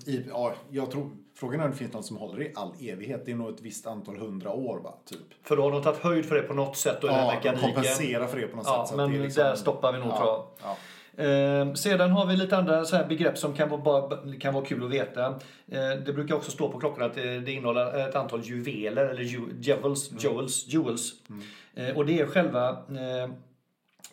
i, 0.06 0.12
i, 0.12 0.26
ja, 0.30 0.54
jag 0.70 0.92
tror, 0.92 1.10
frågan 1.36 1.60
är 1.60 1.66
om 1.66 1.72
det 1.72 1.78
finns 1.78 1.94
någon 1.94 2.04
som 2.04 2.18
håller 2.18 2.42
i 2.42 2.52
all 2.56 2.72
evighet. 2.80 3.26
Det 3.26 3.32
är 3.32 3.36
nog 3.36 3.50
ett 3.50 3.62
visst 3.62 3.88
antal 3.88 4.18
hundra 4.18 4.52
år 4.52 4.80
va? 4.80 4.94
Typ. 5.06 5.20
För 5.44 5.58
då 5.58 5.64
har 5.64 5.72
de 5.72 5.84
tagit 5.84 6.00
höjd 6.00 6.26
för 6.26 6.36
det 6.36 6.42
på 6.42 6.54
något 6.54 6.78
sätt. 6.78 7.04
Och 7.04 7.10
ja, 7.10 7.40
de 7.44 7.58
kompenserar 7.58 8.28
för 8.28 8.40
det 8.40 8.48
på 8.48 8.58
något 8.58 8.66
ja, 8.68 8.86
sätt. 8.88 8.98
men 8.98 9.24
liksom, 9.24 9.44
där 9.44 9.56
stoppar 9.56 9.94
vi 9.94 10.00
nog 10.00 10.08
ja, 10.08 10.18
tror 10.18 10.30
jag. 10.30 10.48
Ja. 10.64 10.78
Eh, 11.18 11.74
sedan 11.74 12.12
har 12.12 12.26
vi 12.26 12.38
lite 12.38 12.58
andra 12.58 12.86
så 12.86 12.96
här 12.96 13.08
begrepp 13.08 13.38
som 13.38 13.54
kan 13.54 13.70
vara, 13.70 13.82
bara, 13.82 14.34
kan 14.40 14.54
vara 14.54 14.66
kul 14.66 14.84
att 14.84 14.92
veta. 14.92 15.26
Eh, 15.68 15.90
det 16.06 16.14
brukar 16.14 16.36
också 16.36 16.52
stå 16.52 16.72
på 16.72 16.80
klockorna 16.80 17.06
att 17.06 17.16
det, 17.16 17.40
det 17.40 17.52
innehåller 17.52 18.10
ett 18.10 18.16
antal 18.16 18.42
juveler 18.44 19.06
eller 19.06 19.24
ju, 19.24 19.42
jewels, 19.60 20.12
mm. 20.12 20.24
jewels, 20.24 20.68
jewels. 20.68 21.14
Mm. 21.30 21.44
Eh, 21.74 21.98
och 21.98 22.06
det 22.06 22.20
är 22.20 22.26
själva 22.26 22.70
eh, 22.70 23.32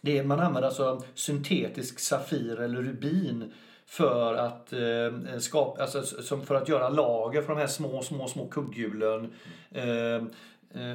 det 0.00 0.18
är, 0.18 0.24
man 0.24 0.40
använder 0.40 0.68
alltså 0.68 1.02
syntetisk 1.14 1.98
safir 1.98 2.60
eller 2.60 2.82
rubin 2.82 3.52
för 3.86 4.34
att, 4.34 4.72
eh, 4.72 5.38
skapa, 5.38 5.82
alltså, 5.82 6.40
för 6.40 6.54
att 6.54 6.68
göra 6.68 6.88
lager 6.88 7.42
för 7.42 7.48
de 7.48 7.60
här 7.60 7.66
små, 7.66 8.02
små, 8.02 8.28
små 8.28 8.48
kugghjulen. 8.48 9.32
Eh, 9.70 9.82
Eh, 9.84 10.22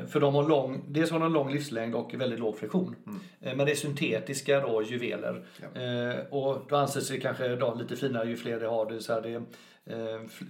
för 0.07 0.19
de 0.19 0.35
har 0.35 0.49
lång, 0.49 0.83
dels 0.87 1.11
har 1.11 1.19
de 1.19 1.33
lång 1.33 1.51
livslängd 1.51 1.95
och 1.95 2.13
väldigt 2.13 2.39
låg 2.39 2.57
friktion. 2.57 2.95
Mm. 3.07 3.19
Eh, 3.41 3.55
men 3.55 3.65
det 3.65 3.71
är 3.71 3.75
syntetiska 3.75 4.59
då, 4.59 4.83
juveler. 4.83 5.45
Ja. 5.61 5.81
Eh, 5.81 6.19
och 6.29 6.65
då 6.69 6.75
anses 6.75 7.09
det 7.09 7.17
kanske 7.17 7.55
då 7.55 7.73
lite 7.73 7.95
finare 7.95 8.29
ju 8.29 8.35
fler 8.35 8.59
det 8.59 8.67
har. 8.67 8.85
Det 8.85 8.95
är, 8.95 8.99
så 8.99 9.13
här, 9.13 9.21
det 9.21 9.29
är 9.29 9.41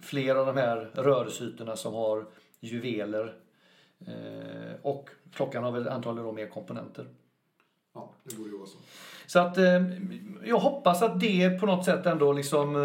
fler 0.02 0.36
av 0.36 0.46
de 0.46 0.58
här 0.58 0.90
rörelseytorna 0.94 1.76
som 1.76 1.94
har 1.94 2.26
juveler. 2.60 3.34
Eh, 4.08 4.74
och 4.82 5.10
klockan 5.34 5.64
har 5.64 5.72
väl 5.72 5.88
antagligen 5.88 6.26
då 6.26 6.32
mer 6.32 6.48
komponenter. 6.48 7.06
Ja, 7.94 8.12
det 8.24 8.36
borde 8.36 8.50
ju 8.50 8.58
vara 8.58 8.68
så. 8.68 8.78
Så 9.28 9.40
att 9.40 9.58
eh, 9.58 9.82
jag 10.46 10.60
hoppas 10.60 11.02
att 11.02 11.20
det 11.20 11.60
på 11.60 11.66
något 11.66 11.86
sätt 11.86 12.06
ändå 12.06 12.34
liksom... 12.34 12.76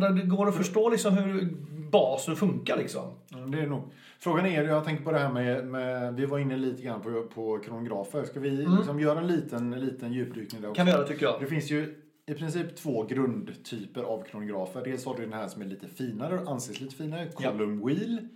Det 0.00 0.22
går 0.22 0.48
att 0.48 0.56
förstå 0.56 0.90
liksom 0.90 1.14
hur 1.14 1.56
basen 1.90 2.36
funkar 2.36 2.76
liksom. 2.76 3.10
Det 3.46 3.58
är 3.58 3.66
nog. 3.66 3.82
Frågan 4.18 4.46
är, 4.46 4.64
jag 4.64 4.84
tänker 4.84 5.04
på 5.04 5.12
det 5.12 5.18
här 5.18 5.32
med, 5.32 5.66
med 5.66 6.14
vi 6.14 6.26
var 6.26 6.38
inne 6.38 6.56
lite 6.56 6.82
grann 6.82 7.00
på, 7.00 7.22
på 7.34 7.58
kronografer. 7.58 8.24
Ska 8.24 8.40
vi 8.40 8.64
mm. 8.64 8.76
liksom 8.76 9.00
göra 9.00 9.20
en 9.20 9.26
liten, 9.26 9.70
liten 9.70 10.12
djupdykning 10.12 10.62
där 10.62 10.68
också? 10.68 10.76
kan 10.76 10.86
vi 10.86 10.92
göra 10.92 11.06
tycker 11.06 11.26
jag. 11.26 11.40
Det 11.40 11.46
finns 11.46 11.70
ju 11.70 11.94
i 12.26 12.34
princip 12.34 12.76
två 12.76 13.02
grundtyper 13.02 14.02
av 14.02 14.22
kronografer. 14.22 14.84
Dels 14.84 15.04
har 15.04 15.16
du 15.16 15.22
den 15.22 15.32
här 15.32 15.48
som 15.48 15.62
är 15.62 15.66
lite 15.66 15.88
finare, 15.88 16.40
anses 16.46 16.80
lite 16.80 16.96
finare, 16.96 17.28
column 17.34 17.80
ja. 17.80 17.86
wheel. 17.86 18.28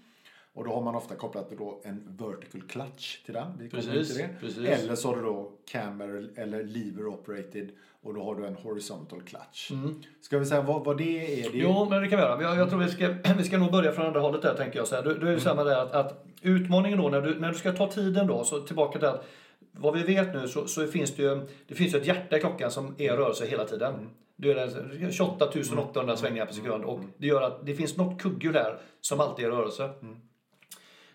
Och 0.53 0.65
då 0.65 0.73
har 0.73 0.83
man 0.83 0.95
ofta 0.95 1.15
kopplat 1.15 1.51
då 1.59 1.81
en 1.85 2.17
vertical 2.19 2.63
clutch 2.63 3.25
till 3.25 3.35
den. 3.35 3.53
Vi 3.59 3.69
precis, 3.69 4.09
till 4.09 4.19
det. 4.19 4.29
Precis. 4.41 4.69
Eller 4.69 4.95
så 4.95 5.09
har 5.09 5.17
du 5.17 5.23
då 5.23 5.53
camera 5.67 6.27
eller 6.37 6.65
lever 6.65 7.07
operated 7.07 7.71
och 8.03 8.15
då 8.15 8.23
har 8.25 8.35
du 8.35 8.47
en 8.47 8.55
horizontal 8.55 9.23
clutch. 9.23 9.71
Mm. 9.71 10.03
Ska 10.21 10.39
vi 10.39 10.47
säga 10.47 10.63
vad, 10.63 10.85
vad 10.85 10.99
det 10.99 11.43
är? 11.43 11.51
Det... 11.51 11.59
Jo, 11.59 11.87
men 11.91 12.03
det 12.03 12.09
kan 12.09 12.19
vi 12.19 12.25
göra. 12.25 12.43
Jag, 12.43 12.57
jag 12.57 12.71
tror 12.71 12.81
vi 12.81 12.89
ska, 12.89 13.15
vi 13.39 13.45
ska 13.45 13.59
nog 13.59 13.73
börja 13.73 13.93
från 13.93 14.07
andra 14.07 14.21
hållet 14.21 14.43
där 14.43 14.55
tänker 14.55 14.79
jag. 14.79 14.89
Så 14.89 14.95
här. 14.95 15.03
Då, 15.03 15.11
då 15.11 15.17
är 15.17 15.21
det 15.21 15.29
mm. 15.29 15.41
samma 15.41 15.65
där 15.65 15.83
att, 15.83 15.93
att, 15.93 16.25
utmaningen 16.43 16.99
då 16.99 17.09
när 17.09 17.21
du, 17.21 17.41
när 17.41 17.49
du 17.49 17.55
ska 17.55 17.73
ta 17.73 17.91
tiden 17.91 18.27
då, 18.27 18.45
så 18.45 18.61
tillbaka 18.61 18.99
till 18.99 19.09
att 19.09 19.25
vad 19.73 19.95
vi 19.95 20.03
vet 20.03 20.35
nu 20.35 20.49
så, 20.49 20.67
så 20.67 20.87
finns 20.87 21.17
det 21.17 21.23
ju 21.23 21.41
det 21.67 21.75
finns 21.75 21.95
ett 21.95 22.07
hjärta 22.07 22.37
i 22.37 22.41
klockan 22.41 22.71
som 22.71 22.95
är 22.99 23.05
i 23.05 23.09
rörelse 23.09 23.47
hela 23.47 23.65
tiden. 23.65 23.95
Mm. 23.95 24.09
Det 24.37 24.51
är 24.51 25.11
28 25.11 25.49
800 25.49 26.03
mm. 26.03 26.17
svängningar 26.17 26.47
per 26.47 26.53
sekund 26.53 26.85
och 26.85 27.01
det 27.17 27.27
gör 27.27 27.43
att 27.43 27.67
det 27.67 27.75
finns 27.75 27.97
något 27.97 28.23
kugghjul 28.23 28.53
där 28.53 28.79
som 29.01 29.21
alltid 29.21 29.45
är 29.45 29.49
i 29.49 29.53
rörelse. 29.53 29.91
Mm. 30.03 30.17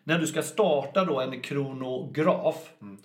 När 0.07 0.19
du 0.19 0.27
ska 0.27 0.41
starta 0.41 1.05
då 1.05 1.19
en 1.19 1.41
kronograf 1.41 2.73
mm. 2.81 2.97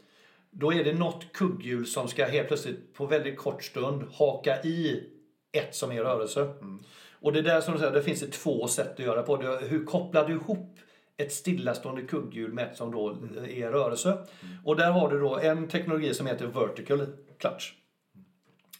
Då 0.51 0.73
är 0.73 0.85
det 0.85 0.93
något 0.93 1.33
kugghjul 1.33 1.87
som 1.87 2.09
ska 2.09 2.25
helt 2.25 2.49
plötsligt 2.49 2.95
på 2.95 3.07
väldigt 3.07 3.39
kort 3.39 3.65
stund 3.65 4.05
haka 4.13 4.63
i 4.63 5.05
ett 5.53 5.75
som 5.75 5.93
är 5.93 6.03
rörelse. 6.05 6.41
Mm. 6.41 6.79
Och 7.21 7.33
det 7.33 7.39
är 7.39 7.43
där 7.43 7.61
som 7.61 7.73
du 7.73 7.79
säger, 7.79 7.93
det 7.93 8.03
finns 8.03 8.21
det 8.21 8.33
två 8.33 8.69
sätt 8.69 8.93
att 8.93 9.05
göra 9.05 9.23
på. 9.23 9.37
Hur 9.37 9.85
kopplar 9.85 10.29
du 10.29 10.33
ihop 10.33 10.79
ett 11.17 11.33
stillastående 11.33 12.03
kugghjul 12.03 12.53
med 12.53 12.65
ett 12.65 12.77
som 12.77 12.93
då 12.93 13.09
mm. 13.09 13.45
är 13.45 13.71
rörelse? 13.71 14.09
Mm. 14.09 14.57
Och 14.65 14.77
där 14.77 14.91
har 14.91 15.11
du 15.11 15.21
då 15.21 15.39
en 15.39 15.69
teknologi 15.69 16.15
som 16.15 16.27
heter 16.27 16.47
vertical 16.47 17.07
clutch. 17.39 17.73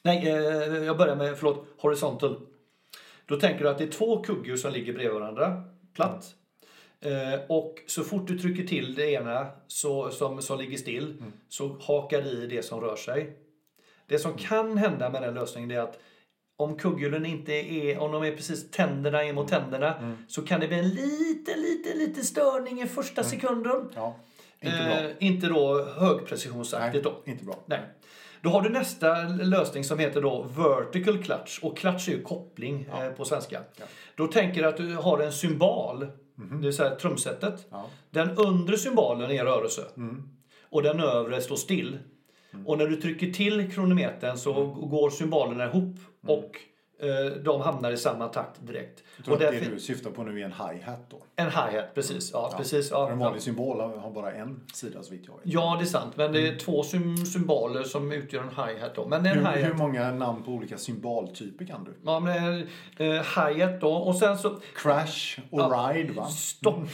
Nej, 0.03 0.29
eh, 0.29 0.85
jag 0.85 0.97
börjar 0.99 1.17
med, 1.17 1.39
förlåt, 1.39 1.67
horizontal. 1.79 2.41
Då 3.27 3.41
tänker 3.41 3.65
du 3.65 3.71
att 3.71 3.79
det 3.79 3.85
är 3.85 3.91
två 3.91 4.23
kugghjul 4.23 4.59
som 4.59 4.73
ligger 4.73 4.93
bredvid 4.93 5.21
varandra, 5.21 5.63
platt. 5.95 6.35
Eh, 7.05 7.41
och 7.49 7.79
så 7.87 8.05
fort 8.05 8.29
du 8.29 8.39
trycker 8.39 8.65
till 8.65 8.95
det 8.95 9.11
ena 9.11 9.47
så, 9.67 10.11
som, 10.11 10.43
som 10.43 10.59
ligger 10.59 10.79
still 10.79 11.17
mm. 11.21 11.33
så 11.49 11.77
hakar 11.81 12.27
i 12.27 12.47
det 12.47 12.63
som 12.63 12.81
rör 12.81 12.97
sig. 12.97 13.37
Det 14.07 14.19
som 14.19 14.31
mm. 14.31 14.43
kan 14.43 14.79
hända 14.79 15.11
med 15.11 15.23
den 15.23 15.35
lösningen 15.35 15.71
är 15.71 15.79
att 15.79 15.99
om 16.57 16.77
kugghjulen 16.77 17.27
inte 17.27 17.53
är, 17.53 17.99
om 17.99 18.13
de 18.13 18.23
är 18.23 18.37
precis 18.37 18.71
tänderna 18.71 19.25
emot 19.25 19.53
mm. 19.53 19.63
tänderna 19.63 19.97
mm. 19.97 20.17
så 20.29 20.43
kan 20.43 20.61
det 20.61 20.69
bli 20.69 20.79
en 20.79 20.89
liten, 20.89 21.61
liten, 21.63 21.99
liten 21.99 22.25
störning 22.25 22.83
i 22.83 22.87
första 22.87 23.21
mm. 23.21 23.31
sekunden. 23.31 23.89
Ja, 23.95 24.17
inte, 24.61 24.77
bra. 24.77 25.01
Eh, 25.01 25.11
inte 25.19 25.47
då 25.47 25.85
högprecisionsaktigt 25.85 27.05
då. 27.05 27.23
Inte 27.25 27.45
bra. 27.45 27.59
Nej. 27.67 27.81
Då 28.43 28.51
har 28.51 28.63
du 28.63 28.69
nästa 28.69 29.23
lösning 29.23 29.85
som 29.85 29.99
heter 29.99 30.23
då 30.23 30.43
vertical 30.43 31.23
clutch 31.23 31.59
och 31.63 31.79
clutch 31.79 32.09
är 32.09 32.13
ju 32.13 32.23
koppling 32.23 32.89
ja. 32.91 33.05
eh, 33.05 33.13
på 33.13 33.25
svenska. 33.25 33.61
Ja. 33.77 33.85
Då 34.15 34.27
tänker 34.27 34.63
du 34.63 34.69
att 34.69 34.77
du 34.77 34.95
har 34.95 35.19
en 35.19 35.33
symbol 35.33 36.07
Mm. 36.43 36.61
Det 36.61 36.67
vill 36.67 36.77
säga 36.77 36.95
trumsetet. 36.95 37.67
Ja. 37.71 37.87
Den 38.11 38.31
undre 38.31 38.77
symbolen 38.77 39.31
är 39.31 39.35
i 39.35 39.39
rörelse. 39.39 39.83
Mm. 39.97 40.29
Och 40.63 40.83
den 40.83 41.01
övre 41.01 41.41
står 41.41 41.57
still. 41.57 41.99
Mm. 42.53 42.67
Och 42.67 42.79
när 42.79 42.87
du 42.87 42.97
trycker 42.97 43.33
till 43.33 43.73
kronometern 43.73 44.39
så 44.39 44.63
mm. 44.63 44.89
går 44.89 45.11
symbolerna 45.11 45.65
ihop. 45.65 45.97
Mm. 46.23 46.39
Och 46.39 46.57
de 47.45 47.61
hamnar 47.61 47.93
i 47.93 47.97
samma 47.97 48.29
takt 48.29 48.67
direkt. 48.67 49.03
Jag 49.17 49.25
tror 49.25 49.35
och 49.35 49.41
det 49.41 49.71
du 49.71 49.81
syftar 49.81 50.11
på 50.11 50.23
nu 50.23 50.41
är 50.41 50.45
en 50.45 50.53
hi-hat 50.53 51.11
då? 51.11 51.23
En 51.37 51.47
hi-hat, 51.47 51.95
precis. 51.95 52.31
Ja, 52.33 52.49
ja. 52.53 52.59
precis 52.59 52.91
ja. 52.91 53.11
en 53.11 53.19
vanlig 53.19 53.43
symbol 53.43 53.81
har 53.81 54.11
bara 54.11 54.33
en 54.33 54.61
sida 54.75 55.03
så 55.03 55.11
vitt 55.11 55.23
jag 55.27 55.35
vet. 55.35 55.43
Ja, 55.45 55.77
det 55.79 55.85
är 55.85 55.87
sant. 55.87 56.17
Men 56.17 56.33
det 56.33 56.41
är 56.41 56.47
mm. 56.47 56.59
två 56.59 56.83
symboler 57.27 57.83
som 57.83 58.13
utgör 58.13 58.43
en 58.43 58.49
hi-hat 58.49 58.95
då. 58.95 59.09
Men 59.09 59.27
en 59.27 59.47
hur, 59.47 59.53
hi 59.53 59.63
hur 59.63 59.75
många 59.75 60.13
namn 60.13 60.43
på 60.43 60.51
olika 60.51 60.79
symboltyper 60.79 61.65
kan 61.65 61.85
du? 61.85 61.95
Ja, 62.05 62.21
men 62.21 62.67
eh, 62.97 63.07
hi-hat 63.07 63.81
då. 63.81 63.93
Och 63.93 64.17
sen 64.17 64.39
så... 64.39 64.61
Crash 64.75 65.41
och 65.51 65.61
ja, 65.61 65.93
ride 65.95 66.13
va? 66.13 66.27
Stopp. 66.27 66.89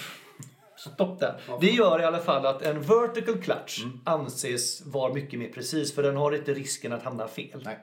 Stopp 0.77 1.21
där. 1.21 1.41
Det 1.61 1.71
gör 1.71 2.01
i 2.01 2.05
alla 2.05 2.19
fall 2.19 2.47
att 2.47 2.63
en 2.63 2.81
vertical 2.81 3.35
clutch 3.35 3.83
mm. 3.85 4.01
anses 4.05 4.87
vara 4.87 5.13
mycket 5.13 5.39
mer 5.39 5.49
precis 5.49 5.95
för 5.95 6.03
den 6.03 6.17
har 6.17 6.33
inte 6.33 6.55
risken 6.55 6.93
att 6.93 7.03
hamna 7.03 7.29
fel. 7.29 7.63
Nej. 7.65 7.79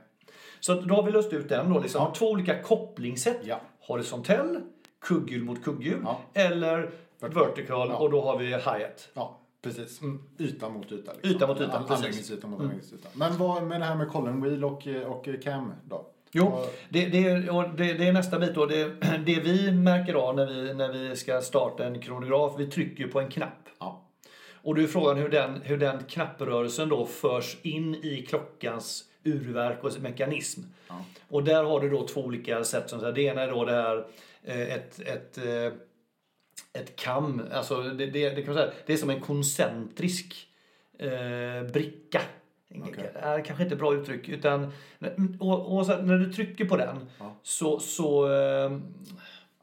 Så 0.65 0.73
då 0.73 0.95
har 0.95 1.04
vi 1.04 1.12
löst 1.12 1.34
ut 1.34 1.49
den 1.49 1.73
då. 1.73 1.80
Liksom. 1.80 2.02
Ja. 2.02 2.13
Två 2.17 2.32
olika 2.32 2.62
kopplingssätt. 2.62 3.39
Ja. 3.43 3.62
Horisontell, 3.80 4.62
kugghjul 5.02 5.43
mot 5.43 5.63
kugghjul. 5.63 6.02
Ja. 6.04 6.19
Eller 6.34 6.91
vertical 7.19 7.91
och 7.91 8.12
då 8.12 8.21
har 8.21 8.38
vi 8.38 8.45
hi-hat. 8.45 9.10
Ja. 9.13 9.39
Precis. 9.62 10.02
Mm. 10.02 10.21
Yta 10.39 10.69
mot 10.69 10.91
yta. 10.91 11.13
Liksom. 11.13 11.32
Yta 11.32 11.47
mot 11.47 11.62
yta, 11.62 11.78
Anläggningsyta 11.78 12.47
mot 12.47 12.60
mm. 12.60 12.80
Men 13.13 13.38
vad 13.38 13.63
med 13.63 13.82
det 13.82 13.86
här 13.86 13.95
med 13.95 14.10
column 14.10 14.41
wheel 14.41 14.63
och, 14.63 14.88
och 15.08 15.28
cam 15.43 15.73
då? 15.89 16.06
Jo, 16.32 16.65
det, 16.89 17.06
det, 17.06 17.30
det, 17.78 17.93
det, 17.93 18.08
är 18.08 18.13
nästa 18.13 18.39
bit 18.39 18.56
då. 18.56 18.65
Det, 18.65 18.84
det 19.26 19.39
vi 19.39 19.71
märker 19.71 20.13
av 20.13 20.36
när 20.36 20.45
vi, 20.45 20.73
när 20.73 20.93
vi 20.93 21.15
ska 21.15 21.41
starta 21.41 21.86
en 21.86 22.02
kronograf, 22.02 22.54
vi 22.58 22.67
trycker 22.67 23.08
på 23.08 23.19
en 23.19 23.30
knapp. 23.30 23.69
Ja. 23.80 24.06
Och 24.62 24.76
då 24.76 24.82
är 24.82 24.88
frågan 24.88 25.17
hur 25.17 25.30
den, 25.30 25.62
hur 25.62 25.78
den 25.78 26.04
knapprörelsen 26.04 26.89
då 26.89 27.06
förs 27.06 27.58
in 27.62 27.95
i 27.95 28.26
klockans 28.30 29.10
urverk 29.24 29.84
och 29.84 30.02
mekanism. 30.02 30.62
Ja. 30.88 31.06
Och 31.30 31.44
där 31.44 31.64
har 31.64 31.80
du 31.80 31.90
då 31.90 32.08
två 32.08 32.22
olika 32.22 32.64
sätt. 32.64 32.90
Som 32.90 33.00
det 33.00 33.22
ena 33.22 33.42
är 33.42 33.48
då 33.48 33.66
det 33.66 33.72
här 33.72 34.06
eh, 34.44 34.74
ett, 34.74 35.00
ett, 35.00 35.38
eh, 35.38 35.74
ett 36.74 36.96
kam, 36.96 37.42
alltså 37.52 37.82
det, 37.82 38.06
det, 38.06 38.30
det, 38.30 38.42
kan 38.42 38.54
man 38.54 38.64
säga, 38.64 38.74
det 38.86 38.94
är 38.94 38.98
som 38.98 39.10
en 39.10 39.22
koncentrisk 39.22 40.48
eh, 41.00 41.64
bricka. 41.74 42.22
Okay. 42.76 43.06
är 43.14 43.46
kanske 43.46 43.64
inte 43.64 43.76
bra 43.76 43.94
uttryck. 43.94 44.30
Utan, 44.30 44.72
och, 45.40 45.78
och 45.78 45.86
så, 45.86 45.98
när 45.98 46.18
du 46.18 46.34
trycker 46.34 46.66
på 46.66 46.78
den 46.78 47.10
ja. 47.20 47.36
så, 47.44 47.80
så 47.80 48.34
eh, 48.34 48.80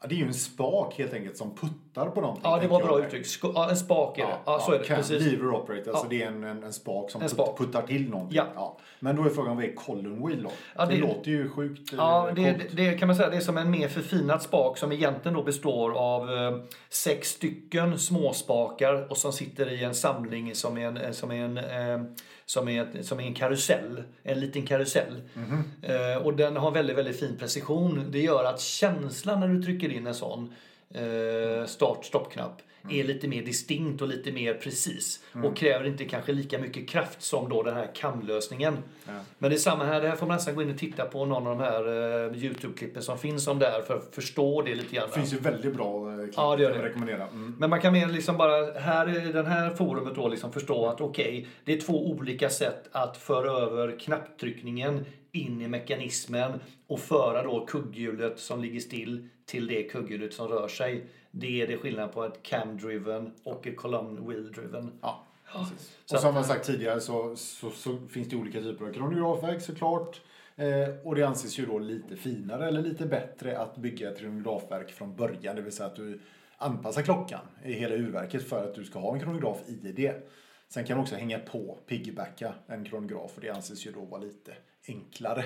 Ja, 0.01 0.07
det 0.07 0.15
är 0.15 0.17
ju 0.17 0.25
en 0.25 0.33
spak 0.33 0.93
helt 0.97 1.13
enkelt 1.13 1.37
som 1.37 1.55
puttar 1.55 2.09
på 2.09 2.21
någonting. 2.21 2.43
Ja, 2.45 2.59
det 2.61 2.67
var 2.67 2.83
bra 2.83 3.05
uttryck. 3.05 3.27
Ja, 3.43 3.69
en 3.69 3.77
spak 3.77 4.17
är 4.17 4.25
det. 4.25 4.37
Ja, 4.45 4.59
så 4.59 4.71
är 4.71 4.79
det. 4.79 4.85
Precis. 4.85 5.21
Lever 5.31 5.53
operator, 5.53 5.91
alltså 5.91 6.07
det 6.09 6.23
är 6.23 6.27
en, 6.27 6.43
en, 6.43 6.63
en 6.63 6.73
spak 6.73 7.11
som 7.11 7.21
en 7.21 7.29
spak. 7.29 7.57
puttar 7.57 7.81
till 7.81 8.09
någonting. 8.09 8.41
Ja. 8.55 8.77
Men 8.99 9.15
då 9.15 9.23
är 9.23 9.29
frågan, 9.29 9.55
vad 9.55 9.65
är 9.65 9.75
column 9.75 10.27
wheel 10.27 10.43
då? 10.43 10.51
Ja, 10.75 10.85
det, 10.85 10.95
det 10.95 11.01
låter 11.01 11.31
ju 11.31 11.49
sjukt 11.49 11.93
Ja, 11.97 12.29
eh, 12.29 12.35
det, 12.35 12.57
det, 12.71 12.93
kan 12.93 13.07
man 13.07 13.15
säga, 13.15 13.29
det 13.29 13.35
är 13.35 13.41
som 13.41 13.57
en 13.57 13.71
mer 13.71 13.87
förfinad 13.87 14.41
spak 14.41 14.77
som 14.77 14.91
egentligen 14.91 15.37
då 15.37 15.43
består 15.43 15.91
av 15.91 16.33
eh, 16.33 16.57
sex 16.89 17.29
stycken 17.29 17.99
småspakar 17.99 19.11
och 19.11 19.17
som 19.17 19.33
sitter 19.33 19.71
i 19.71 19.83
en 19.83 19.95
samling 19.95 20.55
som 20.55 20.77
är 20.77 20.87
en, 20.87 21.13
som 21.13 21.31
är 21.31 21.45
en 21.45 21.57
eh, 21.57 22.11
som 22.51 22.67
är, 22.67 23.01
som 23.01 23.19
är 23.19 23.23
en 23.23 23.33
karusell. 23.33 24.03
En 24.23 24.39
liten 24.39 24.65
karusell. 24.65 25.21
Mm 25.35 25.49
-hmm. 25.49 26.15
eh, 26.15 26.17
och 26.17 26.33
den 26.33 26.57
har 26.57 26.71
väldigt, 26.71 26.97
väldigt 26.97 27.19
fin 27.19 27.37
precision. 27.37 28.05
Det 28.11 28.19
gör 28.19 28.43
att 28.43 28.61
känslan 28.61 29.39
när 29.39 29.47
du 29.47 29.63
trycker 29.63 29.89
in 29.89 30.07
en 30.07 30.15
sån 30.15 30.53
eh, 30.93 31.65
start-stoppknapp. 31.65 32.61
Är 32.89 33.03
lite 33.03 33.27
mer 33.27 33.41
distinkt 33.41 34.01
och 34.01 34.07
lite 34.07 34.31
mer 34.31 34.53
precis. 34.53 35.23
Mm. 35.33 35.45
Och 35.45 35.57
kräver 35.57 35.85
inte 35.85 36.05
kanske 36.05 36.31
lika 36.31 36.59
mycket 36.59 36.89
kraft 36.89 37.21
som 37.21 37.49
då 37.49 37.63
den 37.63 37.75
här 37.75 37.91
kamlösningen. 37.95 38.77
Ja. 39.07 39.13
Men 39.37 39.49
det 39.49 39.55
är 39.55 39.59
samma 39.59 39.85
här, 39.85 40.01
det 40.01 40.07
här 40.07 40.15
får 40.15 40.27
man 40.27 40.35
nästan 40.35 40.55
gå 40.55 40.61
in 40.61 40.71
och 40.71 40.77
titta 40.77 41.05
på 41.05 41.25
någon 41.25 41.47
av 41.47 41.57
de 41.57 41.63
här 41.63 41.87
uh, 41.87 42.43
Youtube-klippen 42.43 43.01
som 43.01 43.17
finns 43.17 43.47
om 43.47 43.59
det 43.59 43.65
här 43.65 43.81
för 43.81 43.97
att 43.97 44.15
förstå 44.15 44.61
det 44.61 44.75
lite 44.75 44.95
grann. 44.95 45.07
Det 45.07 45.15
finns 45.15 45.33
ju 45.33 45.37
väldigt 45.37 45.75
bra 45.75 46.09
uh, 46.09 46.23
klipp 46.23 46.33
ja, 46.37 46.55
det 46.55 46.63
gör 46.63 46.73
det. 46.73 46.83
rekommendera. 46.83 47.27
Mm. 47.27 47.55
Men 47.59 47.69
man 47.69 47.81
kan 47.81 47.93
mer 47.93 48.07
liksom 48.07 48.37
bara 48.37 48.79
här 48.79 49.27
i 49.27 49.31
den 49.31 49.45
här 49.45 49.69
forumet 49.75 50.15
då 50.15 50.27
liksom 50.27 50.51
förstå 50.51 50.85
att 50.85 51.01
okej, 51.01 51.25
okay, 51.25 51.45
det 51.65 51.73
är 51.73 51.81
två 51.81 52.07
olika 52.07 52.49
sätt 52.49 52.89
att 52.91 53.17
föra 53.17 53.51
över 53.51 53.99
knapptryckningen 53.99 55.05
in 55.31 55.61
i 55.61 55.67
mekanismen 55.67 56.59
och 56.87 56.99
föra 56.99 57.43
då 57.43 57.65
kugghjulet 57.65 58.39
som 58.39 58.61
ligger 58.61 58.79
still 58.79 59.27
till 59.45 59.67
det 59.67 59.83
kugghjulet 59.83 60.33
som 60.33 60.47
rör 60.47 60.67
sig. 60.67 61.05
Det 61.31 61.61
är 61.61 61.67
det 61.67 61.77
skillnad 61.77 62.11
på 62.11 62.25
ett 62.25 62.43
cam-driven 62.43 63.31
och 63.43 63.67
ett 63.67 63.77
column 63.77 64.29
wheel-driven. 64.29 64.91
Ja, 65.01 65.23
precis. 65.53 65.97
Och 66.13 66.19
som 66.19 66.35
jag 66.35 66.45
sagt 66.45 66.65
tidigare 66.65 67.01
så, 67.01 67.35
så, 67.35 67.69
så, 67.69 67.97
finns 68.09 68.29
det 68.29 68.35
olika 68.35 68.61
typer 68.61 68.85
av 68.85 68.93
kronografverk 68.93 69.61
såklart. 69.61 70.21
Eh, 70.55 70.89
och 71.03 71.15
det 71.15 71.23
anses 71.23 71.59
ju 71.59 71.65
då 71.65 71.79
lite 71.79 72.15
finare 72.15 72.67
eller 72.67 72.81
lite 72.81 73.05
bättre 73.05 73.57
att 73.57 73.77
bygga 73.77 74.11
ett 74.11 74.19
kronografverk 74.19 74.91
från 74.91 75.15
början. 75.15 75.55
Det 75.55 75.61
vill 75.61 75.73
säga 75.73 75.87
att 75.87 75.95
du 75.95 76.19
anpassar 76.57 77.01
klockan 77.01 77.41
i 77.65 77.73
hela 77.73 77.95
urverket 77.95 78.49
för 78.49 78.63
att 78.63 78.75
du 78.75 78.83
ska 78.83 78.99
ha 78.99 79.13
en 79.13 79.19
kronograf 79.19 79.57
i 79.67 79.91
det. 79.91 80.29
Sen 80.73 80.85
kan 80.85 80.97
man 80.97 81.03
också 81.03 81.15
hänga 81.15 81.39
på, 81.39 81.77
piggybacka 81.87 82.53
en 82.67 82.85
kronograf 82.85 83.31
och 83.35 83.41
det 83.41 83.49
anses 83.49 83.85
ju 83.85 83.91
då 83.91 83.99
vara 83.99 84.21
lite 84.21 84.51
enklare. 84.87 85.43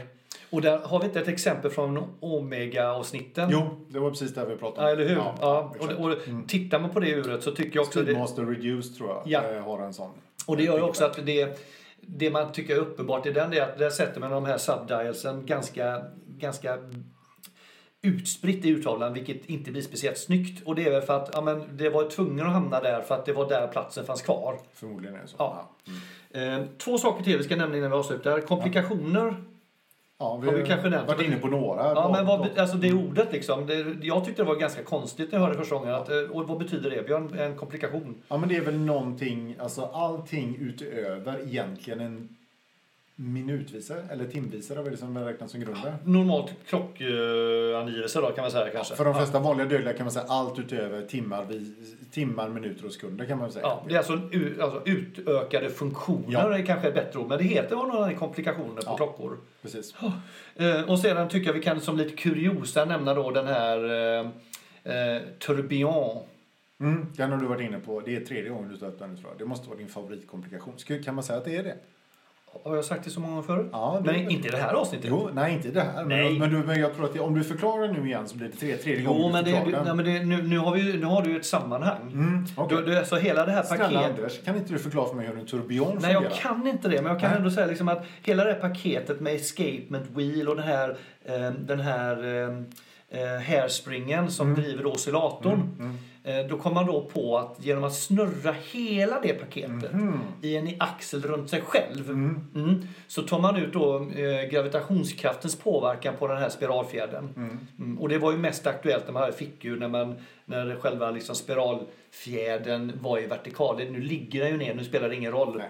Och 0.50 0.62
där 0.62 0.78
har 0.78 1.00
vi 1.00 1.06
inte 1.06 1.20
ett 1.20 1.28
exempel 1.28 1.72
från 1.72 2.18
Omega-avsnitten? 2.20 3.50
Jo, 3.52 3.86
det 3.90 4.00
var 4.00 4.10
precis 4.10 4.34
det 4.34 4.46
vi 4.46 4.56
pratade 4.56 4.82
om. 4.82 4.88
Ja, 4.88 4.94
eller 4.94 5.10
hur? 5.10 5.16
Ja, 5.16 5.36
ja. 5.42 5.76
Och, 5.80 6.06
och 6.06 6.28
mm. 6.28 6.48
Tittar 6.48 6.80
man 6.80 6.90
på 6.90 7.00
det 7.00 7.10
uret 7.10 7.44
så 7.44 7.52
tycker 7.52 7.76
jag 7.76 7.86
också... 7.86 8.02
Speedmaster 8.02 8.46
det... 8.46 8.52
Reduced 8.52 8.98
tror 8.98 9.10
jag 9.10 9.24
ja. 9.26 9.52
Eh, 9.52 9.64
har 9.64 9.80
en 9.82 9.94
sån. 9.94 10.12
Och 10.46 10.58
det 10.58 10.64
gör 10.64 10.78
ju 10.78 10.84
också 10.84 11.06
att 11.06 11.26
det, 11.26 11.60
det 12.02 12.30
man 12.30 12.52
tycker 12.52 12.76
är 12.76 12.80
uppenbart 12.80 13.26
i 13.26 13.32
den 13.32 13.54
är 13.54 13.62
att 13.62 13.78
där 13.78 13.90
sätter 13.90 14.20
man 14.20 14.32
de 14.32 14.46
här 14.46 14.58
subdialsen 14.58 15.46
ganska, 15.46 16.06
ganska 16.28 16.80
utspritt 18.06 18.66
i 18.66 18.70
urtavlan 18.70 19.14
vilket 19.14 19.46
inte 19.46 19.72
blir 19.72 19.82
speciellt 19.82 20.18
snyggt. 20.18 20.64
Och 20.68 20.76
det 20.76 20.86
är 20.86 20.92
väl 20.92 21.02
för 21.02 21.18
att 21.18 21.30
ja, 21.34 21.42
men 21.42 21.64
det 21.72 21.90
var 21.90 22.10
tvungen 22.10 22.46
att 22.46 22.54
hamna 22.54 22.80
där 22.82 23.02
för 23.02 23.16
att 23.16 23.26
det 23.26 23.34
var 23.34 23.50
där 23.50 23.68
platsen 23.68 24.06
fanns 24.06 24.22
kvar. 24.22 24.60
Förmodligen 24.74 25.16
är 25.16 25.22
det 25.22 25.28
så. 25.28 25.36
Ja. 25.38 25.70
Mm. 26.34 26.68
Två 26.78 26.98
saker 26.98 27.24
till 27.24 27.38
vi 27.38 27.44
ska 27.44 27.56
nämna 27.56 27.78
innan 27.78 27.92
vi 27.92 27.98
avslutar. 27.98 28.42
Komplikationer 28.42 29.36
Ja, 30.18 30.38
vi 30.38 30.48
har 30.48 30.56
vi 30.56 30.66
kanske 30.66 30.90
nämnt. 30.90 31.08
varit 31.08 31.22
inne 31.22 31.38
på 31.38 31.48
några. 31.48 31.84
Ja, 31.84 32.10
men 32.14 32.26
vad, 32.26 32.58
alltså 32.60 32.78
det 32.78 32.94
ordet 32.94 33.32
liksom. 33.32 33.68
Det, 33.68 33.86
jag 34.02 34.26
tyckte 34.26 34.42
det 34.42 34.48
var 34.48 34.56
ganska 34.56 34.84
konstigt 34.84 35.32
när 35.32 35.40
jag 35.40 35.46
hörde 35.46 35.58
första 35.58 35.76
gången. 35.76 35.94
Att, 35.94 36.10
eh, 36.10 36.18
och 36.18 36.48
vad 36.48 36.58
betyder 36.58 36.90
det? 36.90 37.02
Vi 37.02 37.14
har 37.14 37.20
en, 37.22 37.40
en 37.40 37.56
komplikation. 37.56 38.22
Ja, 38.28 38.38
men 38.38 38.50
det 38.50 38.56
är 38.56 38.62
väl 38.62 38.80
någonting, 38.80 39.56
alltså 39.60 39.86
allting 39.86 40.58
utöver 40.60 41.48
egentligen 41.48 42.00
en 42.00 42.30
minutvisare 43.16 44.02
eller 44.12 44.26
timvisare, 44.26 44.78
vad 44.78 44.88
är 44.88 44.92
det 44.92 44.98
som 44.98 45.18
räknas 45.18 45.52
som 45.52 45.60
grund 45.60 45.78
Normalt 46.04 46.54
klockangivelse 46.68 48.22
då 48.22 48.32
kan 48.32 48.42
man 48.42 48.52
säga 48.52 48.70
kanske. 48.70 48.96
För 48.96 49.06
de 49.06 49.16
flesta 49.16 49.40
vanliga 49.40 49.68
dödliga 49.68 49.94
kan 49.94 50.06
man 50.06 50.12
säga 50.12 50.26
allt 50.28 50.60
utöver 50.60 51.02
timmar, 51.02 51.48
timmar 52.12 52.50
minuter 52.50 52.86
och 52.86 52.92
sekunder 52.92 53.26
kan 53.26 53.38
man 53.38 53.52
säga. 53.52 53.66
Ja, 53.66 53.84
det 53.88 53.94
är 53.94 53.98
alltså, 53.98 54.14
alltså 54.62 54.82
utökade 54.86 55.70
funktioner 55.70 56.26
ja. 56.28 56.58
är 56.58 56.66
kanske 56.66 56.88
ett 56.88 56.94
bättre 56.94 57.20
ord, 57.20 57.28
men 57.28 57.38
det 57.38 57.44
heter 57.44 57.76
några 57.76 58.14
komplikationer 58.14 58.82
på 58.82 58.82
ja, 58.86 58.98
klockor. 58.98 59.38
Precis. 59.62 59.96
Eh, 60.56 60.90
och 60.90 61.00
sedan 61.00 61.30
tycker 61.30 61.48
jag 61.48 61.54
vi 61.54 61.62
kan 61.62 61.82
som 61.82 61.98
lite 61.98 62.16
kuriosa 62.16 62.86
nämna 62.86 63.14
då 63.14 63.32
den 63.32 63.48
här 63.48 63.84
eh, 63.86 64.28
eh 64.84 65.22
tourbillon. 65.40 66.24
Mm, 66.80 67.06
den 67.16 67.32
har 67.32 67.38
du 67.38 67.46
varit 67.46 67.62
inne 67.62 67.80
på. 67.80 68.02
Det 68.02 68.16
är 68.16 68.20
tredje 68.20 68.50
gången 68.50 68.70
du 68.70 68.78
tar 68.78 68.88
upp 68.88 69.00
den 69.00 69.18
tror 69.18 69.30
jag. 69.30 69.38
Det 69.38 69.46
måste 69.46 69.70
vara 69.70 69.78
din 69.78 69.88
favoritkomplikation. 69.88 70.74
Kan 71.06 71.16
man 71.16 71.24
säga 71.24 71.40
att 71.40 71.46
det 71.46 71.56
är 71.56 71.64
det? 71.64 71.76
Har 72.64 72.76
jag 72.76 72.86
sagt 72.86 73.04
det 73.04 73.10
så 73.10 73.20
många 73.20 73.32
gånger 73.32 73.48
förut? 73.48 73.70
Ja, 73.72 74.02
det, 74.04 74.12
men 74.12 74.32
inte 74.32 74.48
i 74.48 74.52
det 74.52 74.58
här 74.58 74.74
avsnittet. 74.74 75.06
Jo, 75.10 75.30
nej, 75.34 75.54
inte 75.54 75.68
i 75.68 75.72
det 75.72 75.82
här. 75.82 76.06
Nej. 76.06 76.40
Men, 76.40 76.50
du, 76.50 76.58
men 76.58 76.80
jag 76.80 76.96
tror 76.96 77.06
att 77.06 77.14
det, 77.14 77.20
om 77.20 77.34
du 77.34 77.44
förklarar 77.44 77.88
nu 77.88 78.08
igen 78.08 78.28
så 78.28 78.38
blir 78.38 78.48
det 78.48 78.56
tre, 78.56 78.76
tredje 78.76 79.04
gången 79.04 79.32
men, 79.32 79.44
det, 79.44 79.52
nej, 79.52 79.96
men 79.96 80.06
det, 80.06 80.26
nu, 80.26 80.42
nu, 80.42 80.58
har 80.58 80.76
vi, 80.76 80.98
nu 80.98 81.06
har 81.06 81.22
du 81.22 81.38
ett 81.38 81.46
sammanhang. 81.46 82.12
Mm, 82.14 82.46
okay. 82.58 82.78
du, 82.78 82.86
du, 82.86 82.98
alltså 82.98 83.16
hela 83.16 83.46
det 83.46 83.52
här 83.52 83.62
paketet... 83.62 83.90
Snälla 83.90 84.08
Anders, 84.08 84.44
kan 84.44 84.56
inte 84.56 84.74
du 84.74 84.80
förklara 84.80 85.08
för 85.08 85.16
mig 85.16 85.28
hur 85.28 85.40
en 85.40 85.46
tourbillon 85.46 85.92
fungerar? 85.92 86.22
Nej, 86.22 86.30
jag 86.32 86.40
kan 86.40 86.68
inte 86.68 86.88
det. 86.88 87.02
Men 87.02 87.12
jag 87.12 87.22
kan 87.22 87.30
nej. 87.30 87.38
ändå 87.38 87.52
säga 87.52 87.68
liksom 87.68 87.88
att 87.88 88.06
hela 88.24 88.44
det 88.44 88.54
här 88.54 88.60
paketet 88.60 89.20
med 89.20 89.36
escapement 89.36 90.06
wheel 90.16 90.50
och 90.50 90.56
den 90.56 90.66
här, 90.66 90.98
eh, 91.26 91.52
den 91.52 91.80
här 91.80 92.24
eh, 92.24 93.22
eh 93.22 93.42
hairspringen 93.48 94.32
som 94.32 94.48
mm. 94.48 94.62
driver 94.62 94.86
oscillatorn. 94.86 95.54
Mm, 95.54 95.76
mm. 95.80 95.98
Då 96.50 96.58
kom 96.58 96.74
man 96.74 96.86
då 96.86 97.02
på 97.02 97.38
att 97.38 97.66
genom 97.66 97.84
att 97.84 97.96
snurra 97.96 98.56
hela 98.72 99.20
det 99.20 99.34
paketet 99.34 99.94
mm. 99.94 100.20
i 100.42 100.56
en 100.56 100.76
axel 100.80 101.22
runt 101.22 101.50
sig 101.50 101.62
själv 101.62 102.10
mm. 102.10 102.48
Mm, 102.56 102.88
så 103.08 103.22
tar 103.22 103.40
man 103.40 103.56
ut 103.56 103.74
då 103.74 104.10
eh, 104.16 104.50
gravitationskraftens 104.50 105.56
påverkan 105.56 106.16
på 106.20 106.28
den 106.28 106.38
här 106.38 106.50
spiralfjädern. 106.50 107.30
Mm. 107.36 107.60
mm. 107.80 108.00
Och 108.00 108.10
det 108.10 108.18
var 108.18 108.32
ju 108.32 108.38
mest 108.38 108.68
aktuellt 108.68 109.06
när 109.06 109.14
man 109.14 109.22
hade 109.22 109.34
fickur 109.34 109.80
när, 109.80 109.88
man, 109.88 110.16
när 110.46 110.76
själva 110.76 111.12
liksom 111.12 111.36
spiralfjädern 111.36 112.92
var 113.02 113.20
i 113.20 113.28
vertikal. 113.28 113.78
Nu 113.78 114.02
ligger 114.02 114.40
den 114.40 114.52
ju 114.52 114.58
ner, 114.58 114.74
nu 114.74 114.84
spelar 114.84 115.10
det 115.10 115.16
ingen 115.16 115.32
roll. 115.32 115.58
Nej. 115.58 115.70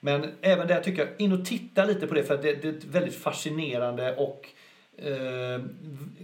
Men 0.00 0.32
även 0.40 0.66
där 0.66 0.80
tycker 0.80 1.06
jag, 1.06 1.08
in 1.18 1.32
och 1.32 1.46
titta 1.46 1.84
lite 1.84 2.06
på 2.06 2.14
det 2.14 2.22
för 2.22 2.36
det, 2.36 2.62
det 2.62 2.68
är 2.68 2.72
ett 2.72 2.84
väldigt 2.84 3.16
fascinerande 3.16 4.16
och 4.16 4.48
eh, 4.96 5.60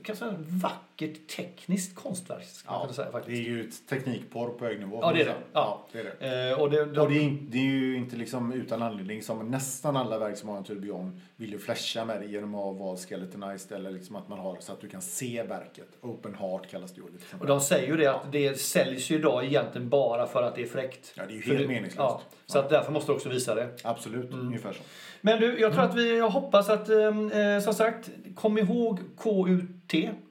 kan 0.06 0.16
säga, 0.16 0.34
vackert 0.38 1.28
tekniskt 1.36 1.94
konstverk. 1.94 2.46
Ja, 2.66 2.88
säga, 2.92 3.10
faktiskt. 3.10 3.36
Det 3.36 3.50
är 3.50 3.54
ju 3.54 3.68
ett 3.68 3.88
teknikporr 3.88 4.48
på 4.48 4.64
hög 4.64 4.80
nivå. 4.80 4.98
Ja, 5.02 5.12
det 5.12 5.20
är 5.22 5.24
det. 5.24 5.34
Ja. 5.52 5.86
det, 5.92 6.00
är 6.00 6.04
det. 6.18 6.50
Eh, 6.50 6.60
och 6.60 6.70
det, 6.70 6.84
de... 6.84 7.00
och 7.00 7.10
det, 7.10 7.18
är, 7.18 7.38
det 7.40 7.58
är 7.58 7.62
ju 7.62 7.96
inte 7.96 8.16
liksom 8.16 8.52
utan 8.52 8.82
anledning 8.82 9.22
som 9.22 9.50
nästan 9.50 9.96
alla 9.96 10.18
verk 10.18 10.36
som 10.36 10.48
har 10.48 10.56
en 10.56 10.64
turbion 10.64 11.20
vill 11.36 11.52
ju 11.52 11.58
flasha 11.58 12.04
med 12.04 12.20
det 12.20 12.26
genom 12.26 12.54
att 12.54 12.78
vara 12.78 12.96
skeletonized 12.96 13.78
eller 13.78 13.90
liksom 13.90 14.16
att 14.16 14.28
man 14.28 14.38
har 14.38 14.56
så 14.60 14.72
att 14.72 14.80
du 14.80 14.88
kan 14.88 15.02
se 15.02 15.42
verket. 15.42 15.88
Open 16.00 16.34
heart 16.34 16.70
kallas 16.70 16.92
det 16.94 17.00
ju. 17.00 17.06
Och 17.40 17.46
de 17.46 17.60
säger 17.60 17.88
ju 17.88 17.96
det 17.96 18.06
att 18.06 18.32
det 18.32 18.60
säljs 18.60 19.10
ju 19.10 19.14
idag 19.14 19.44
egentligen 19.44 19.88
bara 19.88 20.26
för 20.26 20.42
att 20.42 20.54
det 20.54 20.62
är 20.62 20.66
fräckt. 20.66 21.12
Ja, 21.14 21.22
det 21.26 21.32
är 21.32 21.36
ju 21.36 21.56
helt 21.56 21.68
meningslöst. 21.68 21.96
Ja, 21.98 22.20
så 22.46 22.58
att 22.58 22.70
därför 22.70 22.92
måste 22.92 23.12
du 23.12 23.16
också 23.16 23.28
visa 23.28 23.54
det. 23.54 23.68
Absolut, 23.82 24.32
mm. 24.32 24.46
ungefär 24.46 24.72
så. 24.72 24.82
Men 25.20 25.40
du, 25.40 25.60
jag 25.60 25.72
tror 25.72 25.84
att 25.84 25.94
vi, 25.94 26.18
jag 26.18 26.30
hoppas 26.30 26.68
att, 26.68 26.88
ehm, 26.88 27.30
eh, 27.30 27.60
som 27.60 27.74
sagt, 27.74 28.10
kom 28.34 28.58
ihåg 28.58 29.00
KUT, 29.18 29.75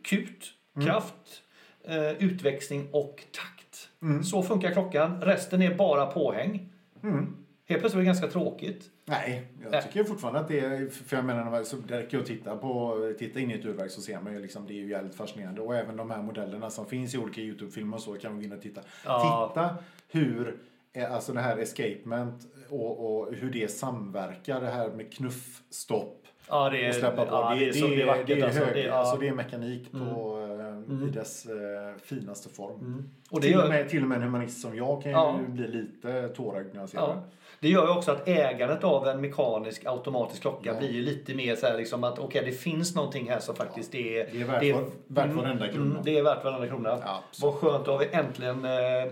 KUT, 0.03 0.53
mm. 0.75 0.87
kraft, 0.87 1.43
eh, 1.83 2.11
utväxling 2.11 2.87
och 2.91 3.23
takt. 3.31 3.89
Mm. 4.01 4.23
Så 4.23 4.43
funkar 4.43 4.71
klockan. 4.71 5.21
Resten 5.21 5.61
är 5.61 5.75
bara 5.75 6.05
påhäng. 6.05 6.69
Mm. 7.03 7.35
Helt 7.67 7.81
plötsligt 7.81 7.93
är 7.93 7.99
det 7.99 8.05
ganska 8.05 8.27
tråkigt. 8.27 8.89
Nej, 9.05 9.47
jag 9.71 9.83
tycker 9.83 10.03
fortfarande 10.03 10.39
att 10.39 10.47
det 10.47 10.59
är, 10.59 10.89
för 10.89 11.15
jag 11.15 11.25
menar, 11.25 11.63
så 11.63 11.75
det 11.75 11.99
räcker 11.99 12.19
att 12.19 12.25
titta, 12.25 12.57
på, 12.57 13.13
titta 13.19 13.39
in 13.39 13.51
i 13.51 13.53
ett 13.53 13.65
urverk 13.65 13.91
så 13.91 14.01
ser 14.01 14.21
man 14.21 14.33
ju 14.33 14.39
liksom, 14.39 14.67
det 14.67 14.73
är 14.73 14.75
ju 14.75 14.89
jävligt 14.89 15.15
fascinerande. 15.15 15.61
Och 15.61 15.75
även 15.75 15.97
de 15.97 16.11
här 16.11 16.21
modellerna 16.21 16.69
som 16.69 16.85
finns 16.85 17.15
i 17.15 17.17
olika 17.17 17.41
YouTube-filmer 17.41 17.97
och 17.97 18.03
så 18.03 18.13
kan 18.13 18.31
man 18.31 18.41
gå 18.41 18.45
in 18.45 18.53
och 18.53 18.61
titta. 18.61 18.81
Ja. 19.05 19.51
Titta 19.53 19.75
hur 20.07 20.57
alltså 21.03 21.33
det 21.33 21.41
här 21.41 21.57
escapement 21.57 22.47
och, 22.69 23.19
och 23.19 23.33
hur 23.33 23.51
det 23.51 23.71
samverkar, 23.71 24.61
det 24.61 24.69
här 24.69 24.89
med 24.89 25.13
knuffstopp 25.13 26.24
Ja, 26.49 26.69
det 26.69 26.85
är, 26.85 26.89
och 26.89 26.95
släppa 26.95 27.25
på. 27.25 27.31
Ja, 27.31 27.55
det, 27.59 27.65
det, 27.65 27.87
det, 27.87 28.01
är, 28.01 28.05
vackert, 28.05 28.27
det, 28.27 28.39
är 28.39 28.45
alltså. 28.45 28.63
hög, 28.63 28.73
det, 28.73 28.81
ja. 28.81 28.93
alltså, 28.93 29.17
det 29.17 29.27
är 29.27 29.33
mekanik 29.33 29.91
på, 29.91 29.97
mm. 29.97 30.59
Eh, 30.59 30.67
mm. 30.67 31.07
i 31.07 31.11
dess 31.11 31.45
uh, 31.45 31.97
finaste 32.03 32.49
form. 32.49 32.79
Mm. 32.79 33.09
Och 33.29 33.41
till, 33.41 33.51
gör... 33.51 33.63
och 33.63 33.69
med, 33.69 33.89
till 33.89 34.01
och 34.01 34.09
med 34.09 34.15
en 34.15 34.23
humanist 34.23 34.61
som 34.61 34.75
jag 34.75 35.03
kan 35.03 35.11
ja. 35.11 35.39
ju 35.39 35.53
bli 35.53 35.67
lite 35.67 36.29
tårögd 36.29 36.73
när 36.73 36.79
jag 36.79 36.89
ser 36.89 36.97
ja. 36.97 37.07
det. 37.07 37.21
Det 37.59 37.69
gör 37.69 37.87
ju 37.87 37.93
också 37.93 38.11
att 38.11 38.27
ägandet 38.27 38.83
av 38.83 39.07
en 39.07 39.21
mekanisk 39.21 39.85
automatisk 39.85 40.41
klocka 40.41 40.71
ja. 40.73 40.79
blir 40.79 40.91
ju 40.91 41.01
lite 41.01 41.35
mer 41.35 41.55
så 41.55 41.67
här 41.67 41.77
liksom 41.77 42.03
att 42.03 42.13
okej 42.13 42.25
okay, 42.25 42.51
det 42.51 42.57
finns 42.57 42.95
någonting 42.95 43.29
här 43.29 43.39
som 43.39 43.55
faktiskt 43.55 43.93
ja. 43.93 43.99
är... 43.99 44.27
Det 44.31 44.41
är 44.41 44.45
värt, 44.45 44.59
det 44.59 44.69
är, 44.69 44.85
värt 45.07 45.33
varenda 45.33 45.67
krona. 45.67 45.91
Mm, 45.91 46.03
det 46.03 46.17
är 46.17 46.23
värt 46.23 46.43
varenda 46.43 46.67
krona. 46.67 46.89
Ja, 46.89 47.23
Vad 47.41 47.53
skönt, 47.53 47.85
då 47.85 47.91
har 47.91 47.99
vi 47.99 48.07
äntligen 48.11 48.65
eh, 48.65 48.71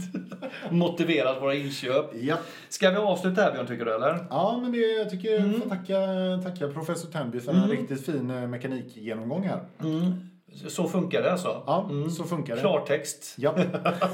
motiverat 0.70 1.42
våra 1.42 1.54
inköp. 1.54 2.10
Ja. 2.14 2.36
Ska 2.68 2.90
vi 2.90 2.96
avsluta 2.96 3.42
här 3.42 3.52
Björn, 3.52 3.66
tycker 3.66 3.84
du 3.84 3.94
eller? 3.94 4.26
Ja, 4.30 4.58
men 4.62 4.72
det, 4.72 4.78
jag 4.78 5.10
tycker 5.10 5.38
mm. 5.38 5.60
får 5.60 5.68
tacka, 5.68 5.96
tacka 6.42 6.68
professor 6.72 7.10
Tenby 7.10 7.40
för 7.40 7.52
mm. 7.52 7.62
en 7.62 7.70
riktigt 7.70 8.06
fin 8.06 8.30
eh, 8.30 8.48
mekanikgenomgång 8.48 9.42
här. 9.42 9.60
Mm. 9.82 10.12
Så 10.52 10.88
funkar 10.88 11.22
det 11.22 11.32
alltså? 11.32 11.62
Ja, 11.66 11.86
mm. 11.90 12.10
så 12.10 12.24
funkar 12.24 12.54
det. 12.54 12.60
Klartext. 12.60 13.34
Ja. 13.38 13.54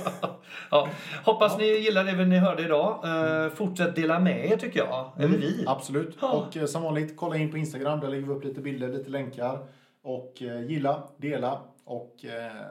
ja. 0.70 0.88
Hoppas 1.24 1.52
ja. 1.52 1.58
ni 1.58 1.66
gillar 1.66 2.04
det 2.04 2.24
ni 2.24 2.38
hörde 2.38 2.62
idag. 2.62 3.04
Uh, 3.04 3.54
fortsätt 3.54 3.96
dela 3.96 4.20
med 4.20 4.52
er 4.52 4.56
tycker 4.56 4.80
jag. 4.80 5.12
Mm. 5.16 5.28
Eller 5.28 5.38
vi. 5.38 5.64
Absolut. 5.66 6.16
Ja. 6.20 6.32
Och 6.32 6.56
uh, 6.56 6.64
som 6.64 6.82
vanligt, 6.82 7.16
kolla 7.16 7.36
in 7.36 7.50
på 7.50 7.58
Instagram. 7.58 8.00
Där 8.00 8.08
lägger 8.08 8.26
vi 8.26 8.32
upp 8.32 8.44
lite 8.44 8.60
bilder, 8.60 8.88
lite 8.88 9.10
länkar. 9.10 9.58
Och 10.02 10.42
uh, 10.42 10.66
gilla, 10.66 11.02
dela 11.16 11.60
och 11.84 12.16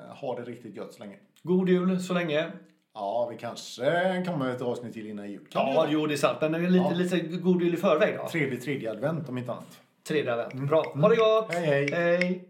ha 0.10 0.36
det 0.36 0.42
riktigt 0.42 0.76
gött 0.76 0.94
så 0.94 1.00
länge. 1.00 1.16
God 1.44 1.70
jul 1.70 2.00
så 2.00 2.14
länge. 2.14 2.52
Ja, 2.94 3.28
vi 3.32 3.38
kanske 3.38 4.24
kommer 4.28 4.50
ett 4.50 4.62
avsnitt 4.62 4.94
till 4.94 5.08
innan 5.08 5.32
jul. 5.32 5.46
Kan 5.50 5.68
ja, 5.68 5.88
jo 5.90 6.08
det 6.08 6.14
är 6.14 6.18
sant. 6.18 6.38
Men 6.42 6.52
lite, 6.52 6.76
ja. 6.76 6.90
lite 6.90 7.20
god 7.20 7.62
jul 7.62 7.74
i 7.74 7.78
förväg 7.78 8.18
då. 8.18 8.28
Tredje, 8.28 8.60
tredje 8.60 8.92
advent 8.92 9.30
om 9.30 9.38
inte 9.38 9.52
annat. 9.52 9.80
Tredje 10.08 10.34
advent. 10.34 10.70
Bra. 10.70 10.84
Ha 10.96 11.10
det 11.10 11.16
gott. 11.16 11.54
Hej, 11.54 11.66
hej. 11.66 11.92
hej. 11.92 12.48